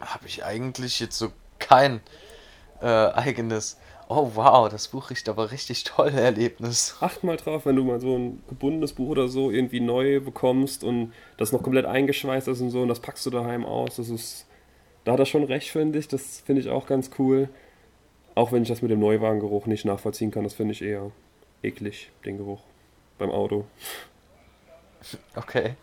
habe 0.00 0.26
ich 0.26 0.44
eigentlich 0.44 0.98
jetzt 0.98 1.16
so 1.16 1.32
kein 1.62 2.00
äh, 2.80 2.86
eigenes. 2.86 3.78
Oh 4.08 4.32
wow, 4.34 4.68
das 4.68 4.88
Buch 4.88 5.08
riecht 5.08 5.28
aber 5.28 5.52
richtig 5.52 5.84
toll, 5.84 6.10
Erlebnis. 6.10 6.96
Acht 7.00 7.24
mal 7.24 7.36
drauf, 7.36 7.64
wenn 7.64 7.76
du 7.76 7.84
mal 7.84 8.00
so 8.00 8.16
ein 8.16 8.42
gebundenes 8.48 8.92
Buch 8.92 9.08
oder 9.08 9.28
so 9.28 9.50
irgendwie 9.50 9.80
neu 9.80 10.20
bekommst 10.20 10.84
und 10.84 11.12
das 11.38 11.52
noch 11.52 11.62
komplett 11.62 11.86
eingeschweißt 11.86 12.48
ist 12.48 12.60
und 12.60 12.70
so 12.70 12.82
und 12.82 12.88
das 12.88 13.00
packst 13.00 13.24
du 13.24 13.30
daheim 13.30 13.64
aus. 13.64 13.96
Das 13.96 14.10
ist, 14.10 14.46
da 15.04 15.12
hat 15.12 15.18
er 15.20 15.26
schon 15.26 15.44
recht, 15.44 15.70
finde 15.70 15.98
ich. 15.98 16.08
Das 16.08 16.40
finde 16.40 16.60
ich 16.60 16.68
auch 16.68 16.86
ganz 16.86 17.10
cool. 17.18 17.48
Auch 18.34 18.52
wenn 18.52 18.62
ich 18.62 18.68
das 18.68 18.82
mit 18.82 18.90
dem 18.90 19.00
Neuwagengeruch 19.00 19.66
nicht 19.66 19.84
nachvollziehen 19.84 20.30
kann, 20.30 20.44
das 20.44 20.54
finde 20.54 20.72
ich 20.72 20.82
eher 20.82 21.10
eklig, 21.62 22.10
den 22.24 22.38
Geruch 22.38 22.60
beim 23.18 23.30
Auto. 23.30 23.64
Okay. 25.36 25.74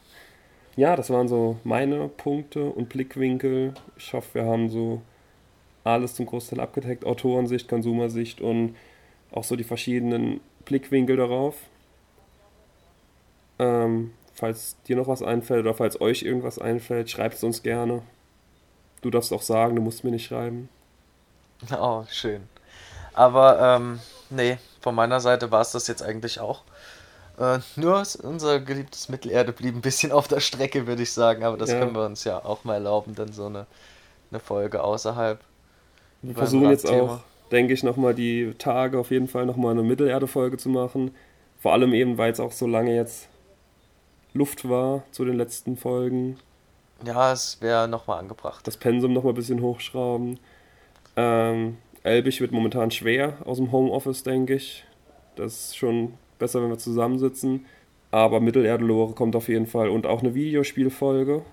Ja, 0.75 0.95
das 0.95 1.09
waren 1.09 1.27
so 1.27 1.57
meine 1.63 2.07
Punkte 2.07 2.63
und 2.63 2.89
Blickwinkel. 2.89 3.73
Ich 3.97 4.13
hoffe, 4.13 4.35
wir 4.35 4.45
haben 4.45 4.69
so 4.69 5.01
alles 5.83 6.15
zum 6.15 6.25
Großteil 6.25 6.59
abgedeckt. 6.59 7.05
Autorensicht, 7.05 7.67
Konsumersicht 7.67 8.41
und 8.41 8.75
auch 9.31 9.43
so 9.43 9.55
die 9.55 9.63
verschiedenen 9.63 10.41
Blickwinkel 10.65 11.17
darauf. 11.17 11.55
Ähm, 13.59 14.13
falls 14.33 14.75
dir 14.87 14.95
noch 14.95 15.07
was 15.07 15.21
einfällt 15.21 15.61
oder 15.61 15.73
falls 15.73 15.99
euch 16.01 16.23
irgendwas 16.23 16.59
einfällt, 16.59 17.09
schreibt 17.09 17.35
es 17.35 17.43
uns 17.43 17.63
gerne. 17.63 18.01
Du 19.01 19.09
darfst 19.09 19.33
auch 19.33 19.41
sagen, 19.41 19.75
du 19.75 19.81
musst 19.81 20.03
mir 20.03 20.11
nicht 20.11 20.25
schreiben. 20.25 20.69
Oh, 21.77 22.05
schön. 22.09 22.47
Aber, 23.13 23.59
ähm, 23.61 23.99
nee, 24.29 24.57
von 24.81 24.95
meiner 24.95 25.19
Seite 25.21 25.51
war 25.51 25.61
es 25.61 25.71
das 25.71 25.87
jetzt 25.87 26.03
eigentlich 26.03 26.39
auch. 26.39 26.63
Äh, 27.39 27.59
nur 27.75 28.03
unser 28.23 28.59
geliebtes 28.59 29.09
Mittelerde 29.09 29.53
blieb 29.53 29.75
ein 29.75 29.81
bisschen 29.81 30.11
auf 30.13 30.27
der 30.27 30.39
Strecke, 30.41 30.87
würde 30.87 31.03
ich 31.03 31.13
sagen. 31.13 31.43
Aber 31.43 31.57
das 31.57 31.71
Ja. 31.71 31.79
können 31.79 31.95
wir 31.95 32.05
uns 32.05 32.23
ja 32.23 32.43
auch 32.43 32.63
mal 32.63 32.75
erlauben, 32.75 33.15
dann 33.15 33.33
so 33.33 33.47
eine, 33.47 33.67
eine 34.31 34.39
Folge 34.39 34.83
außerhalb. 34.83 35.39
Wir 36.21 36.35
versuchen 36.35 36.69
jetzt 36.69 36.89
auch, 36.89 37.19
denke 37.51 37.73
ich, 37.73 37.83
nochmal 37.83 38.13
die 38.13 38.53
Tage 38.57 38.99
auf 38.99 39.11
jeden 39.11 39.27
Fall 39.27 39.45
nochmal 39.45 39.71
eine 39.71 39.83
Mittelerde-Folge 39.83 40.57
zu 40.57 40.69
machen. 40.69 41.11
Vor 41.59 41.73
allem 41.73 41.93
eben, 41.93 42.17
weil 42.17 42.31
es 42.31 42.39
auch 42.39 42.51
so 42.51 42.67
lange 42.67 42.95
jetzt 42.95 43.27
Luft 44.33 44.67
war 44.69 45.03
zu 45.11 45.25
den 45.25 45.35
letzten 45.35 45.77
Folgen. 45.77 46.37
Ja, 47.05 47.31
es 47.31 47.61
wäre 47.61 47.87
nochmal 47.87 48.19
angebracht. 48.19 48.67
Das 48.67 48.77
Pensum 48.77 49.13
nochmal 49.13 49.33
ein 49.33 49.35
bisschen 49.35 49.61
hochschrauben. 49.61 50.39
Ähm, 51.15 51.77
Elbig 52.03 52.39
wird 52.41 52.51
momentan 52.51 52.91
schwer 52.91 53.37
aus 53.45 53.57
dem 53.57 53.71
Homeoffice, 53.71 54.23
denke 54.23 54.55
ich. 54.55 54.85
Das 55.35 55.53
ist 55.53 55.77
schon 55.77 56.13
besser, 56.37 56.61
wenn 56.61 56.69
wir 56.69 56.77
zusammensitzen. 56.77 57.65
Aber 58.11 58.39
Mittelerde-Lore 58.39 59.13
kommt 59.13 59.35
auf 59.35 59.47
jeden 59.47 59.67
Fall. 59.67 59.89
Und 59.89 60.05
auch 60.05 60.21
eine 60.21 60.33
Videospielfolge. 60.33 61.43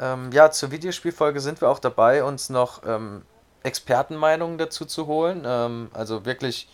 Ähm, 0.00 0.30
ja, 0.32 0.50
zur 0.50 0.70
Videospielfolge 0.70 1.40
sind 1.40 1.60
wir 1.60 1.68
auch 1.68 1.78
dabei, 1.78 2.24
uns 2.24 2.48
noch 2.48 2.82
ähm, 2.86 3.22
Expertenmeinungen 3.62 4.58
dazu 4.58 4.84
zu 4.84 5.06
holen. 5.06 5.42
Ähm, 5.44 5.90
also 5.92 6.24
wirklich 6.24 6.68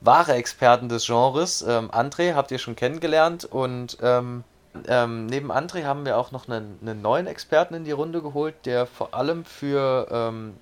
wahre 0.00 0.34
Experten 0.34 0.88
des 0.88 1.06
Genres. 1.06 1.62
Ähm, 1.62 1.90
André 1.90 2.34
habt 2.34 2.50
ihr 2.50 2.58
schon 2.58 2.76
kennengelernt 2.76 3.44
und 3.44 3.98
ähm, 4.02 4.44
ähm, 4.88 5.26
neben 5.26 5.52
André 5.52 5.84
haben 5.84 6.04
wir 6.04 6.18
auch 6.18 6.32
noch 6.32 6.48
einen, 6.48 6.78
einen 6.82 7.00
neuen 7.00 7.26
Experten 7.26 7.74
in 7.74 7.84
die 7.84 7.92
Runde 7.92 8.22
geholt, 8.22 8.54
der 8.64 8.86
vor 8.86 9.14
allem 9.14 9.44
für 9.44 10.08
ähm, 10.10 10.54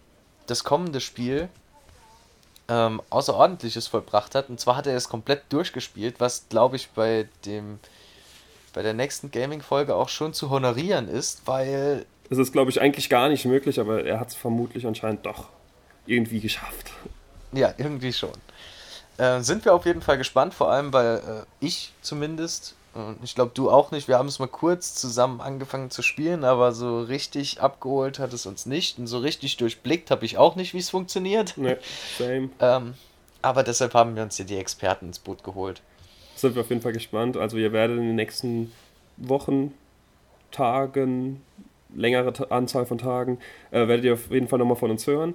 das 0.47 0.65
kommende 0.65 1.01
Spiel 1.01 1.49
ähm, 2.69 3.01
Außerordentliches 3.11 3.87
vollbracht 3.87 4.35
hat. 4.35 4.49
Und 4.49 4.61
zwar 4.61 4.77
hat 4.77 4.87
er 4.87 4.97
es 4.97 5.09
komplett 5.09 5.45
durchgespielt, 5.51 6.21
was 6.21 6.49
glaube 6.49 6.77
ich 6.77 6.91
bei 6.91 7.29
dem 7.47 7.79
bei 8.75 8.83
der 8.83 8.95
nächsten 8.95 9.31
Gaming-Folge 9.31 9.95
auch 9.95 10.09
schon 10.09 10.33
zu 10.33 10.49
honorieren 10.49 11.07
ist, 11.07 11.47
weil 11.47 12.07
Das 12.31 12.39
ist, 12.39 12.53
glaube 12.53 12.71
ich, 12.71 12.81
eigentlich 12.81 13.11
gar 13.11 13.29
nicht 13.29 13.45
möglich, 13.45 13.79
aber 13.79 14.05
er 14.05 14.19
hat 14.19 14.29
es 14.29 14.35
vermutlich 14.35 14.87
anscheinend 14.87 15.27
doch 15.27 15.51
irgendwie 16.07 16.41
geschafft. 16.41 16.91
Ja, 17.53 17.75
irgendwie 17.77 18.13
schon. 18.13 18.33
Äh, 19.19 19.41
sind 19.41 19.65
wir 19.65 19.75
auf 19.75 19.87
jeden 19.87 20.03
Fall 20.03 20.19
gespannt, 20.19 20.55
vor 20.55 20.71
allem 20.71 20.93
weil 20.93 21.17
äh, 21.17 21.65
ich 21.65 21.93
zumindest, 22.01 22.75
und 22.95 23.19
ich 23.23 23.35
glaube 23.35 23.53
du 23.55 23.71
auch 23.71 23.91
nicht, 23.91 24.09
wir 24.09 24.19
haben 24.19 24.29
es 24.29 24.39
mal 24.39 24.49
kurz 24.49 24.95
zusammen 24.95 25.41
angefangen 25.41 25.91
zu 25.91 26.03
spielen, 26.03 26.45
aber 26.45 26.73
so 26.73 27.03
richtig 27.03 27.61
abgeholt 27.61 28.19
hat 28.19 28.33
es 28.33 28.47
uns 28.47 28.67
nicht 28.67 28.99
und 28.99 29.07
so 29.07 29.19
richtig 29.19 29.57
durchblickt 29.59 30.11
habe 30.11 30.25
ich 30.25 30.39
auch 30.39 30.57
nicht, 30.57 30.73
wie 30.73 30.79
es 30.79 30.91
funktioniert. 30.91 31.57
Ne, 31.57 31.79
same. 32.19 32.49
Ähm, 32.61 32.95
aber 33.43 33.65
deshalb 33.65 33.95
haben 33.95 34.15
wir 34.17 34.23
uns 34.23 34.37
hier 34.37 34.47
die 34.47 34.57
Experten 34.57 35.07
ins 35.07 35.19
Boot 35.19 35.43
geholt. 35.43 35.83
Sind 36.37 36.55
wir 36.55 36.63
auf 36.63 36.71
jeden 36.71 36.81
Fall 36.81 36.93
gespannt. 36.93 37.37
Also 37.37 37.57
ihr 37.57 37.73
werdet 37.73 37.99
in 37.99 38.07
den 38.07 38.17
nächsten 38.17 38.73
Wochen, 39.17 39.75
Tagen, 40.53 41.43
längere 41.95 42.51
Anzahl 42.51 42.87
von 42.87 42.99
Tagen, 42.99 43.39
äh, 43.71 43.89
werdet 43.89 44.05
ihr 44.05 44.15
auf 44.15 44.31
jeden 44.31 44.49
Fall 44.49 44.59
nochmal 44.59 44.77
von 44.77 44.91
uns 44.91 45.07
hören. 45.07 45.35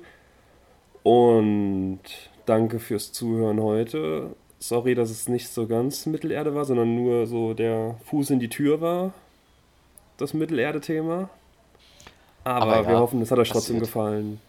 Und 1.07 2.01
danke 2.45 2.79
fürs 2.81 3.13
Zuhören 3.13 3.61
heute. 3.61 4.35
Sorry, 4.59 4.93
dass 4.93 5.09
es 5.09 5.29
nicht 5.29 5.47
so 5.47 5.65
ganz 5.65 6.05
Mittelerde 6.05 6.53
war, 6.53 6.65
sondern 6.65 6.95
nur 6.95 7.27
so 7.27 7.53
der 7.53 7.95
Fuß 8.07 8.31
in 8.31 8.41
die 8.41 8.49
Tür 8.49 8.81
war. 8.81 9.13
Das 10.17 10.33
Mittelerde-Thema. 10.33 11.29
Aber, 12.43 12.61
Aber 12.61 12.75
ja, 12.81 12.87
wir 12.89 12.99
hoffen, 12.99 13.21
es 13.21 13.31
hat 13.31 13.39
euch 13.39 13.47
trotzdem 13.49 13.77
passiert. 13.77 13.93
gefallen. 13.93 14.41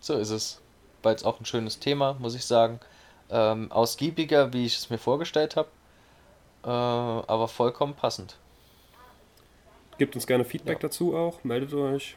So 0.00 0.14
ist 0.14 0.30
es. 0.30 0.60
War 1.04 1.12
jetzt 1.12 1.24
auch 1.24 1.38
ein 1.38 1.44
schönes 1.44 1.78
Thema, 1.78 2.14
muss 2.18 2.34
ich 2.34 2.44
sagen. 2.44 2.80
Ähm, 3.30 3.70
ausgiebiger, 3.70 4.52
wie 4.52 4.66
ich 4.66 4.76
es 4.78 4.90
mir 4.90 4.98
vorgestellt 4.98 5.54
habe, 5.54 5.68
äh, 6.64 6.68
aber 6.68 7.46
vollkommen 7.46 7.94
passend. 7.94 8.36
Gebt 9.98 10.16
uns 10.16 10.26
gerne 10.26 10.44
Feedback 10.44 10.78
Ja. 10.82 10.88
dazu 10.88 11.16
auch. 11.16 11.44
Meldet 11.44 11.72
euch. 11.72 12.16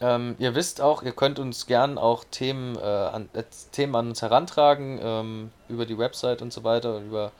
Ähm, 0.00 0.36
ihr 0.38 0.54
wisst 0.54 0.80
auch, 0.80 1.02
ihr 1.02 1.12
könnt 1.12 1.38
uns 1.38 1.66
gern 1.66 1.98
auch 1.98 2.24
Themen, 2.30 2.76
äh, 2.76 2.80
an, 2.80 3.28
äh, 3.32 3.42
Themen 3.72 3.96
an 3.96 4.08
uns 4.08 4.22
herantragen, 4.22 5.00
ähm, 5.02 5.50
über 5.68 5.86
die 5.86 5.98
Website 5.98 6.40
und 6.40 6.52
so 6.52 6.62
weiter, 6.62 7.00
über 7.00 7.32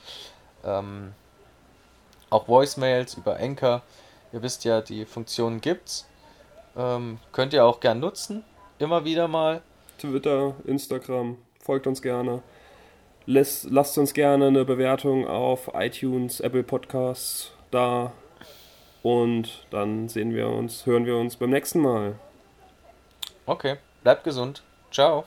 ähm, 0.65 1.13
auch 2.31 2.49
Voicemails, 2.49 3.15
über 3.15 3.37
Anchor. 3.37 3.83
Ihr 4.33 4.43
wisst 4.43 4.65
ja, 4.65 4.81
die 4.81 5.05
Funktion 5.05 5.61
gibt's. 5.61 6.09
Ähm, 6.77 7.19
könnt 7.33 7.53
ihr 7.53 7.65
auch 7.65 7.81
gern 7.81 8.01
nutzen, 8.01 8.45
immer 8.79 9.05
wieder 9.05 9.29
mal. 9.29 9.63
Twitter, 9.99 10.55
Instagram, 10.65 11.39
folgt 11.61 11.87
uns 11.87 12.03
gerne. 12.03 12.43
Lasst, 13.27 13.69
lasst 13.71 13.99
uns 13.99 14.15
gerne 14.15 14.47
eine 14.47 14.65
Bewertung 14.65 15.27
auf 15.29 15.71
iTunes, 15.75 16.41
Apple 16.41 16.63
Podcasts 16.63 17.53
da. 17.71 18.13
Und 19.03 19.67
dann 19.71 20.09
sehen 20.09 20.35
wir 20.35 20.49
uns, 20.49 20.87
hören 20.87 21.07
wir 21.07 21.17
uns 21.17 21.37
beim 21.37 21.51
nächsten 21.51 21.81
Mal. 21.81 22.19
Okay, 23.49 23.79
bleibt 24.03 24.25
gesund. 24.25 24.61
Ciao. 24.91 25.25